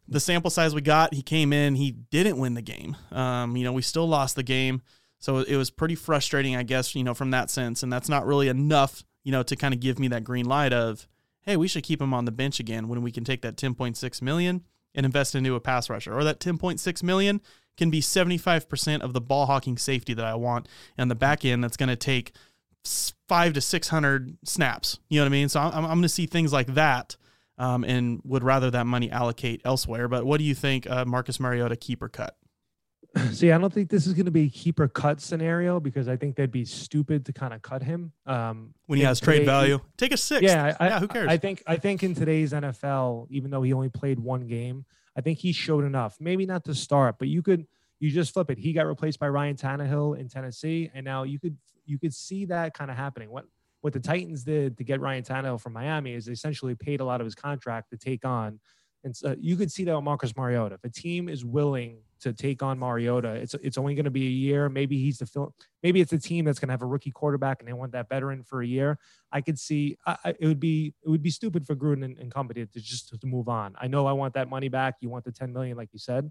the 0.09 0.19
sample 0.19 0.51
size 0.51 0.75
we 0.75 0.81
got, 0.81 1.15
he 1.15 1.23
came 1.23 1.53
in, 1.53 1.77
he 1.77 1.93
didn't 1.93 2.39
win 2.39 2.55
the 2.55 2.63
game. 2.63 2.97
Um, 3.13 3.57
you 3.57 3.63
know, 3.63 3.73
we 3.73 3.83
still 3.83 4.09
lost 4.09 4.35
the 4.35 4.43
game. 4.43 4.83
So 5.21 5.39
it 5.39 5.55
was 5.55 5.71
pretty 5.71 5.95
frustrating, 5.95 6.57
I 6.57 6.65
guess, 6.65 6.97
you 6.97 7.05
know, 7.05 7.15
from 7.15 7.31
that 7.31 7.51
sense. 7.51 7.85
And 7.85 7.93
that's 7.93 8.09
not 8.09 8.27
really 8.27 8.49
enough, 8.49 9.05
you 9.23 9.31
know, 9.31 9.45
to 9.45 9.55
kind 9.55 9.73
of 9.73 9.79
give 9.79 10.01
me 10.01 10.09
that 10.09 10.25
green 10.25 10.47
light 10.47 10.73
of, 10.73 11.07
hey, 11.43 11.57
we 11.57 11.69
should 11.69 11.85
keep 11.85 12.03
him 12.03 12.13
on 12.13 12.25
the 12.25 12.33
bench 12.33 12.59
again 12.59 12.89
when 12.89 13.01
we 13.01 13.13
can 13.13 13.23
take 13.23 13.43
that 13.43 13.55
10.6 13.55 14.23
million 14.23 14.65
and 14.93 15.07
invest 15.07 15.37
into 15.37 15.55
a 15.55 15.61
pass 15.61 15.89
rusher. 15.89 16.13
Or 16.13 16.25
that 16.25 16.41
10.6 16.41 17.03
million 17.05 17.41
can 17.77 17.91
be 17.91 18.01
75% 18.01 19.01
of 19.01 19.13
the 19.13 19.21
ball 19.21 19.47
hawking 19.47 19.79
safety 19.79 20.15
that 20.15 20.25
I 20.25 20.35
want. 20.35 20.69
And 20.99 21.11
the 21.11 21.15
back 21.15 21.45
end 21.45 21.65
that's 21.65 21.77
going 21.77 21.89
to 21.89 21.97
take 21.97 22.33
five 23.29 23.53
to 23.55 23.61
600 23.61 24.39
snaps. 24.45 24.99
You 25.09 25.21
know 25.21 25.25
what 25.25 25.29
I 25.29 25.31
mean? 25.31 25.49
So 25.49 25.61
I'm, 25.61 25.85
I'm 25.85 25.85
going 25.85 26.03
to 26.03 26.09
see 26.09 26.27
things 26.27 26.53
like 26.53 26.75
that 26.75 27.17
um, 27.59 27.85
and 27.85 28.21
would 28.25 28.43
rather 28.43 28.71
that 28.71 28.87
money 28.87 29.11
allocate 29.11 29.61
elsewhere. 29.65 30.09
But 30.09 30.25
what 30.25 30.39
do 30.39 30.45
you 30.45 30.55
think, 30.55 30.89
uh, 30.89 31.05
Marcus 31.05 31.39
Mariota, 31.39 31.77
keeper 31.77 32.09
cut? 32.09 32.37
See, 33.33 33.51
I 33.51 33.59
don't 33.59 33.73
think 33.73 33.91
this 33.91 34.07
is 34.07 34.15
going 34.15 34.27
to 34.27 34.31
be 34.31 34.47
a 34.47 34.49
keeper 34.49 34.89
cut 34.89 35.21
scenario 35.21 35.81
because 35.81 36.09
I 36.09 36.17
think 36.17 36.37
they'd 36.37 36.51
be 36.51 36.65
stupid 36.65 37.27
to 37.27 37.33
kind 37.33 37.53
of 37.53 37.61
cut 37.61 37.83
him 37.83 38.13
um, 38.25 38.73
when 38.87 38.99
he 38.99 39.05
has 39.05 39.21
today, 39.21 39.39
trade 39.39 39.47
value. 39.47 39.81
Take 39.97 40.13
a 40.13 40.17
six. 40.17 40.43
Yeah, 40.43 40.77
I, 40.79 40.87
yeah. 40.87 41.01
Who 41.01 41.09
cares? 41.09 41.29
I 41.29 41.37
think 41.37 41.63
I 41.67 41.77
think 41.77 42.03
in 42.03 42.15
today's 42.15 42.53
NFL, 42.53 43.27
even 43.31 43.51
though 43.51 43.63
he 43.63 43.73
only 43.73 43.89
played 43.89 44.21
one 44.21 44.47
game, 44.47 44.85
I 45.17 45.21
think 45.21 45.39
he 45.39 45.53
showed 45.53 45.85
enough. 45.85 46.17
Maybe 46.21 46.47
not 46.47 46.65
to 46.65 46.75
start, 46.75 47.17
but 47.19 47.29
you 47.29 47.43
could 47.43 47.67
you 47.99 48.11
just 48.11 48.33
flip 48.33 48.51
it. 48.51 48.59
He 48.59 48.73
got 48.73 48.87
replaced 48.87 49.19
by 49.19 49.29
Ryan 49.29 49.57
Tannehill 49.57 50.19
in 50.19 50.29
Tennessee, 50.29 50.91
and 50.95 51.05
now 51.05 51.25
you 51.25 51.39
could 51.39 51.57
you 51.85 51.99
could 51.99 52.15
see 52.15 52.47
that 52.47 52.75
kind 52.75 52.91
of 52.91 52.97
happening. 52.97 53.31
What 53.31 53.45
what 53.81 53.93
the 53.93 54.01
Titans 54.01 54.45
did 54.45 54.77
to 54.79 54.85
get 54.85 55.01
Ryan 55.01 55.23
Tannehill 55.23 55.61
from 55.61 55.73
Miami 55.73 56.15
is 56.15 56.27
they 56.27 56.33
essentially 56.33 56.75
paid 56.75 57.01
a 57.01 57.05
lot 57.05 57.21
of 57.21 57.25
his 57.25 57.35
contract 57.35 57.91
to 57.91 57.97
take 57.97 58.25
on 58.25 58.61
and 59.05 59.17
so 59.17 59.35
you 59.41 59.57
could 59.57 59.73
see 59.73 59.85
that 59.85 59.95
with 59.95 60.05
Marcus 60.05 60.37
Mariota. 60.37 60.75
If 60.77 60.85
a 60.85 60.91
team 60.91 61.29
is 61.29 61.45
willing 61.45 61.99
to 62.21 62.33
take 62.33 62.63
on 62.63 62.79
Mariota, 62.79 63.35
it's 63.35 63.55
it's 63.55 63.79
only 63.79 63.95
going 63.95 64.05
to 64.05 64.11
be 64.11 64.27
a 64.27 64.31
year. 64.31 64.69
Maybe 64.69 64.99
he's 64.99 65.19
the 65.19 65.27
fill. 65.27 65.55
Maybe 65.83 66.01
it's 66.01 66.13
a 66.13 66.19
team 66.19 66.45
that's 66.45 66.59
going 66.59 66.69
to 66.69 66.73
have 66.73 66.83
a 66.83 66.87
rookie 66.87 67.11
quarterback 67.11 67.61
and 67.61 67.69
they 67.69 67.73
want 67.73 67.93
that 67.93 68.09
veteran 68.09 68.45
for 68.45 68.63
a 68.63 68.67
year. 68.67 68.99
I 69.33 69.41
could 69.41 69.59
see 69.59 69.97
I, 70.07 70.35
it 70.39 70.47
would 70.47 70.61
be 70.61 70.95
it 71.05 71.09
would 71.09 71.23
be 71.23 71.31
stupid 71.31 71.67
for 71.67 71.75
Gruden 71.75 72.05
and, 72.05 72.19
and 72.19 72.33
company 72.33 72.67
to 72.67 72.81
just 72.81 73.19
to 73.19 73.27
move 73.27 73.49
on. 73.49 73.75
I 73.81 73.89
know 73.89 74.07
I 74.07 74.13
want 74.13 74.35
that 74.35 74.49
money 74.49 74.69
back. 74.69 74.97
You 75.01 75.09
want 75.09 75.25
the 75.25 75.33
ten 75.33 75.53
million, 75.53 75.77
like 75.77 75.91
you 75.93 75.99
said. 75.99 76.31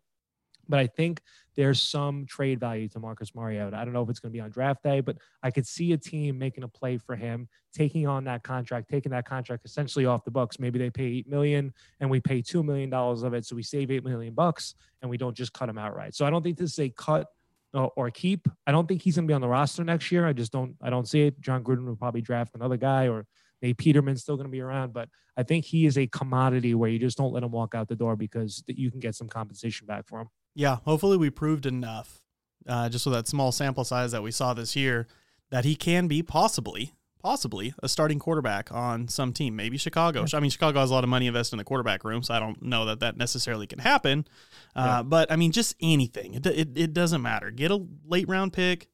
But 0.70 0.80
I 0.80 0.88
think 0.88 1.22
there's 1.56 1.82
some 1.82 2.26
trade 2.26 2.60
value 2.60 2.88
to 2.90 3.00
Marcus 3.00 3.36
Mariota. 3.36 3.76
I 3.76 3.84
don't 3.84 3.94
know 3.94 4.04
if 4.04 4.10
it's 4.10 4.20
going 4.20 4.32
to 4.32 4.38
be 4.38 4.40
on 4.40 4.52
draft 4.52 4.84
day, 4.84 5.02
but 5.02 5.18
I 5.44 5.52
could 5.52 5.68
see 5.68 5.92
a 5.92 5.98
team 5.98 6.38
making 6.38 6.64
a 6.64 6.68
play 6.68 6.98
for 6.98 7.16
him, 7.16 7.50
taking 7.74 8.08
on 8.08 8.24
that 8.26 8.44
contract, 8.44 8.90
taking 8.90 9.12
that 9.12 9.28
contract 9.28 9.66
essentially 9.66 10.06
off 10.06 10.24
the 10.24 10.32
books. 10.32 10.60
Maybe 10.60 10.80
they 10.80 10.90
pay 10.90 11.06
eight 11.06 11.28
million 11.28 11.74
and 12.00 12.10
we 12.10 12.22
pay 12.22 12.42
two 12.42 12.64
million 12.64 12.90
dollars 12.90 13.24
of 13.24 13.34
it, 13.34 13.46
so 13.46 13.56
we 13.56 13.64
save 13.64 13.92
eight 13.92 14.06
million 14.06 14.34
bucks 14.34 14.76
and 15.02 15.10
we 15.10 15.18
don't 15.18 15.36
just 15.36 15.52
cut 15.52 15.68
him 15.68 15.78
outright. 15.78 16.16
So 16.16 16.26
I 16.26 16.30
don't 16.30 16.44
think 16.44 16.58
this 16.58 16.74
is 16.74 16.80
a 16.80 16.90
cut 16.90 17.28
or 17.74 18.10
keep. 18.10 18.48
I 18.66 18.72
don't 18.72 18.88
think 18.88 19.02
he's 19.02 19.16
going 19.16 19.28
to 19.28 19.32
be 19.32 19.36
on 19.36 19.42
the 19.42 19.48
roster 19.48 19.84
next 19.84 20.12
year. 20.12 20.26
I 20.26 20.34
just 20.34 20.52
don't. 20.52 20.76
I 20.82 20.90
don't 20.90 21.08
see 21.08 21.24
it. 21.24 21.42
Jon 21.42 21.64
Gruden 21.64 21.86
will 21.86 21.96
probably 21.96 22.22
draft 22.22 22.56
another 22.56 22.78
guy 22.78 23.08
or 23.08 23.26
Nate 23.62 23.78
Peterman's 23.78 24.22
still 24.22 24.36
going 24.36 24.48
to 24.48 24.52
be 24.52 24.62
around, 24.62 24.94
but 24.94 25.10
I 25.36 25.44
think 25.44 25.66
he 25.66 25.86
is 25.86 25.98
a 25.98 26.08
commodity 26.08 26.76
where 26.76 26.90
you 26.90 27.00
just 27.00 27.18
don't 27.18 27.34
let 27.34 27.44
him 27.44 27.52
walk 27.52 27.76
out 27.76 27.88
the 27.88 27.96
door 27.96 28.16
because 28.16 28.64
you 28.68 28.90
can 28.92 29.00
get 29.00 29.16
some 29.16 29.28
compensation 29.28 29.86
back 29.88 30.08
for 30.08 30.22
him. 30.22 30.28
Yeah, 30.60 30.80
hopefully 30.84 31.16
we 31.16 31.30
proved 31.30 31.66
enough, 31.66 32.22
uh, 32.68 32.90
just 32.90 33.06
with 33.06 33.16
that 33.16 33.30
small 33.30 33.54
sample 33.54 33.86
size 33.86 34.12
that 34.12 34.22
we 34.22 34.32
saw 34.32 34.54
this 34.54 34.76
year, 34.76 35.08
that 35.52 35.64
he 35.64 35.74
can 35.74 36.10
be 36.10 36.22
possibly, 36.22 36.92
possibly 37.24 37.74
a 37.82 37.88
starting 37.88 38.20
quarterback 38.20 38.70
on 38.70 39.08
some 39.08 39.32
team, 39.32 39.56
maybe 39.56 39.78
Chicago. 39.78 40.26
I 40.34 40.40
mean, 40.42 40.52
Chicago 40.52 40.82
has 40.82 40.90
a 40.90 40.94
lot 40.94 41.06
of 41.06 41.10
money 41.10 41.28
invested 41.28 41.54
in 41.56 41.60
the 41.60 41.64
quarterback 41.64 42.04
room, 42.04 42.24
so 42.24 42.34
I 42.34 42.40
don't 42.40 42.62
know 42.62 42.84
that 42.88 43.00
that 43.00 43.16
necessarily 43.16 43.68
can 43.68 43.80
happen. 43.80 44.28
Uh, 44.76 44.84
yeah. 44.86 45.04
But 45.04 45.32
I 45.32 45.38
mean, 45.38 45.54
just 45.54 45.78
anything. 45.82 46.34
It, 46.34 46.46
it, 46.46 46.78
it 46.78 46.94
doesn't 46.94 47.22
matter. 47.22 47.52
Get 47.52 47.72
a 47.72 47.82
late 48.06 48.28
round 48.28 48.52
pick 48.52 48.90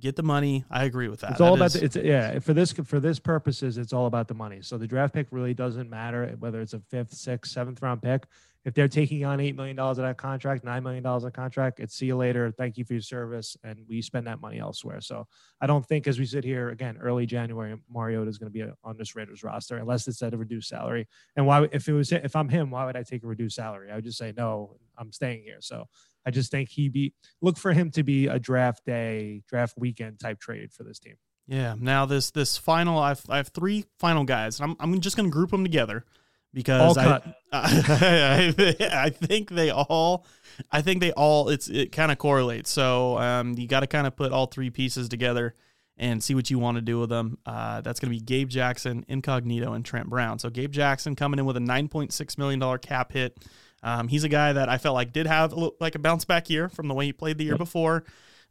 get 0.00 0.16
the 0.16 0.22
money. 0.22 0.64
I 0.70 0.84
agree 0.84 1.08
with 1.08 1.20
that. 1.20 1.32
It's 1.32 1.40
all 1.40 1.56
that 1.56 1.56
about 1.56 1.66
is, 1.66 1.72
the, 1.74 1.84
it's 1.84 1.96
yeah 1.96 2.38
for 2.40 2.52
this 2.54 2.72
for 2.72 3.00
this 3.00 3.18
purposes. 3.18 3.78
It's 3.78 3.92
all 3.92 4.06
about 4.06 4.28
the 4.28 4.34
money. 4.34 4.60
So 4.62 4.76
the 4.78 4.86
draft 4.86 5.14
pick 5.14 5.28
really 5.30 5.54
doesn't 5.54 5.88
matter 5.88 6.34
whether 6.38 6.60
it's 6.60 6.74
a 6.74 6.80
fifth, 6.80 7.14
sixth, 7.14 7.52
seventh 7.52 7.80
round 7.80 8.02
pick. 8.02 8.26
If 8.64 8.74
they're 8.74 8.88
taking 8.88 9.24
on 9.24 9.40
eight 9.40 9.56
million 9.56 9.74
dollars 9.74 9.98
of 9.98 10.04
that 10.04 10.18
contract, 10.18 10.64
nine 10.64 10.82
million 10.82 11.02
dollars 11.02 11.24
of 11.24 11.32
contract, 11.32 11.80
it's 11.80 11.96
see 11.96 12.06
you 12.06 12.16
later. 12.16 12.52
Thank 12.52 12.78
you 12.78 12.84
for 12.84 12.92
your 12.92 13.02
service, 13.02 13.56
and 13.64 13.84
we 13.88 14.00
spend 14.02 14.26
that 14.28 14.40
money 14.40 14.60
elsewhere. 14.60 15.00
So 15.00 15.26
I 15.60 15.66
don't 15.66 15.84
think, 15.84 16.06
as 16.06 16.18
we 16.18 16.26
sit 16.26 16.44
here 16.44 16.68
again, 16.68 16.96
early 17.00 17.26
January, 17.26 17.76
Mariota 17.90 18.30
is 18.30 18.38
going 18.38 18.52
to 18.52 18.58
be 18.58 18.64
on 18.84 18.96
this 18.96 19.16
Raiders 19.16 19.42
roster 19.42 19.78
unless 19.78 20.06
it's 20.06 20.22
at 20.22 20.32
a 20.32 20.36
reduced 20.36 20.68
salary. 20.68 21.08
And 21.34 21.46
why, 21.46 21.68
if 21.72 21.88
it 21.88 21.92
was, 21.92 22.12
if 22.12 22.36
I'm 22.36 22.48
him, 22.48 22.70
why 22.70 22.84
would 22.84 22.96
I 22.96 23.02
take 23.02 23.24
a 23.24 23.26
reduced 23.26 23.56
salary? 23.56 23.90
I 23.90 23.96
would 23.96 24.04
just 24.04 24.18
say 24.18 24.32
no, 24.36 24.76
I'm 24.96 25.12
staying 25.12 25.42
here. 25.42 25.58
So 25.60 25.86
I 26.24 26.30
just 26.30 26.50
think 26.50 26.68
he 26.68 26.88
be 26.88 27.14
look 27.40 27.56
for 27.56 27.72
him 27.72 27.90
to 27.92 28.04
be 28.04 28.28
a 28.28 28.38
draft 28.38 28.84
day, 28.86 29.42
draft 29.48 29.74
weekend 29.76 30.20
type 30.20 30.38
trade 30.38 30.72
for 30.72 30.84
this 30.84 31.00
team. 31.00 31.16
Yeah. 31.48 31.74
Now 31.78 32.06
this 32.06 32.30
this 32.30 32.56
final, 32.56 32.98
I've 32.98 33.24
I 33.28 33.38
have 33.38 33.48
three 33.48 33.86
final 33.98 34.22
guys. 34.22 34.60
I'm 34.60 34.76
I'm 34.78 35.00
just 35.00 35.16
going 35.16 35.28
to 35.28 35.32
group 35.32 35.50
them 35.50 35.64
together 35.64 36.04
because 36.52 36.96
I, 36.98 37.34
I, 37.52 38.54
I 38.92 39.10
think 39.10 39.50
they 39.50 39.70
all 39.70 40.26
I 40.70 40.82
think 40.82 41.00
they 41.00 41.12
all 41.12 41.48
it's 41.48 41.68
it 41.68 41.92
kind 41.92 42.12
of 42.12 42.18
correlates. 42.18 42.70
So 42.70 43.18
um, 43.18 43.54
you 43.54 43.66
got 43.66 43.80
to 43.80 43.86
kind 43.86 44.06
of 44.06 44.16
put 44.16 44.32
all 44.32 44.46
three 44.46 44.70
pieces 44.70 45.08
together 45.08 45.54
and 45.96 46.22
see 46.22 46.34
what 46.34 46.50
you 46.50 46.58
want 46.58 46.76
to 46.76 46.80
do 46.80 46.98
with 46.98 47.10
them. 47.10 47.38
Uh, 47.44 47.80
that's 47.80 48.00
going 48.00 48.12
to 48.12 48.18
be 48.18 48.24
Gabe 48.24 48.48
Jackson, 48.48 49.04
Incognito, 49.08 49.72
and 49.72 49.84
Trent 49.84 50.08
Brown. 50.08 50.38
So 50.38 50.50
Gabe 50.50 50.72
Jackson 50.72 51.14
coming 51.14 51.38
in 51.38 51.44
with 51.44 51.56
a 51.56 51.60
9.6 51.60 52.38
million 52.38 52.58
dollar 52.58 52.78
cap 52.78 53.12
hit 53.12 53.38
Um, 53.82 54.08
he's 54.08 54.24
a 54.24 54.28
guy 54.28 54.52
that 54.52 54.68
I 54.68 54.78
felt 54.78 54.94
like 54.94 55.12
did 55.12 55.26
have 55.26 55.52
a 55.52 55.70
like 55.80 55.94
a 55.94 55.98
bounce 55.98 56.24
back 56.24 56.50
year 56.50 56.68
from 56.68 56.88
the 56.88 56.94
way 56.94 57.06
he 57.06 57.12
played 57.12 57.38
the 57.38 57.44
year 57.44 57.56
before. 57.56 58.04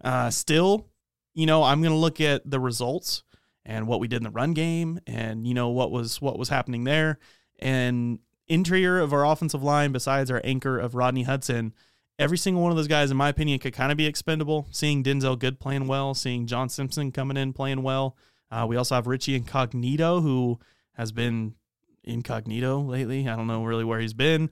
Uh, 0.03 0.29
still, 0.29 0.87
you 1.33 1.45
know, 1.45 1.63
I'm 1.63 1.81
going 1.81 1.93
to 1.93 1.97
look 1.97 2.19
at 2.19 2.49
the 2.49 2.59
results 2.59 3.23
and 3.63 3.87
what 3.87 3.99
we 3.99 4.07
did 4.07 4.17
in 4.17 4.23
the 4.23 4.31
run 4.31 4.53
game, 4.53 4.99
and 5.05 5.45
you 5.47 5.53
know 5.53 5.69
what 5.69 5.91
was 5.91 6.21
what 6.21 6.39
was 6.39 6.49
happening 6.49 6.83
there, 6.83 7.19
and 7.61 8.19
interior 8.47 8.99
of 8.99 9.13
our 9.13 9.25
offensive 9.25 9.63
line 9.63 9.91
besides 9.91 10.29
our 10.29 10.41
anchor 10.43 10.77
of 10.77 10.95
Rodney 10.95 11.23
Hudson. 11.23 11.73
Every 12.19 12.37
single 12.37 12.61
one 12.61 12.71
of 12.71 12.77
those 12.77 12.87
guys, 12.87 13.09
in 13.09 13.17
my 13.17 13.29
opinion, 13.29 13.59
could 13.59 13.73
kind 13.73 13.91
of 13.91 13.97
be 13.97 14.05
expendable. 14.05 14.67
Seeing 14.71 15.03
Denzelle 15.03 15.39
Good 15.39 15.59
playing 15.59 15.87
well, 15.87 16.13
seeing 16.13 16.45
John 16.45 16.69
Simpson 16.69 17.11
coming 17.11 17.37
in 17.37 17.53
playing 17.53 17.81
well. 17.81 18.15
Uh, 18.51 18.65
we 18.67 18.75
also 18.75 18.95
have 18.95 19.07
Richie 19.07 19.35
Incognito, 19.35 20.21
who 20.21 20.59
has 20.93 21.11
been 21.11 21.55
incognito 22.03 22.79
lately. 22.81 23.27
I 23.27 23.35
don't 23.35 23.47
know 23.47 23.63
really 23.63 23.83
where 23.83 23.99
he's 23.99 24.13
been. 24.13 24.49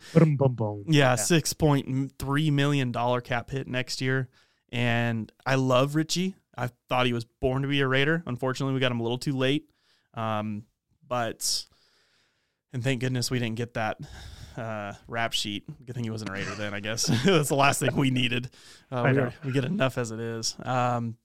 Yeah, 0.87 1.15
six 1.15 1.53
point 1.53 2.13
three 2.17 2.51
million 2.51 2.91
dollar 2.91 3.21
cap 3.21 3.49
hit 3.49 3.67
next 3.67 4.01
year, 4.01 4.29
and 4.71 5.31
I 5.45 5.55
love 5.55 5.95
Richie. 5.95 6.35
I 6.57 6.69
thought 6.87 7.05
he 7.05 7.13
was 7.13 7.25
born 7.25 7.61
to 7.61 7.67
be 7.67 7.81
a 7.81 7.87
Raider. 7.87 8.23
Unfortunately, 8.25 8.73
we 8.73 8.79
got 8.79 8.91
him 8.91 8.99
a 8.99 9.03
little 9.03 9.17
too 9.17 9.35
late. 9.35 9.69
Um, 10.13 10.63
but 11.07 11.65
and 12.73 12.83
thank 12.83 13.01
goodness 13.01 13.31
we 13.31 13.39
didn't 13.39 13.55
get 13.55 13.73
that 13.75 13.97
uh, 14.57 14.93
rap 15.07 15.33
sheet. 15.33 15.65
Good 15.85 15.95
thing 15.95 16.03
he 16.03 16.09
wasn't 16.09 16.29
a 16.29 16.33
Raider 16.33 16.55
then. 16.55 16.73
I 16.73 16.79
guess 16.79 17.05
that's 17.25 17.49
the 17.49 17.55
last 17.55 17.79
thing 17.79 17.95
we 17.95 18.11
needed. 18.11 18.49
Uh, 18.91 19.03
we, 19.05 19.11
know. 19.13 19.31
we 19.45 19.51
get 19.51 19.65
enough 19.65 19.97
as 19.97 20.11
it 20.11 20.19
is. 20.19 20.55
Um, 20.63 21.17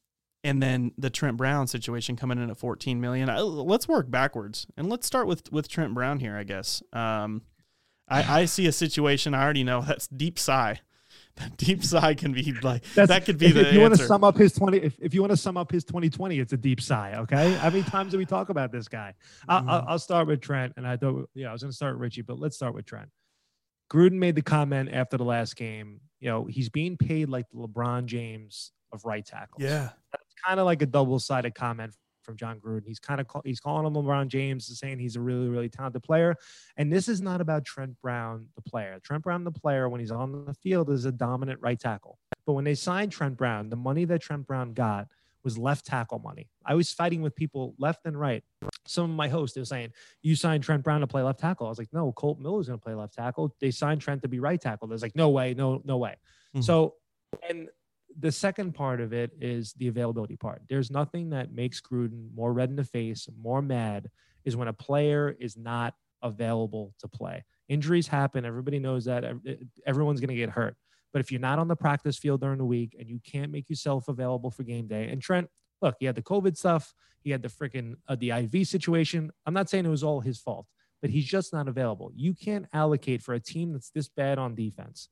and 0.43 0.63
then 0.63 0.93
the 0.99 1.09
Trent 1.11 1.37
Brown 1.37 1.67
situation 1.67 2.17
coming 2.17 2.39
in 2.39 2.51
at 2.51 2.59
14 2.59 3.01
million. 3.01 3.31
Uh, 3.31 3.43
let's 3.43 3.89
work 3.89 4.11
backwards 4.11 4.67
and 4.77 4.91
let's 4.91 5.07
start 5.07 5.27
with 5.27 5.51
with 5.51 5.69
Trent 5.69 5.95
Brown 5.95 6.21
here. 6.21 6.37
I 6.37 6.45
guess. 6.45 6.83
Um, 6.93 7.43
I, 8.07 8.41
I 8.41 8.45
see 8.45 8.67
a 8.67 8.73
situation 8.73 9.35
I 9.35 9.43
already 9.43 9.65
know. 9.65 9.81
That's 9.87 10.07
deep 10.07 10.39
sigh. 10.39 10.81
That 11.37 11.57
deep 11.57 11.85
sigh 11.85 12.15
can 12.15 12.33
be 12.33 12.53
like 12.63 12.85
That's, 12.95 13.09
that 13.09 13.25
could 13.25 13.39
be 13.39 13.47
if, 13.47 13.55
the 13.55 13.69
if 13.69 13.75
you 13.75 13.81
want 13.81 13.97
to 13.97 14.07
sum 14.07 14.23
up 14.23 14.37
his 14.37 14.53
20 14.53 14.79
if, 14.79 14.97
if 15.01 15.15
you 15.15 15.21
want 15.21 15.33
to 15.33 15.37
sum 15.37 15.57
up 15.57 15.73
his 15.73 15.85
2020 15.85 16.39
it's 16.39 16.53
a 16.53 16.57
deep 16.57 16.81
sigh 16.81 17.15
okay? 17.17 17.55
How 17.55 17.71
many 17.71 17.83
times 17.83 18.13
do 18.13 18.19
we 18.19 18.25
talk 18.25 18.51
about 18.51 18.71
this 18.71 18.89
guy? 18.89 19.15
I'll, 19.49 19.61
Mm-hmm. 19.61 19.71
I'll, 19.71 19.85
I'll 19.89 19.99
start 19.99 20.27
with 20.27 20.41
trent 20.41 20.75
and 20.77 20.87
i 20.87 20.97
thought 20.97 21.29
yeah 21.35 21.49
i 21.49 21.53
was 21.53 21.63
going 21.63 21.71
to 21.71 21.77
start 21.77 21.95
with 21.95 22.03
richie 22.03 22.23
but 22.23 22.39
let's 22.39 22.57
start 22.57 22.75
with 22.75 22.87
trent. 22.87 23.09
Gruden 23.93 24.13
made 24.13 24.35
the 24.35 24.43
comment 24.43 24.91
after 24.93 25.17
the 25.17 25.25
last 25.25 25.57
game 25.57 26.01
you 26.21 26.29
know 26.29 26.45
he's 26.45 26.69
being 26.69 26.97
paid 26.97 27.29
like 27.29 27.47
the 27.51 27.59
lebron 27.59 28.07
james 28.07 28.73
of 28.93 29.05
right 29.05 29.25
tackles. 29.27 29.63
Yeah. 29.63 29.91
that's 30.13 30.35
kind 30.47 30.61
of 30.61 30.67
like 30.67 30.83
a 30.83 30.87
double-sided 30.87 31.55
comment 31.55 31.95
from 32.25 32.37
Jon 32.37 32.59
Gruden. 32.61 32.87
He's 32.87 32.99
kind 32.99 33.21
of 33.21 33.29
call, 33.29 33.43
he's 33.45 33.61
calling 33.61 33.87
him 33.87 33.95
LeBron 33.95 34.29
James, 34.29 34.67
saying 34.79 34.99
he's 34.99 35.17
a 35.17 35.21
really 35.21 35.49
really 35.49 35.69
talented 35.69 36.03
player. 36.03 36.37
And 36.77 36.93
this 36.93 37.09
is 37.09 37.21
not 37.21 37.41
about 37.41 37.65
Trent 37.65 38.01
Brown, 38.01 38.47
the 38.57 38.63
player. 38.63 38.99
Trent 39.03 39.23
Brown, 39.23 39.45
the 39.45 39.53
player, 39.53 39.89
when 39.89 40.01
he's 40.01 40.11
on 40.11 40.45
the 40.45 40.55
field, 40.55 40.91
is 40.91 41.05
a 41.05 41.13
dominant 41.13 41.61
right 41.61 41.79
tackle. 41.79 42.19
But 42.47 42.55
when 42.55 42.65
they 42.65 42.75
signed 42.75 43.13
Trent 43.13 43.37
Brown, 43.37 43.71
the 43.71 43.77
money 43.77 44.05
that 44.07 44.21
Trent 44.23 44.47
Brown 44.47 44.73
got 44.75 45.09
was 45.45 45.59
left 45.59 45.85
tackle 45.85 46.19
money. 46.19 46.49
I 46.65 46.75
was 46.75 46.91
fighting 46.91 47.21
with 47.21 47.37
people 47.37 47.75
left 47.79 48.07
and 48.07 48.19
right. 48.19 48.43
Some 48.87 49.11
of 49.11 49.17
my 49.17 49.29
hosts, 49.29 49.55
they 49.55 49.61
were 49.61 49.67
saying, 49.67 49.93
You 50.23 50.37
signed 50.37 50.63
Trent 50.63 50.83
Brown 50.83 51.01
to 51.03 51.07
play 51.07 51.23
left 51.23 51.39
tackle. 51.41 51.67
I 51.67 51.69
was 51.69 51.79
like, 51.79 51.93
No, 51.93 52.13
Colt 52.13 52.39
Miller's 52.41 52.67
going 52.69 52.79
to 52.79 52.83
play 52.83 52.95
left 52.95 53.15
tackle. 53.15 53.55
They 53.61 53.71
signed 53.71 54.01
Trent 54.01 54.23
to 54.23 54.29
be 54.29 54.41
right 54.41 54.61
tackle. 54.61 54.89
There's 54.89 55.03
like, 55.03 55.15
No 55.15 55.29
way, 55.29 55.53
no, 55.55 55.83
no 55.85 55.99
way. 55.99 56.17
Mhm. 56.57 56.65
So, 56.65 56.95
and 57.49 57.69
the 58.19 58.33
second 58.33 58.75
part 58.75 59.01
of 59.01 59.13
it 59.13 59.33
is 59.41 59.73
the 59.75 59.89
availability 59.89 60.37
part. 60.37 60.63
There's 60.69 60.91
nothing 60.91 61.31
that 61.31 61.53
makes 61.53 61.81
Gruden 61.81 62.33
more 62.35 62.53
red 62.53 62.71
in 62.71 62.77
the 62.77 62.85
face, 62.85 63.29
more 63.41 63.63
mad, 63.63 64.11
is 64.45 64.57
when 64.57 64.69
a 64.69 64.73
player 64.73 65.37
is 65.39 65.57
not 65.57 65.95
available 66.23 66.95
to 67.01 67.09
play. 67.09 67.45
Injuries 67.69 68.07
happen. 68.07 68.45
Everybody 68.45 68.79
knows 68.79 69.05
that. 69.07 69.25
Everyone's 69.87 70.21
going 70.21 70.29
to 70.29 70.35
get 70.35 70.51
hurt. 70.51 70.77
But 71.13 71.21
if 71.21 71.31
you're 71.31 71.41
not 71.41 71.59
on 71.59 71.69
the 71.69 71.77
practice 71.77 72.19
field 72.19 72.41
during 72.41 72.59
the 72.59 72.65
week 72.65 72.97
and 72.99 73.09
you 73.09 73.21
can't 73.25 73.53
make 73.53 73.71
yourself 73.71 74.09
available 74.09 74.51
for 74.51 74.65
game 74.65 74.87
day, 74.87 75.09
and 75.09 75.23
Trent, 75.23 75.49
look, 75.81 75.95
he 76.01 76.07
had 76.07 76.17
the 76.17 76.23
COVID 76.23 76.57
stuff, 76.57 76.93
he 77.21 77.31
had 77.31 77.43
the 77.43 77.49
freaking 77.49 77.95
uh, 78.09 78.17
the 78.17 78.31
IV 78.31 78.67
situation. 78.67 79.31
I'm 79.47 79.55
not 79.55 79.71
saying 79.71 79.87
it 79.87 79.91
was 79.91 80.03
all 80.03 80.21
his 80.21 80.39
fault, 80.39 80.67
but 81.01 81.11
he's 81.11 81.25
just 81.25 81.53
not 81.53 81.69
available. 81.69 82.11
You 82.15 82.35
can't 82.35 82.67
allocate 82.73 83.23
for 83.23 83.35
a 83.35 83.41
team 83.41 83.73
that's 83.73 83.91
this 83.91 84.09
bad 84.09 84.39
on 84.39 84.55
defense. 84.55 85.09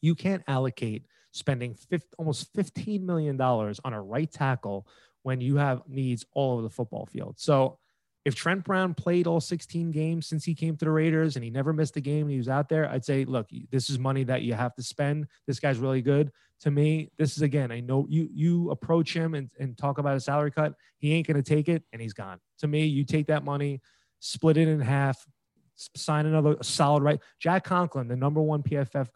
You 0.00 0.14
can't 0.14 0.42
allocate 0.46 1.04
spending 1.34 1.74
50, 1.74 2.08
almost 2.16 2.54
$15 2.54 3.02
million 3.02 3.38
on 3.40 3.92
a 3.92 4.00
right 4.00 4.30
tackle 4.30 4.86
when 5.22 5.40
you 5.40 5.56
have 5.56 5.82
needs 5.88 6.24
all 6.32 6.54
over 6.54 6.62
the 6.62 6.70
football 6.70 7.06
field. 7.06 7.34
So 7.38 7.78
if 8.24 8.34
Trent 8.34 8.64
Brown 8.64 8.94
played 8.94 9.26
all 9.26 9.40
16 9.40 9.90
games 9.90 10.26
since 10.26 10.44
he 10.44 10.54
came 10.54 10.76
to 10.76 10.84
the 10.84 10.90
Raiders 10.90 11.36
and 11.36 11.44
he 11.44 11.50
never 11.50 11.72
missed 11.72 11.96
a 11.96 12.00
game 12.00 12.22
and 12.22 12.30
he 12.30 12.38
was 12.38 12.48
out 12.48 12.68
there, 12.68 12.88
I'd 12.88 13.04
say, 13.04 13.24
look, 13.24 13.48
this 13.70 13.90
is 13.90 13.98
money 13.98 14.24
that 14.24 14.42
you 14.42 14.54
have 14.54 14.74
to 14.76 14.82
spend. 14.82 15.26
This 15.46 15.58
guy's 15.58 15.78
really 15.78 16.02
good. 16.02 16.30
To 16.60 16.70
me, 16.70 17.10
this 17.18 17.36
is 17.36 17.42
again, 17.42 17.70
I 17.72 17.80
know 17.80 18.06
you 18.08 18.28
you 18.32 18.70
approach 18.70 19.14
him 19.14 19.34
and, 19.34 19.50
and 19.58 19.76
talk 19.76 19.98
about 19.98 20.16
a 20.16 20.20
salary 20.20 20.52
cut. 20.52 20.74
He 20.98 21.12
ain't 21.12 21.26
gonna 21.26 21.42
take 21.42 21.68
it 21.68 21.82
and 21.92 22.00
he's 22.00 22.14
gone. 22.14 22.38
To 22.60 22.68
me, 22.68 22.86
you 22.86 23.04
take 23.04 23.26
that 23.26 23.44
money, 23.44 23.82
split 24.20 24.56
it 24.56 24.68
in 24.68 24.80
half, 24.80 25.26
sign 25.74 26.26
another 26.26 26.56
solid 26.62 27.02
right. 27.02 27.20
Jack 27.40 27.64
Conklin, 27.64 28.08
the 28.08 28.16
number 28.16 28.40
one 28.40 28.62
PFF 28.62 29.08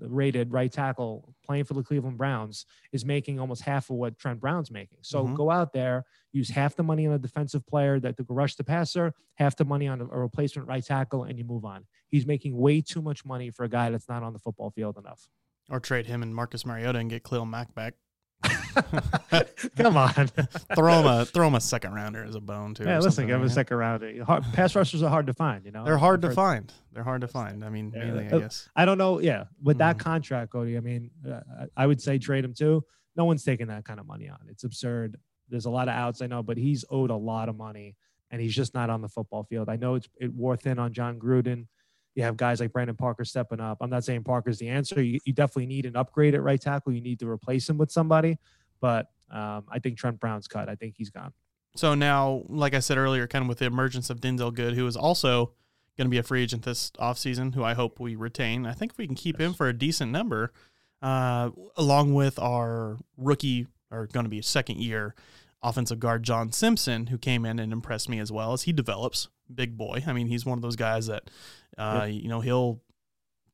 rated 0.00 0.52
right 0.52 0.70
tackle 0.72 1.34
playing 1.44 1.64
for 1.64 1.74
the 1.74 1.82
Cleveland 1.82 2.18
Browns, 2.18 2.66
is 2.92 3.04
making 3.04 3.38
almost 3.40 3.62
half 3.62 3.90
of 3.90 3.96
what 3.96 4.18
Trent 4.18 4.40
Brown's 4.40 4.70
making. 4.70 4.98
So 5.02 5.24
Mhm. 5.26 5.34
go 5.36 5.50
out 5.50 5.72
there, 5.72 6.04
use 6.32 6.50
half 6.50 6.76
the 6.76 6.82
money 6.82 7.06
on 7.06 7.12
a 7.12 7.18
defensive 7.18 7.66
player 7.66 7.98
that 8.00 8.16
could 8.16 8.26
rush 8.28 8.54
the 8.56 8.64
passer, 8.64 9.14
half 9.34 9.56
the 9.56 9.64
money 9.64 9.88
on 9.88 10.00
a, 10.00 10.04
a 10.04 10.18
replacement 10.18 10.68
right 10.68 10.84
tackle, 10.84 11.24
and 11.24 11.38
you 11.38 11.44
move 11.44 11.64
on. 11.64 11.86
He's 12.08 12.26
making 12.26 12.56
way 12.56 12.80
too 12.80 13.02
much 13.02 13.24
money 13.24 13.50
for 13.50 13.64
a 13.64 13.68
guy 13.68 13.90
that's 13.90 14.08
not 14.08 14.22
on 14.22 14.32
the 14.32 14.38
football 14.38 14.70
field 14.70 14.96
enough. 14.98 15.28
Or 15.68 15.80
trade 15.80 16.06
him 16.06 16.22
and 16.22 16.34
Marcus 16.34 16.64
Mariota 16.64 16.98
and 17.00 17.10
get 17.10 17.24
Khalil 17.24 17.44
Mack 17.46 17.74
back. 17.74 17.94
Come 19.76 19.96
on. 19.96 20.12
throw 20.74 21.00
him 21.00 21.06
a 21.06 21.24
throw 21.24 21.46
him 21.48 21.54
a 21.54 21.60
second 21.60 21.92
rounder 21.94 22.24
as 22.24 22.34
a 22.34 22.40
bone 22.40 22.74
too. 22.74 22.84
Yeah, 22.84 22.98
listen, 23.00 23.26
give 23.26 23.36
him 23.36 23.46
a 23.46 23.50
second 23.50 23.76
rounder. 23.76 24.24
Hard, 24.24 24.44
pass 24.52 24.74
rushers 24.74 25.02
are 25.02 25.10
hard 25.10 25.26
to 25.26 25.34
find, 25.34 25.64
you 25.64 25.70
know. 25.72 25.84
They're 25.84 25.98
hard 25.98 26.22
to 26.22 26.28
heard- 26.28 26.34
find. 26.34 26.72
They're 26.92 27.04
hard 27.04 27.20
to 27.22 27.28
find. 27.28 27.64
I 27.64 27.68
mean, 27.68 27.92
Yeah, 27.94 28.04
mainly, 28.04 28.26
I 28.26 28.38
guess. 28.40 28.68
I 28.76 28.84
don't 28.84 28.98
know. 28.98 29.20
Yeah, 29.20 29.44
with 29.62 29.78
that 29.78 29.96
Mhm. 29.96 30.00
contract, 30.00 30.52
Cody. 30.52 30.76
I 30.76 30.80
mean, 30.80 31.10
uh, 31.28 31.40
I 31.76 31.84
I 31.84 31.86
would 31.86 32.00
say 32.00 32.18
trade 32.18 32.44
him 32.44 32.54
too. 32.54 32.84
No 33.16 33.24
one's 33.24 33.44
taking 33.44 33.68
that 33.68 33.84
kind 33.84 33.98
of 34.00 34.06
money 34.06 34.28
on. 34.28 34.38
It's 34.48 34.64
absurd. 34.64 35.16
There's 35.48 35.66
a 35.66 35.70
lot 35.70 35.88
of 35.88 35.94
outs, 35.94 36.22
I 36.22 36.26
know, 36.26 36.42
but 36.42 36.56
he's 36.58 36.84
owed 36.90 37.10
a 37.10 37.16
lot 37.16 37.48
of 37.48 37.56
money, 37.56 37.96
and 38.30 38.40
he's 38.40 38.54
just 38.54 38.74
not 38.74 38.90
on 38.90 39.00
the 39.00 39.08
football 39.08 39.44
field. 39.44 39.68
I 39.68 39.76
know 39.76 39.94
it's 39.94 40.08
it 40.20 40.32
wore 40.32 40.56
thin 40.56 40.78
on 40.78 40.92
Jon 40.92 41.18
Gruden. 41.18 41.66
You 42.16 42.24
have 42.24 42.36
guys 42.36 42.60
like 42.60 42.72
Brandon 42.72 42.96
Parker 42.96 43.24
stepping 43.24 43.60
up. 43.60 43.78
I'm 43.80 43.90
not 43.90 44.02
saying 44.02 44.24
Parker's 44.24 44.58
the 44.58 44.68
answer. 44.68 45.02
You, 45.02 45.20
you 45.24 45.32
definitely 45.32 45.66
need 45.66 45.86
an 45.86 45.96
upgrade 45.96 46.34
at 46.34 46.42
right 46.42 46.60
tackle. 46.60 46.92
You 46.92 47.02
need 47.02 47.20
to 47.20 47.28
replace 47.28 47.68
him 47.68 47.78
with 47.78 47.92
somebody. 47.92 48.38
But 48.80 49.10
um, 49.30 49.64
I 49.70 49.78
think 49.78 49.98
Trent 49.98 50.18
Brown's 50.18 50.48
cut. 50.48 50.68
I 50.68 50.74
think 50.74 50.94
he's 50.96 51.10
gone. 51.10 51.32
So 51.76 51.94
now, 51.94 52.42
like 52.48 52.74
I 52.74 52.80
said 52.80 52.96
earlier, 52.96 53.26
kind 53.26 53.42
of 53.42 53.48
with 53.48 53.58
the 53.58 53.66
emergence 53.66 54.08
of 54.08 54.20
Denzelle 54.20 54.52
Good, 54.52 54.74
who 54.74 54.86
is 54.86 54.96
also 54.96 55.52
going 55.98 56.06
to 56.06 56.10
be 56.10 56.18
a 56.18 56.22
free 56.22 56.42
agent 56.42 56.62
this 56.62 56.90
offseason, 56.92 57.54
who 57.54 57.62
I 57.62 57.74
hope 57.74 58.00
we 58.00 58.16
retain. 58.16 58.66
I 58.66 58.72
think 58.72 58.92
if 58.92 58.98
we 58.98 59.06
can 59.06 59.14
keep 59.14 59.38
him 59.38 59.52
for 59.52 59.68
a 59.68 59.72
decent 59.74 60.10
number, 60.10 60.52
uh, 61.02 61.50
along 61.76 62.14
with 62.14 62.38
our 62.38 62.98
rookie 63.18 63.66
or 63.90 64.06
going 64.06 64.24
to 64.24 64.30
be 64.30 64.40
second 64.40 64.78
year 64.78 65.14
offensive 65.62 65.98
guard 65.98 66.22
John 66.22 66.52
Simpson, 66.52 67.08
who 67.08 67.18
came 67.18 67.44
in 67.44 67.58
and 67.58 67.72
impressed 67.72 68.08
me 68.08 68.18
as 68.20 68.32
well 68.32 68.52
as 68.52 68.62
he 68.62 68.72
develops. 68.72 69.28
Big 69.54 69.76
boy. 69.76 70.02
I 70.06 70.12
mean, 70.12 70.26
he's 70.26 70.44
one 70.44 70.58
of 70.58 70.62
those 70.62 70.76
guys 70.76 71.06
that, 71.06 71.30
uh, 71.78 72.06
you 72.08 72.28
know, 72.28 72.40
he'll 72.40 72.80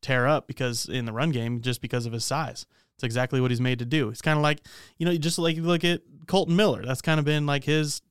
tear 0.00 0.26
up 0.26 0.46
because 0.46 0.86
in 0.86 1.04
the 1.04 1.12
run 1.12 1.30
game 1.30 1.60
just 1.60 1.80
because 1.80 2.06
of 2.06 2.12
his 2.12 2.24
size. 2.24 2.66
It's 2.96 3.04
exactly 3.04 3.40
what 3.40 3.50
he's 3.50 3.60
made 3.60 3.78
to 3.78 3.84
do. 3.84 4.08
It's 4.08 4.22
kind 4.22 4.38
of 4.38 4.42
like, 4.42 4.60
you 4.98 5.06
know, 5.06 5.16
just 5.16 5.38
like 5.38 5.56
you 5.56 5.62
look 5.62 5.84
at 5.84 6.02
Kolton 6.26 6.56
Miller. 6.56 6.84
That's 6.84 7.02
kind 7.02 7.18
of 7.18 7.24
been 7.24 7.46
like 7.46 7.64
his 7.64 8.02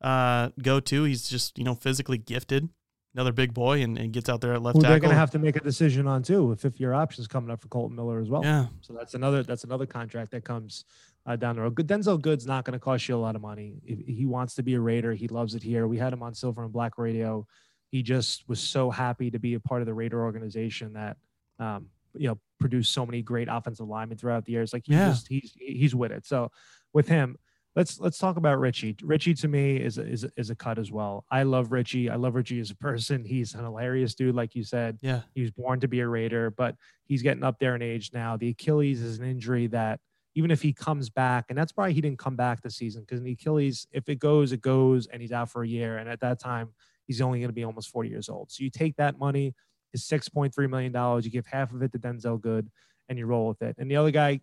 uh, 0.00 0.50
go 0.62 0.80
to. 0.80 1.04
He's 1.04 1.28
just, 1.28 1.58
you 1.58 1.64
know, 1.64 1.74
physically 1.74 2.18
gifted. 2.18 2.68
Another 3.12 3.32
big 3.32 3.52
boy 3.52 3.82
and, 3.82 3.98
and 3.98 4.12
gets 4.12 4.28
out 4.28 4.40
there 4.40 4.52
at 4.52 4.62
left 4.62 4.76
Who 4.76 4.82
tackle. 4.82 4.92
they're 4.92 5.00
going 5.00 5.10
to 5.10 5.18
have 5.18 5.32
to 5.32 5.40
make 5.40 5.56
a 5.56 5.60
decision 5.60 6.06
on 6.06 6.22
too, 6.22 6.46
with 6.46 6.60
fifth 6.60 6.78
year 6.78 6.92
options 6.92 7.26
coming 7.26 7.50
up 7.50 7.60
for 7.60 7.66
Kolton 7.66 7.96
Miller 7.96 8.20
as 8.20 8.30
well. 8.30 8.44
yeah. 8.44 8.66
So 8.82 8.92
that's 8.92 9.14
another 9.14 9.42
that's 9.42 9.64
another 9.64 9.84
contract 9.84 10.30
that 10.30 10.44
comes 10.44 10.84
uh, 11.26 11.36
down 11.36 11.56
the 11.56 11.62
road. 11.62 11.74
Good 11.74 11.86
Denzelle 11.88 12.20
Good's 12.20 12.46
not 12.46 12.64
going 12.64 12.72
to 12.72 12.78
cost 12.82 13.08
you 13.08 13.14
a 13.14 13.18
lot 13.18 13.36
of 13.36 13.42
money. 13.42 13.74
If 13.84 13.98
he 14.06 14.26
wants 14.26 14.54
to 14.54 14.62
be 14.62 14.74
a 14.74 14.80
Raider. 14.80 15.12
He 15.12 15.28
loves 15.28 15.54
it 15.54 15.62
here. 15.62 15.86
We 15.86 15.98
had 15.98 16.12
him 16.12 16.22
on 16.22 16.34
Silver 16.34 16.62
and 16.64 16.72
Black 16.72 16.98
Radio. 16.98 17.46
He 17.90 18.02
just 18.02 18.48
was 18.48 18.60
so 18.60 18.90
happy 18.90 19.30
to 19.30 19.38
be 19.38 19.54
a 19.54 19.60
part 19.60 19.82
of 19.82 19.86
the 19.86 19.94
Raider 19.94 20.22
organization 20.22 20.92
that 20.94 21.16
um, 21.58 21.86
you 22.14 22.28
know 22.28 22.38
produced 22.58 22.92
so 22.92 23.04
many 23.06 23.22
great 23.22 23.48
offensive 23.50 23.86
linemen 23.88 24.16
throughout 24.18 24.44
the 24.44 24.52
years. 24.52 24.72
Like 24.72 24.84
he 24.86 24.92
Yeah. 24.94 25.08
just 25.10 25.28
he's 25.28 25.52
he's 25.56 25.94
with 25.94 26.12
it. 26.12 26.26
So 26.26 26.50
with 26.92 27.08
him, 27.08 27.36
let's 27.76 27.98
let's 28.00 28.18
talk 28.18 28.36
about 28.36 28.58
Richie. 28.58 28.96
Richie 29.02 29.34
to 29.34 29.48
me 29.48 29.76
is 29.76 29.98
a, 29.98 30.02
is 30.06 30.24
a, 30.24 30.30
is 30.36 30.50
a 30.50 30.54
cut 30.54 30.78
as 30.78 30.90
well. 30.90 31.24
I 31.30 31.42
love 31.42 31.70
Richie. 31.72 32.08
I 32.08 32.16
love 32.16 32.34
Richie 32.34 32.60
as 32.60 32.70
a 32.70 32.76
person. 32.76 33.24
He's 33.24 33.54
an 33.54 33.64
hilarious 33.64 34.14
dude, 34.14 34.34
like 34.34 34.54
you 34.54 34.64
said. 34.64 34.98
Yeah. 35.02 35.20
He 35.34 35.42
was 35.42 35.50
born 35.50 35.80
to 35.80 35.88
be 35.88 36.00
a 36.00 36.08
Raider, 36.08 36.50
but 36.50 36.76
he's 37.06 37.22
getting 37.22 37.42
up 37.44 37.58
there 37.58 37.74
in 37.74 37.82
age 37.82 38.10
now. 38.14 38.36
The 38.36 38.48
Achilles 38.50 39.02
is 39.02 39.18
an 39.18 39.26
injury 39.26 39.66
that 39.68 40.00
even 40.40 40.50
if 40.50 40.62
he 40.62 40.72
comes 40.72 41.10
back, 41.10 41.44
and 41.50 41.58
that's 41.58 41.72
why 41.76 41.90
he 41.90 42.00
didn't 42.00 42.18
come 42.18 42.34
back 42.34 42.62
this 42.62 42.76
season 42.76 43.02
because 43.02 43.20
the 43.22 43.32
Achilles, 43.32 43.86
if 43.92 44.08
it 44.08 44.18
goes, 44.18 44.52
it 44.52 44.62
goes, 44.62 45.06
and 45.06 45.20
he's 45.20 45.32
out 45.32 45.50
for 45.50 45.62
a 45.62 45.68
year. 45.68 45.98
And 45.98 46.08
at 46.08 46.20
that 46.20 46.40
time, 46.40 46.70
he's 47.06 47.20
only 47.20 47.40
going 47.40 47.50
to 47.50 47.54
be 47.54 47.62
almost 47.62 47.90
40 47.90 48.08
years 48.08 48.30
old. 48.30 48.50
So 48.50 48.64
you 48.64 48.70
take 48.70 48.96
that 48.96 49.18
money, 49.18 49.54
is 49.92 50.04
$6.3 50.04 50.70
million. 50.70 51.22
You 51.22 51.30
give 51.30 51.44
half 51.44 51.74
of 51.74 51.82
it 51.82 51.92
to 51.92 51.98
Denzelle 51.98 52.40
Good 52.40 52.70
and 53.10 53.18
you 53.18 53.26
roll 53.26 53.48
with 53.48 53.60
it. 53.60 53.76
And 53.76 53.90
the 53.90 53.96
other 53.96 54.10
guy, 54.10 54.40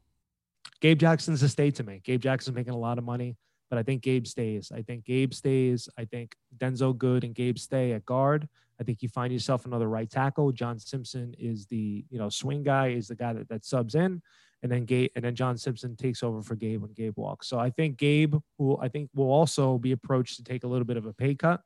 Gabe 0.81 0.99
Jackson's 0.99 1.41
a 1.41 1.49
stay 1.49 1.71
to 1.71 1.83
me. 1.83 1.99
Gabe 2.03 2.21
Jackson's 2.21 2.55
making 2.55 2.73
a 2.73 2.77
lot 2.77 2.99
of 2.99 3.03
money, 3.03 3.37
but 3.71 3.79
I 3.79 3.83
think 3.83 4.03
Gabe 4.03 4.27
stays. 4.27 4.71
I 4.71 4.83
think 4.83 5.03
Gabe 5.03 5.33
stays. 5.33 5.89
I 5.97 6.05
think 6.05 6.35
Denzelle 6.57 6.95
Good 6.95 7.23
and 7.23 7.33
Gabe 7.33 7.57
stay 7.57 7.93
at 7.93 8.05
guard. 8.05 8.47
I 8.79 8.83
think 8.83 9.01
you 9.01 9.09
find 9.09 9.33
yourself 9.33 9.65
another 9.65 9.89
right 9.89 10.09
tackle. 10.09 10.51
John 10.51 10.77
Simpson 10.77 11.33
is 11.39 11.65
the 11.65 12.05
you 12.09 12.19
know 12.19 12.29
swing 12.29 12.61
guy, 12.61 12.89
is 12.89 13.07
the 13.07 13.15
guy 13.15 13.33
that, 13.33 13.49
that 13.49 13.65
subs 13.65 13.95
in, 13.95 14.21
and 14.63 14.71
then 14.71 14.85
Gabe 14.85 15.11
and 15.15 15.23
then 15.23 15.35
John 15.35 15.57
Simpson 15.57 15.95
takes 15.95 16.23
over 16.23 16.41
for 16.41 16.55
Gabe 16.55 16.81
when 16.81 16.93
Gabe 16.93 17.13
walks. 17.15 17.47
So 17.47 17.59
I 17.59 17.69
think 17.69 17.97
Gabe 17.97 18.35
will 18.57 18.79
I 18.81 18.87
think 18.87 19.09
will 19.13 19.31
also 19.31 19.77
be 19.77 19.91
approached 19.91 20.37
to 20.37 20.43
take 20.43 20.63
a 20.63 20.67
little 20.67 20.85
bit 20.85 20.97
of 20.97 21.05
a 21.05 21.13
pay 21.13 21.35
cut, 21.35 21.61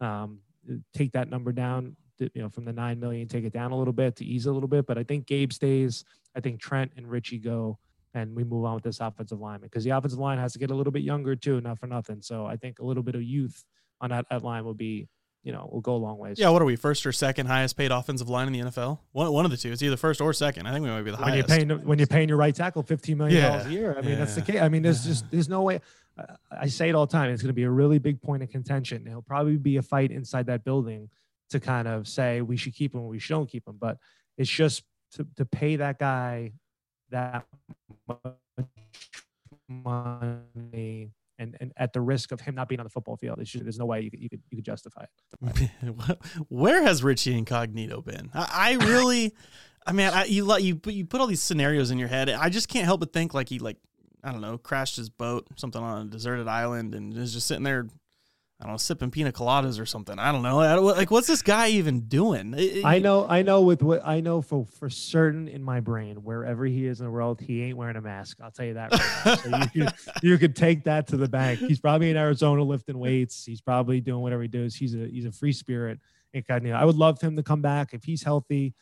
um, 0.00 0.40
take 0.94 1.12
that 1.12 1.28
number 1.28 1.52
down. 1.52 1.96
You 2.18 2.42
know, 2.42 2.48
from 2.48 2.64
the 2.64 2.72
nine 2.72 2.98
million, 2.98 3.28
take 3.28 3.44
it 3.44 3.52
down 3.52 3.70
a 3.70 3.78
little 3.78 3.92
bit 3.92 4.16
to 4.16 4.24
ease 4.24 4.46
a 4.46 4.52
little 4.52 4.68
bit. 4.68 4.86
But 4.86 4.98
I 4.98 5.04
think 5.04 5.26
Gabe 5.26 5.52
stays. 5.52 6.04
I 6.34 6.40
think 6.40 6.60
Trent 6.60 6.92
and 6.96 7.08
Richie 7.08 7.38
go 7.38 7.78
and 8.14 8.34
we 8.34 8.44
move 8.44 8.64
on 8.64 8.74
with 8.74 8.84
this 8.84 9.00
offensive 9.00 9.40
lineman 9.40 9.68
because 9.68 9.84
the 9.84 9.90
offensive 9.90 10.18
line 10.18 10.38
has 10.38 10.52
to 10.52 10.58
get 10.58 10.70
a 10.70 10.74
little 10.74 10.92
bit 10.92 11.02
younger 11.02 11.36
too, 11.36 11.60
not 11.60 11.78
for 11.78 11.86
nothing. 11.86 12.22
So 12.22 12.46
I 12.46 12.56
think 12.56 12.78
a 12.78 12.84
little 12.84 13.02
bit 13.02 13.14
of 13.14 13.22
youth 13.22 13.64
on 14.00 14.10
that, 14.10 14.26
that 14.30 14.42
line 14.42 14.64
will 14.64 14.74
be, 14.74 15.08
you 15.44 15.52
know, 15.52 15.68
will 15.72 15.80
go 15.80 15.94
a 15.94 15.96
long 15.96 16.18
ways. 16.18 16.38
Yeah, 16.38 16.50
what 16.50 16.60
are 16.60 16.64
we, 16.64 16.76
first 16.76 17.06
or 17.06 17.12
second 17.12 17.46
highest 17.46 17.76
paid 17.76 17.90
offensive 17.90 18.28
line 18.28 18.46
in 18.46 18.52
the 18.52 18.60
NFL? 18.60 18.98
One, 19.12 19.32
one 19.32 19.44
of 19.44 19.50
the 19.50 19.56
two. 19.56 19.72
It's 19.72 19.82
either 19.82 19.96
first 19.96 20.20
or 20.20 20.32
second. 20.32 20.66
I 20.66 20.72
think 20.72 20.84
we 20.84 20.90
might 20.90 21.02
be 21.02 21.10
the 21.10 21.16
when 21.16 21.28
highest. 21.28 21.48
You're 21.48 21.56
paying, 21.66 21.70
when 21.86 21.98
you're 21.98 22.06
paying 22.06 22.28
your 22.28 22.38
right 22.38 22.54
tackle 22.54 22.82
$15 22.82 23.16
million 23.16 23.40
Yeah. 23.40 23.66
a 23.66 23.70
year. 23.70 23.96
I 23.96 24.02
mean, 24.02 24.18
that's 24.18 24.34
the 24.34 24.42
case. 24.42 24.60
I 24.60 24.68
mean, 24.68 24.82
there's 24.82 25.04
just, 25.04 25.30
there's 25.30 25.48
no 25.48 25.62
way. 25.62 25.76
I- 26.18 26.24
I 26.50 26.66
say 26.66 26.88
it 26.88 26.96
all 26.96 27.06
the 27.06 27.12
time. 27.12 27.30
It's 27.30 27.42
going 27.42 27.50
to 27.50 27.54
be 27.54 27.62
a 27.62 27.70
really 27.70 27.98
big 28.00 28.20
point 28.20 28.42
of 28.42 28.50
contention. 28.50 29.06
It'll 29.06 29.22
probably 29.22 29.56
be 29.56 29.76
a 29.76 29.82
fight 29.82 30.10
inside 30.10 30.46
that 30.46 30.64
building 30.64 31.08
to 31.50 31.60
kind 31.60 31.86
of 31.86 32.08
say 32.08 32.40
we 32.40 32.56
should 32.56 32.74
keep 32.74 32.92
him, 32.94 33.06
we 33.06 33.20
should 33.20 33.34
don't 33.34 33.48
keep 33.48 33.66
him. 33.68 33.76
But 33.78 33.98
it's 34.36 34.50
just 34.50 34.82
to, 35.12 35.24
to 35.36 35.44
pay 35.44 35.76
that 35.76 36.00
guy 36.00 36.52
that 37.10 37.46
much 38.08 38.34
money 39.68 41.10
and, 41.38 41.56
and 41.60 41.72
at 41.76 41.92
the 41.92 42.00
risk 42.00 42.32
of 42.32 42.40
him 42.40 42.54
not 42.54 42.68
being 42.68 42.80
on 42.80 42.84
the 42.84 42.90
football 42.90 43.16
field. 43.16 43.38
Just, 43.42 43.62
there's 43.62 43.78
no 43.78 43.86
way 43.86 44.00
you 44.00 44.10
could, 44.10 44.20
you 44.20 44.28
could, 44.28 44.42
you 44.50 44.56
could 44.56 44.64
justify 44.64 45.04
it. 45.04 45.70
Where 46.48 46.82
has 46.82 47.02
Richie 47.02 47.36
Incognito 47.36 48.02
been? 48.02 48.30
I, 48.34 48.76
I 48.80 48.84
really, 48.84 49.34
I 49.86 49.92
mean, 49.92 50.08
I, 50.08 50.24
you 50.24 50.54
you 50.58 50.76
put- 50.76 50.94
you 50.94 51.04
put 51.04 51.20
all 51.20 51.26
these 51.26 51.42
scenarios 51.42 51.90
in 51.90 51.98
your 51.98 52.08
head. 52.08 52.28
I 52.28 52.48
just 52.48 52.68
can't 52.68 52.84
help 52.84 53.00
but 53.00 53.12
think 53.12 53.34
like 53.34 53.48
he 53.48 53.58
like 53.58 53.78
I 54.22 54.32
don't 54.32 54.40
know 54.40 54.58
crashed 54.58 54.96
his 54.96 55.08
boat 55.08 55.46
something 55.56 55.80
on 55.82 56.06
a 56.06 56.10
deserted 56.10 56.48
island 56.48 56.94
and 56.94 57.16
is 57.16 57.32
just 57.32 57.46
sitting 57.46 57.64
there. 57.64 57.86
I 58.60 58.64
don't 58.64 58.72
know, 58.72 58.76
sipping 58.78 59.12
pina 59.12 59.30
coladas 59.30 59.80
or 59.80 59.86
something. 59.86 60.18
I 60.18 60.32
don't 60.32 60.42
know. 60.42 60.58
I 60.58 60.74
don't- 60.74 60.84
Like, 60.84 61.12
what's 61.12 61.28
this 61.28 61.42
guy 61.42 61.68
even 61.68 62.00
doing? 62.08 62.54
It- 62.58 62.84
I 62.84 62.98
know, 62.98 63.24
I 63.28 63.42
know 63.42 63.62
with 63.62 63.82
what 63.82 64.04
I 64.04 64.18
know 64.20 64.42
for 64.42 64.66
for 64.66 64.90
certain 64.90 65.46
in 65.46 65.62
my 65.62 65.78
brain, 65.78 66.24
wherever 66.24 66.64
he 66.66 66.86
is 66.86 66.98
in 66.98 67.06
the 67.06 67.12
world, 67.12 67.40
he 67.40 67.62
ain't 67.62 67.76
wearing 67.76 67.94
a 67.94 68.00
mask. 68.00 68.38
I'll 68.42 68.50
tell 68.50 68.66
you 68.66 68.74
that. 68.74 68.90
Right 68.90 69.00
now. 69.24 69.34
So 69.36 69.56
you 69.58 69.68
could, 69.86 69.94
you 70.24 70.38
could 70.38 70.56
take 70.56 70.82
that 70.84 71.06
to 71.08 71.16
the 71.16 71.28
bank. 71.28 71.60
He's 71.60 71.78
probably 71.78 72.10
in 72.10 72.16
Arizona 72.16 72.64
lifting 72.64 72.98
weights. 72.98 73.44
He's 73.44 73.60
probably 73.60 74.00
doing 74.00 74.22
whatever 74.22 74.42
he 74.42 74.48
does. 74.48 74.74
He's 74.74 74.94
a 74.96 75.06
he's 75.06 75.24
a 75.26 75.32
free 75.32 75.52
spirit. 75.52 76.00
Incognito. 76.34 76.74
I 76.76 76.84
would 76.84 76.96
love 76.96 77.20
him 77.20 77.36
to 77.36 77.42
come 77.44 77.62
back 77.62 77.94
if 77.94 78.02
he's 78.04 78.22
healthy. 78.24 78.74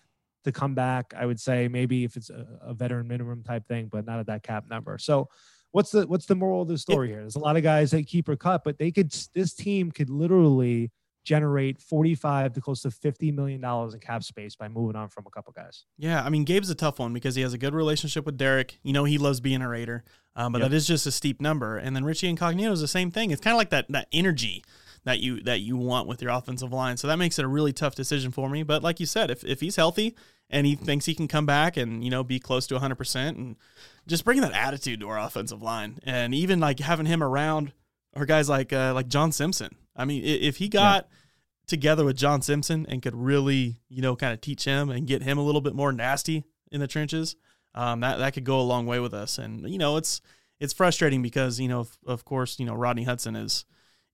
To 0.45 0.53
come 0.53 0.75
back, 0.75 1.13
I 1.17 1.27
would 1.27 1.41
say 1.41 1.67
maybe 1.69 2.05
if 2.05 2.17
it's 2.17 2.31
a, 2.31 2.47
a 2.63 2.73
veteran 2.73 3.09
minimum 3.09 3.43
type 3.43 3.67
thing, 3.67 3.89
but 3.91 4.07
not 4.07 4.21
at 4.21 4.27
that 4.27 4.43
cap 4.45 4.65
number. 4.71 4.97
So, 4.97 5.29
what's 5.77 5.91
the 5.91 6.07
what's 6.07 6.25
the 6.25 6.35
moral 6.35 6.63
of 6.63 6.69
the 6.69 6.79
story 6.79 7.09
here? 7.09 7.21
There's 7.21 7.37
a 7.37 7.39
lot 7.39 7.59
of 7.59 7.63
guys 7.63 7.91
that 7.91 8.07
keep 8.07 8.31
or 8.31 8.37
cut, 8.37 8.65
but 8.65 8.79
they 8.79 8.91
could 8.91 9.15
this 9.35 9.53
team 9.53 9.93
could 9.93 10.09
literally 10.09 10.91
generate 11.23 11.79
45 11.83 12.55
to 12.55 12.61
close 12.63 12.81
to 12.83 12.91
50 12.91 13.31
million 13.33 13.61
dollars 13.61 13.93
in 13.93 14.01
cap 14.01 14.23
space 14.25 14.57
by 14.57 14.69
moving 14.69 14.97
on 14.97 15.11
from 15.11 15.25
a 15.27 15.31
couple 15.31 15.53
guys. 15.53 15.85
Yeah, 15.99 16.23
I 16.25 16.31
mean, 16.31 16.45
Gabe's 16.45 16.71
a 16.71 16.75
tough 16.75 16.99
one 16.99 17.13
because 17.13 17.35
he 17.35 17.43
has 17.43 17.53
a 17.53 17.59
good 17.59 17.75
relationship 17.75 18.25
with 18.25 18.39
Derek. 18.39 18.79
You 18.83 18.95
know, 18.95 19.05
he 19.05 19.19
loves 19.19 19.41
being 19.41 19.61
a 19.61 19.69
Raider, 19.69 20.03
um, 20.35 20.53
but 20.53 20.63
Yep. 20.63 20.71
that 20.71 20.77
is 20.77 20.87
just 20.87 21.07
a 21.07 21.11
steep 21.13 21.41
number. 21.43 21.77
And 21.77 21.95
then 21.95 22.05
Richie 22.05 22.29
Incognito 22.29 22.73
is 22.73 22.81
the 22.81 22.89
same 22.89 23.11
thing. 23.11 23.31
It's 23.31 23.43
kind 23.43 23.53
of 23.55 23.59
like 23.59 23.71
that 23.71 23.87
that 23.91 24.09
energy 24.13 24.65
that 25.05 25.21
you 25.21 25.43
that 25.43 25.61
you 25.61 25.77
want 25.77 26.09
with 26.09 26.23
your 26.23 26.31
offensive 26.31 26.73
line. 26.73 26.97
So 26.97 27.07
that 27.07 27.17
makes 27.19 27.39
it 27.39 27.45
a 27.45 27.49
really 27.49 27.73
tough 27.75 27.95
decision 27.95 28.31
for 28.33 28.49
me. 28.49 28.63
But 28.63 28.83
like 28.83 28.99
you 28.99 29.07
said, 29.07 29.31
if 29.31 29.45
if 29.45 29.61
he's 29.61 29.77
healthy 29.77 30.15
and 30.51 30.67
he 30.67 30.75
thinks 30.75 31.07
he 31.07 31.15
can 31.15 31.29
come 31.29 31.47
back 31.47 31.77
and 31.77 32.05
you 32.05 32.11
know 32.11 32.23
be 32.23 32.39
close 32.39 32.67
to 32.67 32.75
100 32.75 32.95
percent 32.95 33.37
and 33.37 33.57
just 34.07 34.25
bringing 34.25 34.43
that 34.43 34.53
attitude 34.53 35.01
to 35.01 35.09
our 35.09 35.19
offensive 35.19 35.63
line 35.63 35.99
and 36.05 36.35
even 36.35 36.61
like 36.61 36.79
having 36.79 37.07
him 37.07 37.23
around 37.23 37.73
or 38.17 38.27
guys 38.27 38.49
like 38.49 38.73
uh, 38.73 38.93
like 38.95 39.09
John 39.09 39.31
Simpson. 39.31 39.77
I 39.95 40.05
mean, 40.05 40.23
if 40.25 40.57
he 40.57 40.69
got 40.69 41.09
together 41.67 42.05
with 42.05 42.17
John 42.17 42.43
Simpson 42.43 42.87
and 42.89 43.03
could 43.03 43.15
really, 43.15 43.77
you 43.89 44.03
know, 44.03 44.17
kind 44.17 44.33
of 44.33 44.41
teach 44.41 44.65
him 44.65 44.91
and 44.91 45.07
get 45.07 45.23
him 45.23 45.39
a 45.39 45.43
little 45.43 45.61
bit 45.61 45.75
more 45.75 45.93
nasty 45.93 46.45
in 46.71 46.81
the 46.81 46.87
trenches, 46.87 47.37
um, 47.75 48.01
that 48.01 48.19
that 48.19 48.35
could 48.35 48.45
go 48.45 48.61
a 48.61 48.63
long 48.63 48.87
way 48.87 48.99
with 48.99 49.15
us. 49.15 49.39
And 49.39 49.69
you 49.69 49.79
know, 49.79 49.97
it's 49.97 50.21
it's 50.59 50.73
frustrating 50.73 51.23
because 51.23 51.61
you 51.61 51.69
know, 51.69 51.81
of, 51.81 51.99
of 52.07 52.25
course, 52.25 52.59
you 52.59 52.67
know, 52.67 52.75
Rodney 52.75 53.05
Hudson 53.05 53.37
is 53.37 53.65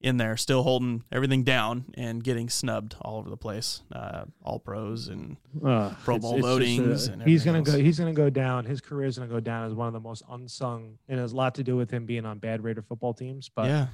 in 0.02 0.16
there 0.16 0.36
still 0.36 0.62
holding 0.62 1.04
everything 1.12 1.44
down 1.44 1.84
and 1.94 2.22
getting 2.24 2.48
snubbed 2.48 2.96
all 3.00 3.18
over 3.18 3.30
the 3.30 3.36
place, 3.36 3.82
uh, 3.92 4.24
all 4.44 4.58
pros 4.58 5.08
and 5.08 5.36
Uh, 5.64 5.94
Pro 6.02 6.18
Bowl 6.18 6.38
votings 6.40 7.08
uh, 7.08 7.12
and 7.12 7.22
he's 7.22 7.44
gonna 7.44 7.58
everything 7.58 7.80
go. 7.80 7.84
He's 7.84 7.98
gonna 7.98 8.12
go 8.12 8.28
down. 8.28 8.64
His 8.64 8.80
career 8.80 9.06
is 9.06 9.16
gonna 9.18 9.30
go 9.30 9.40
down 9.40 9.66
as 9.66 9.74
one 9.74 9.86
of 9.86 9.92
the 9.92 10.00
most 10.00 10.22
unsung, 10.28 10.98
and 11.08 11.18
it 11.18 11.22
has 11.22 11.32
a 11.32 11.36
lot 11.36 11.54
to 11.56 11.62
do 11.62 11.76
with 11.76 11.90
him 11.90 12.04
being 12.06 12.26
on 12.26 12.38
bad 12.38 12.62
Raider 12.64 12.82
football 12.82 13.14
teams. 13.14 13.48
But 13.48 13.66
yeah, 13.66 13.86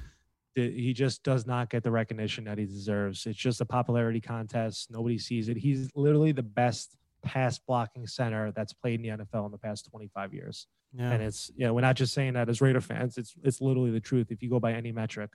the- 0.55 0.71
he 0.71 0.93
just 0.93 1.23
does 1.23 1.45
not 1.45 1.69
get 1.69 1.83
the 1.83 1.91
recognition 1.91 2.43
that 2.45 2.57
he 2.57 2.65
deserves. 2.65 3.25
It's 3.27 3.37
just 3.37 3.61
a 3.61 3.65
popularity 3.65 4.19
contest. 4.19 4.89
Nobody 4.91 5.17
sees 5.19 5.47
it. 5.47 5.57
He's 5.57 5.89
literally 5.95 6.31
the 6.31 6.43
best 6.43 6.95
pass 7.21 7.59
blocking 7.59 8.07
center 8.07 8.51
that's 8.53 8.73
played 8.73 8.95
in 8.95 9.17
the 9.17 9.23
NFL 9.25 9.45
in 9.45 9.51
the 9.51 9.57
past 9.57 9.85
25 9.91 10.33
years. 10.33 10.67
yeah. 10.93 11.11
And 11.11 11.21
it's 11.21 11.51
you 11.55 11.65
know 11.65 11.73
we're 11.75 11.81
not 11.81 11.95
just 11.97 12.13
saying 12.15 12.33
that 12.33 12.49
as 12.49 12.61
Raider 12.61 12.81
fans. 12.81 13.17
It's 13.19 13.35
it's 13.43 13.61
literally 13.61 13.91
the 13.91 13.99
truth. 13.99 14.31
If 14.31 14.41
you 14.41 14.49
go 14.49 14.59
by 14.59 14.73
any 14.73 14.91
metric, 14.91 15.29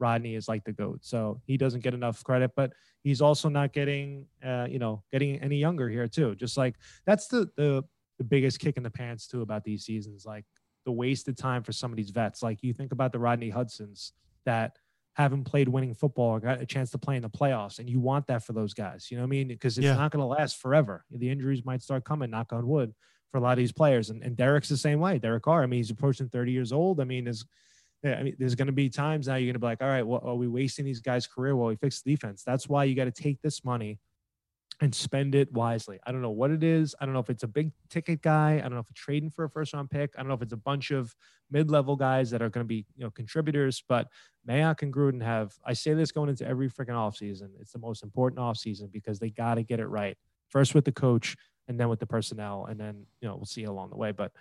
Rodney 0.00 0.34
is 0.34 0.48
like 0.48 0.64
the 0.64 0.72
goat. 0.72 1.00
So 1.02 1.40
he 1.46 1.56
doesn't 1.56 1.80
get 1.82 1.94
enough 1.94 2.24
credit, 2.24 2.52
but 2.56 2.72
he's 3.04 3.20
also 3.20 3.48
not 3.48 3.72
getting 3.72 4.26
uh, 4.44 4.66
you 4.68 4.78
know 4.78 5.02
getting 5.12 5.38
any 5.40 5.56
younger 5.58 5.88
here 5.88 6.08
too. 6.08 6.34
Just 6.34 6.56
like 6.56 6.76
that's 7.06 7.28
the 7.28 7.48
the 7.56 7.84
the 8.18 8.24
biggest 8.24 8.58
kick 8.58 8.76
in 8.76 8.82
the 8.82 8.90
pants 8.90 9.26
too 9.26 9.42
about 9.42 9.64
these 9.64 9.84
seasons. 9.84 10.24
Like 10.26 10.44
the 10.84 10.92
wasted 10.92 11.36
time 11.36 11.62
for 11.62 11.72
some 11.72 11.90
of 11.92 11.96
these 11.96 12.10
vets. 12.10 12.42
Like 12.42 12.62
you 12.62 12.72
think 12.72 12.92
about 12.92 13.12
the 13.12 13.18
Rodney 13.18 13.50
Hudsons 13.50 14.12
that 14.46 14.76
haven't 15.14 15.44
played 15.44 15.68
winning 15.68 15.92
football 15.92 16.30
or 16.30 16.40
got 16.40 16.60
a 16.62 16.66
chance 16.66 16.90
to 16.90 16.98
play 16.98 17.16
in 17.16 17.22
the 17.22 17.28
playoffs, 17.28 17.78
and 17.78 17.90
you 17.90 18.00
want 18.00 18.26
that 18.28 18.42
for 18.44 18.52
those 18.54 18.72
guys. 18.74 19.08
You 19.10 19.16
know 19.18 19.22
what 19.24 19.28
I 19.28 19.30
mean? 19.30 19.48
Because 19.48 19.76
it's 19.76 19.84
Yeah. 19.84 19.94
not 19.96 20.10
going 20.12 20.20
to 20.22 20.26
last 20.26 20.56
forever. 20.58 21.04
The 21.10 21.28
injuries 21.28 21.64
might 21.64 21.82
start 21.82 22.04
coming. 22.04 22.30
Knock 22.30 22.52
on 22.52 22.66
wood 22.66 22.94
for 23.30 23.38
a 23.38 23.40
lot 23.40 23.52
of 23.52 23.58
these 23.58 23.72
players. 23.72 24.10
And, 24.10 24.22
and 24.22 24.36
Derek's 24.36 24.68
the 24.68 24.76
same 24.76 24.98
way. 25.00 25.18
Derek 25.18 25.42
Carr. 25.42 25.62
I 25.62 25.66
mean, 25.66 25.78
he's 25.78 25.90
approaching 25.90 26.28
30 26.28 26.52
years 26.52 26.72
old. 26.72 27.00
I 27.00 27.04
mean, 27.04 27.24
there's, 27.24 27.44
yeah, 28.02 28.14
I 28.14 28.22
mean, 28.22 28.36
there's 28.38 28.54
going 28.54 28.66
to 28.66 28.72
be 28.72 28.88
times 28.88 29.28
now 29.28 29.34
you're 29.34 29.46
going 29.46 29.54
to 29.54 29.58
be 29.58 29.66
like, 29.66 29.82
all 29.82 29.88
right, 29.88 30.06
well, 30.06 30.22
are 30.24 30.34
we 30.34 30.48
wasting 30.48 30.84
these 30.84 31.00
guys' 31.00 31.26
career 31.26 31.54
while 31.54 31.68
we 31.68 31.76
fix 31.76 32.00
the 32.00 32.10
defense? 32.10 32.42
That's 32.42 32.68
why 32.68 32.84
you 32.84 32.94
got 32.94 33.04
to 33.04 33.10
take 33.10 33.42
this 33.42 33.64
money 33.64 33.98
and 34.80 34.94
spend 34.94 35.34
it 35.34 35.52
wisely. 35.52 36.00
I 36.06 36.12
don't 36.12 36.22
know 36.22 36.30
what 36.30 36.50
it 36.50 36.62
is. 36.62 36.94
I 36.98 37.04
don't 37.04 37.12
know 37.12 37.20
if 37.20 37.28
it's 37.28 37.42
a 37.42 37.48
big 37.48 37.72
ticket 37.90 38.22
guy. 38.22 38.54
I 38.54 38.60
don't 38.62 38.72
know 38.72 38.78
if 38.78 38.88
it's 38.88 38.98
trading 38.98 39.28
for 39.28 39.44
a 39.44 39.50
first 39.50 39.74
round 39.74 39.90
pick. 39.90 40.14
I 40.16 40.20
don't 40.20 40.28
know 40.28 40.34
if 40.34 40.42
it's 40.42 40.54
a 40.54 40.56
bunch 40.56 40.90
of 40.90 41.14
mid 41.50 41.70
level 41.70 41.96
guys 41.96 42.30
that 42.30 42.40
are 42.40 42.48
going 42.48 42.64
to 42.64 42.68
be, 42.68 42.86
you 42.96 43.04
know, 43.04 43.10
contributors. 43.10 43.84
But 43.86 44.08
Mayock 44.48 44.80
and 44.80 44.92
Gruden 44.92 45.22
have, 45.22 45.52
I 45.66 45.74
say 45.74 45.92
this 45.92 46.12
going 46.12 46.30
into 46.30 46.46
every 46.46 46.70
freaking 46.70 46.90
offseason. 46.90 47.50
It's 47.60 47.72
the 47.72 47.78
most 47.78 48.02
important 48.02 48.40
offseason 48.40 48.90
because 48.90 49.18
they 49.18 49.28
got 49.28 49.56
to 49.56 49.62
get 49.62 49.80
it 49.80 49.86
right. 49.86 50.16
First 50.48 50.74
with 50.74 50.86
the 50.86 50.92
coach 50.92 51.36
and 51.68 51.78
then 51.78 51.90
with 51.90 52.00
the 52.00 52.06
personnel. 52.06 52.64
And 52.64 52.80
then, 52.80 53.04
you 53.20 53.28
know, 53.28 53.36
we'll 53.36 53.44
see 53.44 53.64
along 53.64 53.90
the 53.90 53.98
way. 53.98 54.12
But 54.12 54.32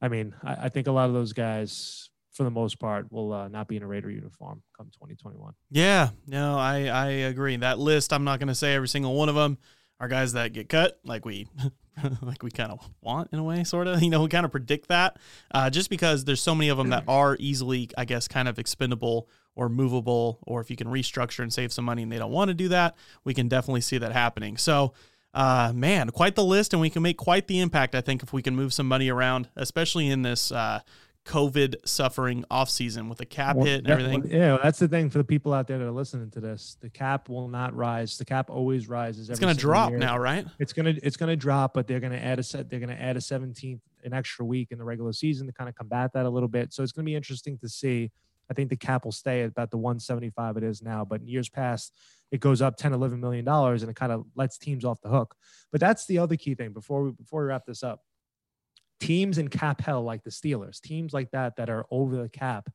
I 0.00 0.06
mean, 0.06 0.34
I, 0.44 0.54
I 0.54 0.68
think 0.68 0.86
a 0.86 0.92
lot 0.92 1.08
of 1.08 1.14
those 1.14 1.32
guys, 1.32 2.08
for 2.32 2.44
the 2.44 2.50
most 2.50 2.78
part, 2.78 3.10
will 3.12 3.32
uh, 3.32 3.48
not 3.48 3.68
be 3.68 3.76
in 3.76 3.82
a 3.82 3.86
Raider 3.86 4.10
uniform 4.10 4.62
come 4.76 4.86
2021. 4.86 5.52
Yeah, 5.70 6.10
no, 6.26 6.58
I 6.58 6.86
I 6.86 7.06
agree. 7.08 7.56
That 7.56 7.78
list, 7.78 8.12
I'm 8.12 8.24
not 8.24 8.38
going 8.38 8.48
to 8.48 8.54
say 8.54 8.74
every 8.74 8.88
single 8.88 9.14
one 9.14 9.28
of 9.28 9.34
them 9.34 9.58
are 10.00 10.08
guys 10.08 10.32
that 10.32 10.52
get 10.52 10.68
cut, 10.68 10.98
like 11.04 11.24
we 11.24 11.46
like 12.22 12.42
we 12.42 12.50
kind 12.50 12.72
of 12.72 12.80
want 13.02 13.28
in 13.32 13.38
a 13.38 13.44
way, 13.44 13.64
sort 13.64 13.86
of. 13.86 14.02
You 14.02 14.10
know, 14.10 14.22
we 14.22 14.28
kind 14.28 14.44
of 14.44 14.50
predict 14.50 14.88
that, 14.88 15.18
uh, 15.52 15.70
just 15.70 15.90
because 15.90 16.24
there's 16.24 16.40
so 16.40 16.54
many 16.54 16.70
of 16.70 16.78
them 16.78 16.90
that 16.90 17.04
are 17.06 17.36
easily, 17.38 17.90
I 17.96 18.04
guess, 18.04 18.28
kind 18.28 18.48
of 18.48 18.58
expendable 18.58 19.28
or 19.54 19.68
movable, 19.68 20.38
or 20.42 20.62
if 20.62 20.70
you 20.70 20.76
can 20.76 20.88
restructure 20.88 21.40
and 21.40 21.52
save 21.52 21.72
some 21.72 21.84
money 21.84 22.02
and 22.02 22.10
they 22.10 22.18
don't 22.18 22.32
want 22.32 22.48
to 22.48 22.54
do 22.54 22.68
that, 22.68 22.96
we 23.24 23.34
can 23.34 23.48
definitely 23.48 23.82
see 23.82 23.98
that 23.98 24.12
happening. 24.12 24.56
So. 24.56 24.92
Uh, 25.34 25.72
man, 25.74 26.10
quite 26.10 26.34
the 26.34 26.44
list, 26.44 26.74
and 26.74 26.82
we 26.82 26.90
can 26.90 27.00
make 27.00 27.16
quite 27.16 27.46
the 27.46 27.58
impact. 27.58 27.94
I 27.94 28.02
think 28.02 28.22
if 28.22 28.34
we 28.34 28.42
can 28.42 28.54
move 28.54 28.74
some 28.74 28.86
money 28.86 29.08
around, 29.08 29.48
especially 29.56 30.08
in 30.08 30.20
this 30.20 30.52
uh, 30.52 30.80
COVID 31.24 31.76
suffering 31.86 32.44
off 32.50 32.68
season 32.68 33.08
with 33.08 33.18
the 33.18 33.24
cap 33.26 33.56
Well, 33.56 33.66
hit 33.66 33.78
and 33.78 33.86
that- 33.86 34.00
everything. 34.00 34.30
Yeah, 34.30 34.58
that's 34.62 34.78
the 34.78 34.88
thing 34.88 35.08
for 35.08 35.18
the 35.18 35.24
people 35.24 35.52
out 35.54 35.66
there 35.68 35.78
that 35.78 35.84
are 35.86 35.90
listening 35.92 36.30
to 36.32 36.40
this. 36.40 36.76
The 36.80 36.90
cap 36.90 37.28
will 37.28 37.48
not 37.48 37.74
rise. 37.76 38.18
The 38.18 38.24
cap 38.24 38.50
always 38.50 38.88
rises. 38.88 39.30
It's 39.30 39.38
going 39.38 39.54
to 39.54 39.60
drop 39.60 39.90
year. 39.90 39.98
now, 39.98 40.18
right? 40.18 40.46
It's 40.58 40.72
gonna 40.72 40.94
it's 41.02 41.16
gonna 41.16 41.36
drop, 41.36 41.74
but 41.74 41.86
they're 41.86 42.00
gonna 42.00 42.16
add 42.16 42.38
a 42.38 42.42
set. 42.42 42.68
They're 42.68 42.80
gonna 42.80 42.94
add 42.94 43.16
a 43.16 43.20
17th, 43.20 43.80
an 44.04 44.12
extra 44.12 44.44
week 44.44 44.72
in 44.72 44.78
the 44.78 44.84
regular 44.84 45.12
season 45.12 45.46
to 45.46 45.52
kind 45.52 45.68
of 45.68 45.74
combat 45.76 46.12
that 46.14 46.26
a 46.26 46.30
little 46.30 46.48
bit. 46.48 46.72
So 46.72 46.82
it's 46.82 46.92
gonna 46.92 47.06
be 47.06 47.14
interesting 47.14 47.56
to 47.58 47.68
see. 47.68 48.10
I 48.50 48.54
think 48.54 48.68
the 48.68 48.76
cap 48.76 49.04
will 49.04 49.12
stay 49.12 49.42
at 49.42 49.50
about 49.50 49.70
the 49.70 49.78
175 49.78 50.56
it 50.56 50.64
is 50.64 50.82
now. 50.82 51.04
But 51.04 51.20
in 51.22 51.28
years 51.28 51.48
past, 51.48 51.94
it 52.32 52.40
goes 52.40 52.60
up 52.60 52.76
10, 52.76 52.92
11 52.92 53.20
million 53.20 53.44
dollars, 53.44 53.82
and 53.82 53.90
it 53.90 53.94
kind 53.96 54.10
of 54.12 54.26
lets 54.34 54.58
teams 54.58 54.84
off 54.84 55.00
the 55.00 55.08
hook. 55.08 55.36
But 55.70 55.80
that's 55.80 56.04
the 56.06 56.18
other 56.18 56.36
key 56.36 56.54
thing 56.56 56.72
before 56.72 57.04
we 57.04 57.10
before 57.12 57.42
we 57.42 57.46
wrap 57.48 57.64
this 57.64 57.82
up. 57.84 58.00
Teams 59.02 59.38
in 59.38 59.48
cap 59.48 59.80
hell 59.80 60.02
like 60.02 60.22
the 60.22 60.30
Steelers, 60.30 60.80
teams 60.80 61.12
like 61.12 61.30
that 61.32 61.56
that 61.56 61.68
are 61.68 61.84
over 61.90 62.16
the 62.16 62.28
cap. 62.28 62.68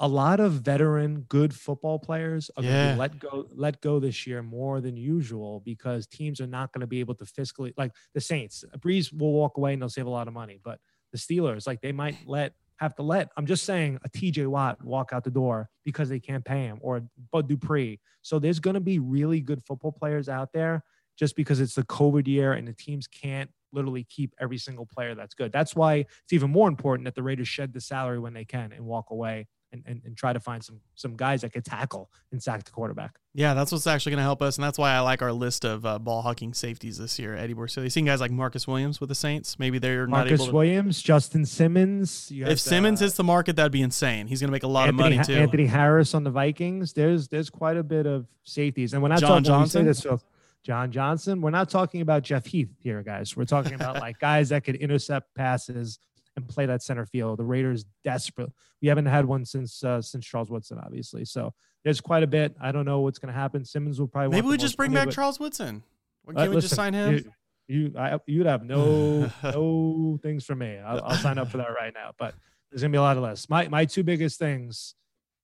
A 0.00 0.06
lot 0.06 0.38
of 0.38 0.52
veteran, 0.52 1.22
good 1.22 1.52
football 1.52 1.98
players 1.98 2.50
are 2.56 2.62
going 2.62 2.72
Yeah. 2.74 2.92
to 2.92 2.98
let 2.98 3.18
go 3.18 3.46
let 3.52 3.80
go 3.80 3.98
this 3.98 4.26
year 4.26 4.42
more 4.42 4.80
than 4.80 4.96
usual 4.96 5.60
because 5.64 6.06
teams 6.06 6.40
are 6.40 6.46
not 6.46 6.72
going 6.72 6.82
to 6.82 6.86
be 6.86 7.00
able 7.00 7.14
to 7.16 7.24
fiscally 7.24 7.72
like 7.76 7.92
the 8.14 8.20
Saints. 8.20 8.64
A 8.72 8.78
Brees 8.78 9.12
will 9.12 9.32
walk 9.32 9.56
away 9.56 9.72
and 9.72 9.82
they'll 9.82 9.88
save 9.88 10.06
a 10.06 10.10
lot 10.10 10.28
of 10.28 10.34
money, 10.34 10.60
but 10.62 10.78
the 11.12 11.18
Steelers, 11.18 11.66
like 11.66 11.80
they 11.80 11.90
might 11.92 12.16
let 12.26 12.52
have 12.76 12.94
to 12.94 13.02
let. 13.02 13.28
I'm 13.36 13.46
just 13.46 13.64
saying 13.64 13.98
a 14.04 14.08
TJ 14.08 14.46
Watt 14.46 14.84
walk 14.84 15.12
out 15.12 15.24
the 15.24 15.30
door 15.32 15.68
because 15.84 16.08
they 16.08 16.20
can't 16.20 16.44
pay 16.44 16.62
him 16.62 16.78
or 16.80 17.02
Bud 17.32 17.48
Dupree. 17.48 17.98
So 18.22 18.38
there's 18.38 18.60
going 18.60 18.74
to 18.74 18.80
be 18.80 19.00
really 19.00 19.40
good 19.40 19.64
football 19.64 19.90
players 19.90 20.28
out 20.28 20.52
there 20.52 20.84
just 21.18 21.34
because 21.34 21.58
it's 21.60 21.74
the 21.74 21.82
COVID 21.82 22.28
year 22.28 22.52
and 22.52 22.68
the 22.68 22.72
teams 22.72 23.08
can't 23.08 23.50
literally 23.72 24.06
keep 24.08 24.34
every 24.40 24.58
single 24.58 24.86
player 24.86 25.14
that's 25.14 25.34
good. 25.34 25.52
That's 25.52 25.74
why 25.74 25.96
it's 25.96 26.32
even 26.32 26.50
more 26.50 26.68
important 26.68 27.04
that 27.06 27.14
the 27.14 27.22
Raiders 27.22 27.48
shed 27.48 27.72
the 27.72 27.80
salary 27.80 28.18
when 28.18 28.34
they 28.34 28.44
can 28.44 28.72
and 28.72 28.84
walk 28.84 29.06
away 29.10 29.46
and, 29.72 29.82
and, 29.86 30.00
and 30.04 30.16
try 30.16 30.32
to 30.32 30.40
find 30.40 30.62
some 30.62 30.80
some 30.94 31.16
guys 31.16 31.42
that 31.42 31.52
could 31.52 31.64
tackle 31.64 32.10
and 32.32 32.42
sack 32.42 32.64
the 32.64 32.70
quarterback. 32.70 33.18
Yeah, 33.34 33.54
that's 33.54 33.70
what's 33.70 33.86
actually 33.86 34.10
going 34.10 34.18
to 34.18 34.24
help 34.24 34.42
us, 34.42 34.56
and 34.56 34.64
that's 34.64 34.78
why 34.78 34.92
I 34.92 35.00
like 35.00 35.22
our 35.22 35.32
list 35.32 35.64
of 35.64 35.84
uh, 35.84 35.98
ball 35.98 36.22
hawking 36.22 36.54
safeties 36.54 36.98
this 36.98 37.18
year. 37.18 37.36
Eddie 37.36 37.54
Borsilli, 37.54 37.90
seeing 37.92 38.06
guys 38.06 38.20
like 38.20 38.30
Marcus 38.30 38.66
Williams 38.66 39.00
with 39.00 39.08
the 39.08 39.14
Saints, 39.14 39.58
maybe 39.58 39.78
they're 39.78 40.06
not 40.06 40.18
Marcus 40.18 40.40
able 40.40 40.46
to. 40.46 40.52
Williams, 40.52 41.02
Justin 41.02 41.44
Simmons. 41.44 42.30
You 42.30 42.44
if 42.44 42.50
have, 42.50 42.60
Simmons 42.60 43.00
uh, 43.00 43.06
hits 43.06 43.16
the 43.16 43.24
market, 43.24 43.56
that'd 43.56 43.72
be 43.72 43.82
insane. 43.82 44.26
He's 44.26 44.40
going 44.40 44.48
to 44.48 44.52
make 44.52 44.64
a 44.64 44.68
lot 44.68 44.88
Anthony, 44.88 45.16
of 45.16 45.16
money 45.16 45.24
too. 45.24 45.40
Anthony 45.40 45.66
Harris 45.66 46.14
on 46.14 46.24
the 46.24 46.30
Vikings. 46.30 46.92
There's 46.92 47.28
there's 47.28 47.50
quite 47.50 47.76
a 47.76 47.82
bit 47.82 48.06
of 48.06 48.26
safeties, 48.44 48.92
and 48.94 49.02
we're 49.02 49.08
not 49.08 49.20
John 49.20 49.42
talking 49.42 49.52
when 49.52 49.62
we 49.62 49.68
say 49.68 49.80
Johnson? 49.80 49.86
this, 49.86 49.98
so 49.98 50.20
John 50.64 50.90
Johnson. 50.90 51.40
We're 51.40 51.50
not 51.50 51.68
talking 51.70 52.00
about 52.00 52.22
Jeff 52.22 52.46
Heath 52.46 52.74
here, 52.80 53.02
guys. 53.02 53.36
We're 53.36 53.44
talking 53.44 53.74
about 53.74 53.96
like 54.00 54.18
guys 54.18 54.50
that 54.50 54.64
could 54.64 54.76
intercept 54.76 55.34
passes 55.34 55.98
and 56.36 56.48
play 56.48 56.66
that 56.66 56.82
center 56.82 57.06
field. 57.06 57.38
The 57.38 57.44
Raiders 57.44 57.84
desperate. 58.04 58.50
We 58.82 58.88
haven't 58.88 59.06
had 59.06 59.24
one 59.24 59.44
since 59.44 59.82
uh, 59.82 60.02
since 60.02 60.26
Charles 60.26 60.50
Woodson, 60.50 60.78
obviously. 60.84 61.24
So 61.24 61.54
there's 61.84 62.00
quite 62.00 62.22
a 62.22 62.26
bit. 62.26 62.54
I 62.60 62.72
don't 62.72 62.84
know 62.84 63.00
what's 63.00 63.18
going 63.18 63.32
to 63.32 63.38
happen. 63.38 63.64
Simmons 63.64 63.98
will 64.00 64.08
probably 64.08 64.36
maybe 64.36 64.48
we 64.48 64.56
just 64.56 64.76
bring 64.76 64.92
money, 64.92 65.00
back 65.00 65.06
but- 65.06 65.14
Charles 65.14 65.40
Woodson. 65.40 65.82
Why 66.24 66.34
uh, 66.34 66.36
can't 66.44 66.54
we 66.54 66.60
just 66.60 66.74
sign 66.74 66.92
him? 66.92 67.14
You, 67.14 67.32
you, 67.68 67.92
I, 67.98 68.18
you'd 68.26 68.46
have 68.46 68.64
no, 68.64 69.30
no 69.42 70.18
things 70.22 70.44
for 70.44 70.54
me. 70.54 70.76
I'll, 70.78 71.02
I'll 71.02 71.16
sign 71.16 71.38
up 71.38 71.48
for 71.48 71.56
that 71.56 71.70
right 71.70 71.92
now. 71.94 72.12
But 72.18 72.34
there's 72.70 72.82
gonna 72.82 72.92
be 72.92 72.98
a 72.98 73.02
lot 73.02 73.16
of 73.16 73.22
lists. 73.22 73.48
My, 73.48 73.66
my 73.68 73.86
two 73.86 74.02
biggest 74.02 74.38
things, 74.38 74.94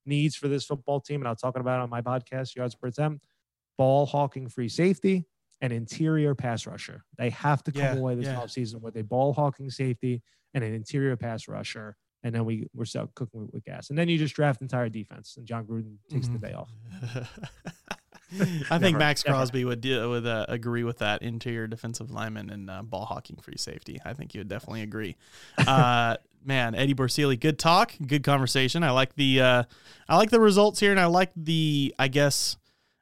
needs 0.06 0.36
for 0.36 0.48
this 0.48 0.64
football 0.64 1.00
team, 1.00 1.20
and 1.20 1.28
I'll 1.28 1.36
talk 1.36 1.56
about 1.56 1.80
it 1.80 1.82
on 1.82 1.90
my 1.90 2.02
podcast, 2.02 2.54
yards 2.56 2.74
per 2.74 2.88
attempt, 2.88 3.24
ball 3.78 4.06
hawking 4.06 4.48
free 4.48 4.68
safety, 4.68 5.26
and 5.60 5.72
interior 5.72 6.34
pass 6.34 6.66
rusher. 6.66 7.04
They 7.16 7.30
have 7.30 7.62
to 7.64 7.72
come 7.72 7.82
Yeah, 7.82 7.94
away 7.96 8.14
this 8.16 8.26
yeah. 8.26 8.36
offseason 8.36 8.80
with 8.80 8.96
a 8.96 9.02
ball 9.04 9.32
hawking 9.32 9.70
safety 9.70 10.22
and 10.52 10.62
an 10.62 10.74
interior 10.74 11.16
pass 11.16 11.48
rusher. 11.48 11.96
And 12.22 12.34
then 12.34 12.44
we 12.44 12.66
we're 12.74 12.84
still 12.86 13.10
cooking 13.14 13.40
with, 13.40 13.52
with 13.52 13.64
gas. 13.64 13.90
And 13.90 13.98
then 13.98 14.08
you 14.08 14.16
just 14.18 14.34
draft 14.34 14.62
entire 14.62 14.88
defense, 14.88 15.36
and 15.36 15.46
Jon 15.46 15.64
Gruden 15.66 15.96
takes 16.10 16.28
Mhm. 16.28 16.32
the 16.40 16.46
day 16.48 16.52
off. 16.54 16.70
I 18.70 18.78
think 18.78 18.94
Never, 18.94 18.98
Max 18.98 19.24
never. 19.24 19.36
Crosby 19.36 19.64
would 19.64 19.80
do, 19.80 20.08
would 20.10 20.26
uh, 20.26 20.46
agree 20.48 20.82
with 20.82 20.98
that 20.98 21.22
interior 21.22 21.66
defensive 21.66 22.10
lineman 22.10 22.50
and 22.50 22.68
uh, 22.68 22.82
ball 22.82 23.04
hawking 23.04 23.36
free 23.36 23.56
safety. 23.58 24.00
I 24.04 24.12
think 24.12 24.32
he 24.32 24.38
would 24.38 24.48
definitely 24.48 24.82
agree. 24.82 25.16
Uh, 25.66 26.16
man, 26.44 26.74
Eddie 26.74 26.94
Borsili, 26.94 27.38
good 27.38 27.58
talk, 27.58 27.92
good 28.06 28.22
conversation. 28.22 28.82
I 28.82 28.90
like 28.90 29.14
the 29.14 29.40
uh, 29.40 29.62
I 30.08 30.16
like 30.16 30.30
the 30.30 30.40
results 30.40 30.80
here, 30.80 30.90
and 30.90 30.98
I 31.00 31.06
like 31.06 31.30
the 31.36 31.94
I 31.98 32.08
guess 32.08 32.56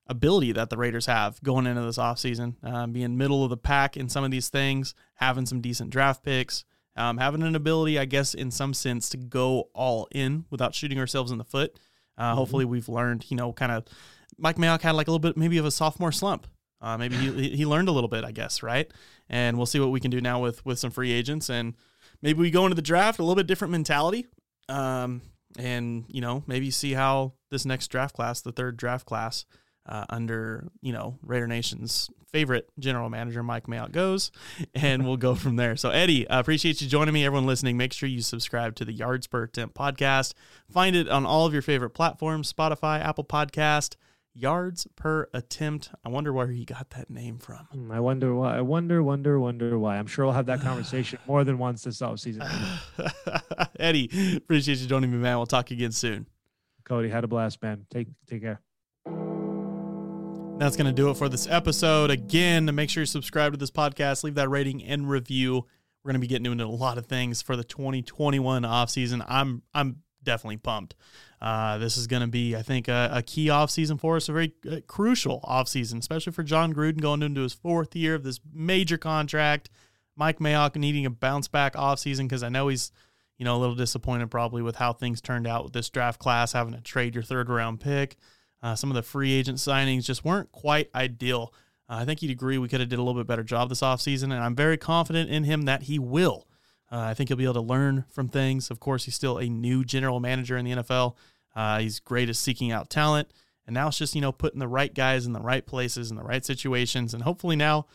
ability 0.06 0.52
that 0.52 0.70
the 0.70 0.76
Raiders 0.76 1.06
have 1.06 1.42
going 1.42 1.66
into 1.66 1.82
this 1.82 1.98
offseason, 1.98 2.62
um, 2.64 2.92
being 2.92 3.16
middle 3.16 3.44
of 3.44 3.50
the 3.50 3.56
pack 3.56 3.96
in 3.96 4.08
some 4.08 4.24
of 4.24 4.30
these 4.30 4.48
things, 4.48 4.94
having 5.14 5.46
some 5.46 5.60
decent 5.60 5.90
draft 5.90 6.22
picks, 6.22 6.64
um, 6.96 7.18
having 7.18 7.42
an 7.42 7.56
ability, 7.56 7.98
I 7.98 8.04
guess, 8.04 8.34
in 8.34 8.50
some 8.50 8.74
sense, 8.74 9.08
to 9.10 9.16
go 9.16 9.70
all 9.74 10.08
in 10.10 10.44
without 10.50 10.74
shooting 10.74 10.98
ourselves 10.98 11.30
in 11.30 11.38
the 11.38 11.44
foot. 11.44 11.78
Uh, 12.18 12.34
Hopefully, 12.34 12.64
we've 12.64 12.88
learned, 12.88 13.30
you 13.30 13.36
know, 13.36 13.52
kind 13.52 13.72
of. 13.72 13.84
Mike 14.38 14.56
Mayock 14.56 14.80
had 14.82 14.92
like 14.92 15.08
a 15.08 15.10
little 15.10 15.18
bit, 15.18 15.36
maybe 15.36 15.58
of 15.58 15.64
a 15.64 15.70
sophomore 15.70 16.12
slump. 16.12 16.46
Uh, 16.80 16.98
maybe 16.98 17.16
he 17.16 17.56
he 17.56 17.64
learned 17.64 17.88
a 17.88 17.92
little 17.92 18.08
bit, 18.08 18.24
I 18.24 18.32
guess, 18.32 18.62
right? 18.62 18.90
And 19.28 19.56
we'll 19.56 19.66
see 19.66 19.78
what 19.78 19.90
we 19.90 20.00
can 20.00 20.10
do 20.10 20.20
now 20.20 20.40
with 20.40 20.64
with 20.66 20.78
some 20.78 20.90
free 20.90 21.12
agents, 21.12 21.48
and 21.48 21.74
maybe 22.20 22.40
we 22.40 22.50
go 22.50 22.64
into 22.64 22.74
the 22.74 22.82
draft 22.82 23.20
a 23.20 23.22
little 23.22 23.36
bit 23.36 23.46
different 23.46 23.70
mentality. 23.70 24.26
Um, 24.68 25.22
and 25.58 26.04
you 26.08 26.20
know, 26.20 26.42
maybe 26.46 26.70
see 26.70 26.92
how 26.92 27.34
this 27.50 27.64
next 27.64 27.88
draft 27.88 28.16
class, 28.16 28.40
the 28.40 28.52
third 28.52 28.76
draft 28.76 29.06
class, 29.06 29.46
uh, 29.86 30.04
under 30.08 30.68
you 30.80 30.92
know 30.92 31.18
Raider 31.22 31.46
Nation's 31.46 32.10
favorite 32.30 32.70
general 32.78 33.10
manager 33.10 33.42
Mike 33.42 33.66
Mayock 33.66 33.92
goes, 33.92 34.30
and 34.74 35.04
we'll 35.04 35.16
go 35.16 35.34
from 35.34 35.56
there. 35.56 35.76
So 35.76 35.90
Eddie, 35.90 36.28
I 36.28 36.38
appreciate 36.38 36.80
you 36.80 36.88
joining 36.88 37.14
me. 37.14 37.24
Everyone 37.24 37.46
listening, 37.46 37.76
make 37.76 37.92
sure 37.92 38.08
you 38.08 38.22
subscribe 38.22 38.74
to 38.76 38.84
the 38.84 38.92
Yards 38.92 39.26
Per 39.26 39.44
Attempt 39.44 39.74
podcast. 39.74 40.34
Find 40.70 40.96
it 40.96 41.08
on 41.08 41.26
all 41.26 41.46
of 41.46 41.52
your 41.52 41.62
favorite 41.62 41.90
platforms: 41.90 42.52
Spotify, 42.52 43.04
Apple 43.04 43.24
Podcast. 43.24 43.96
Yards 44.34 44.86
per 44.96 45.28
attempt. 45.34 45.90
I 46.06 46.08
wonder 46.08 46.32
where 46.32 46.46
he 46.46 46.64
got 46.64 46.88
that 46.96 47.10
name 47.10 47.36
from. 47.36 47.68
Hmm, 47.70 47.92
I 47.92 48.00
wonder 48.00 48.34
why. 48.34 48.56
I 48.56 48.60
wonder, 48.62 49.02
wonder, 49.02 49.38
wonder 49.38 49.78
why. 49.78 49.98
I'm 49.98 50.06
sure 50.06 50.24
we'll 50.24 50.32
have 50.32 50.46
that 50.46 50.60
conversation 50.62 51.18
more 51.26 51.44
than 51.44 51.58
once 51.58 51.84
this 51.84 52.00
offseason. 52.00 52.48
Eddie, 53.78 54.36
appreciate 54.36 54.78
you 54.78 54.86
joining 54.86 55.10
me, 55.10 55.18
man. 55.18 55.36
We'll 55.36 55.44
talk 55.44 55.70
again 55.70 55.92
soon. 55.92 56.26
Cody, 56.84 57.10
had 57.10 57.24
a 57.24 57.28
blast, 57.28 57.62
man. 57.62 57.84
Take 57.90 58.08
take 58.26 58.40
care. 58.40 58.62
That's 60.58 60.76
going 60.76 60.86
to 60.86 60.92
do 60.92 61.10
it 61.10 61.16
for 61.16 61.28
this 61.28 61.48
episode. 61.48 62.10
Again, 62.10 62.72
make 62.74 62.88
sure 62.88 63.02
you 63.02 63.06
subscribe 63.06 63.52
to 63.52 63.58
this 63.58 63.70
podcast, 63.70 64.22
leave 64.22 64.36
that 64.36 64.48
rating 64.48 64.84
and 64.84 65.10
review. 65.10 65.66
We're 66.02 66.10
going 66.10 66.14
to 66.14 66.20
be 66.20 66.28
getting 66.28 66.46
into 66.46 66.64
a 66.64 66.66
lot 66.66 66.98
of 66.98 67.06
things 67.06 67.42
for 67.42 67.56
the 67.56 67.64
2021 67.64 68.62
offseason. 68.62 69.24
I'm 69.28 69.62
I'm 69.74 70.02
definitely 70.22 70.58
pumped. 70.58 70.94
Uh, 71.40 71.78
this 71.78 71.96
is 71.96 72.06
going 72.06 72.22
to 72.22 72.28
be, 72.28 72.54
I 72.54 72.62
think, 72.62 72.86
a, 72.86 73.10
a 73.12 73.22
key 73.22 73.46
offseason 73.48 73.98
for 73.98 74.16
us, 74.16 74.28
a 74.28 74.32
very 74.32 74.52
uh, 74.70 74.76
crucial 74.86 75.40
offseason, 75.40 75.98
especially 75.98 76.32
for 76.32 76.44
Jon 76.44 76.72
Gruden 76.72 77.00
going 77.00 77.22
into 77.22 77.40
his 77.40 77.52
fourth 77.52 77.96
year 77.96 78.14
of 78.14 78.22
this 78.22 78.38
major 78.52 78.96
contract. 78.96 79.68
Mike 80.14 80.38
Mayock 80.38 80.76
needing 80.76 81.06
a 81.06 81.10
bounce 81.10 81.48
back 81.48 81.74
offseason 81.74 82.24
because 82.24 82.42
I 82.44 82.48
know 82.48 82.68
he's, 82.68 82.92
you 83.38 83.44
know, 83.44 83.56
a 83.56 83.58
little 83.58 83.74
disappointed 83.74 84.30
probably 84.30 84.62
with 84.62 84.76
how 84.76 84.92
things 84.92 85.20
turned 85.20 85.46
out 85.46 85.64
with 85.64 85.72
this 85.72 85.90
draft 85.90 86.20
class, 86.20 86.52
having 86.52 86.74
to 86.74 86.80
trade 86.80 87.14
your 87.14 87.24
third 87.24 87.48
round 87.48 87.80
pick. 87.80 88.16
Uh, 88.62 88.74
some 88.74 88.90
of 88.90 88.94
the 88.94 89.02
free 89.02 89.32
agent 89.32 89.58
signings 89.58 90.04
just 90.04 90.24
weren't 90.24 90.52
quite 90.52 90.88
ideal. 90.94 91.52
Uh, 91.88 91.96
I 91.96 92.04
think 92.04 92.20
he'd 92.20 92.30
agree 92.30 92.58
we 92.58 92.68
could 92.68 92.80
have 92.80 92.88
did 92.88 92.98
a 92.98 93.02
little 93.02 93.20
bit 93.20 93.26
better 93.26 93.42
job 93.42 93.68
this 93.68 93.80
offseason, 93.80 94.24
and 94.24 94.34
I'm 94.34 94.54
very 94.54 94.76
confident 94.76 95.30
in 95.30 95.44
him 95.44 95.62
that 95.62 95.82
he 95.84 95.98
will. 95.98 96.46
Uh, 96.90 96.98
I 96.98 97.14
think 97.14 97.28
he'll 97.28 97.38
be 97.38 97.44
able 97.44 97.54
to 97.54 97.60
learn 97.60 98.04
from 98.10 98.28
things. 98.28 98.70
Of 98.70 98.78
course, 98.78 99.06
he's 99.06 99.14
still 99.14 99.38
a 99.38 99.48
new 99.48 99.84
general 99.84 100.20
manager 100.20 100.56
in 100.56 100.64
the 100.64 100.72
NFL. 100.72 101.16
Uh, 101.56 101.80
he's 101.80 102.00
great 102.00 102.28
at 102.28 102.36
seeking 102.36 102.70
out 102.70 102.90
talent, 102.90 103.28
and 103.66 103.74
now 103.74 103.88
it's 103.88 103.98
just 103.98 104.14
you 104.14 104.20
know 104.20 104.32
putting 104.32 104.60
the 104.60 104.68
right 104.68 104.94
guys 104.94 105.26
in 105.26 105.32
the 105.32 105.40
right 105.40 105.66
places 105.66 106.10
in 106.10 106.16
the 106.16 106.22
right 106.22 106.44
situations, 106.44 107.14
and 107.14 107.22
hopefully 107.22 107.56
now, 107.56 107.86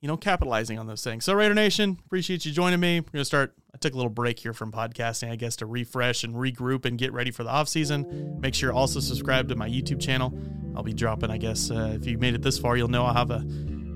you 0.00 0.08
know, 0.08 0.16
capitalizing 0.16 0.78
on 0.78 0.86
those 0.86 1.04
things. 1.04 1.24
So 1.24 1.34
Raider 1.34 1.54
Nation, 1.54 1.98
appreciate 2.06 2.46
you 2.46 2.52
joining 2.52 2.80
me. 2.80 3.00
We're 3.00 3.10
gonna 3.12 3.24
start. 3.24 3.54
I 3.74 3.76
took 3.76 3.92
a 3.92 3.96
little 3.96 4.10
break 4.10 4.38
here 4.38 4.52
from 4.52 4.70
podcasting, 4.70 5.32
I 5.32 5.36
guess, 5.36 5.56
to 5.56 5.66
refresh 5.66 6.22
and 6.22 6.34
regroup 6.34 6.84
and 6.84 6.96
get 6.96 7.12
ready 7.12 7.32
for 7.32 7.42
the 7.42 7.50
off 7.50 7.68
season. 7.68 8.38
Make 8.40 8.54
sure 8.54 8.72
also 8.72 9.00
subscribe 9.00 9.48
to 9.48 9.56
my 9.56 9.68
YouTube 9.68 10.00
channel. 10.00 10.32
I'll 10.76 10.84
be 10.84 10.94
dropping, 10.94 11.30
I 11.30 11.38
guess, 11.38 11.72
uh, 11.72 11.96
if 12.00 12.06
you 12.06 12.16
made 12.16 12.34
it 12.34 12.42
this 12.42 12.56
far, 12.56 12.76
you'll 12.76 12.88
know 12.88 13.04
I'll 13.04 13.14
have 13.14 13.32
a 13.32 13.44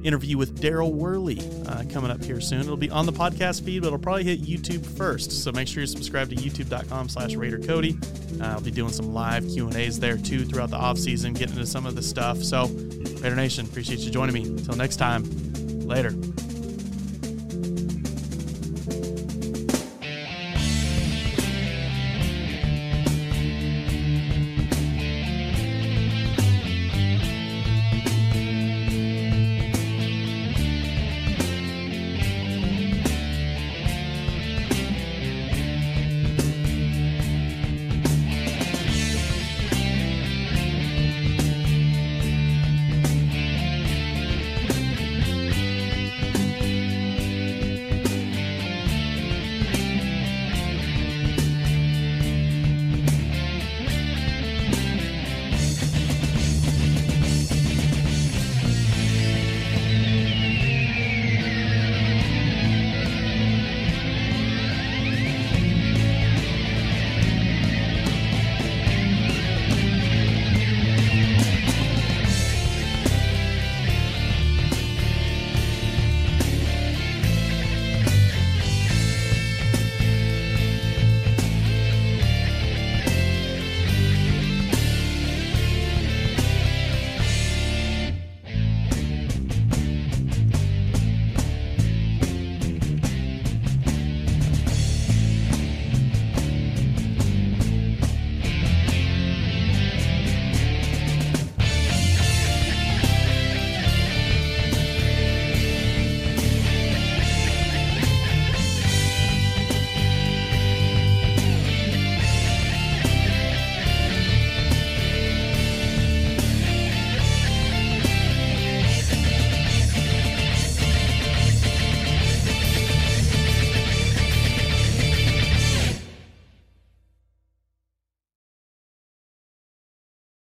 interview 0.04 0.38
with 0.38 0.60
Daryl 0.60 0.92
Worley 0.92 1.40
uh, 1.66 1.84
coming 1.90 2.10
up 2.10 2.22
here 2.22 2.40
soon. 2.40 2.60
It'll 2.60 2.76
be 2.76 2.90
on 2.90 3.06
the 3.06 3.12
podcast 3.12 3.64
feed, 3.64 3.82
but 3.82 3.88
it'll 3.88 3.98
probably 3.98 4.24
hit 4.24 4.42
YouTube 4.42 4.84
first. 4.96 5.42
So 5.42 5.52
make 5.52 5.68
sure 5.68 5.80
you 5.80 5.86
subscribe 5.86 6.30
to 6.30 6.36
youtube.com 6.36 7.08
slash 7.08 7.34
Raider 7.34 7.58
Cody. 7.58 7.96
Uh, 8.40 8.44
I'll 8.44 8.60
be 8.60 8.70
doing 8.70 8.92
some 8.92 9.12
live 9.12 9.46
Q&As 9.48 9.98
there 9.98 10.16
too 10.16 10.44
throughout 10.44 10.70
the 10.70 10.76
off 10.76 10.98
season, 10.98 11.32
getting 11.32 11.56
into 11.56 11.66
some 11.66 11.86
of 11.86 11.94
the 11.94 12.02
stuff. 12.02 12.42
So 12.42 12.66
Raider 12.66 13.36
Nation, 13.36 13.66
appreciate 13.66 14.00
you 14.00 14.10
joining 14.10 14.34
me. 14.34 14.42
Until 14.42 14.76
next 14.76 14.96
time, 14.96 15.24
later. 15.86 16.12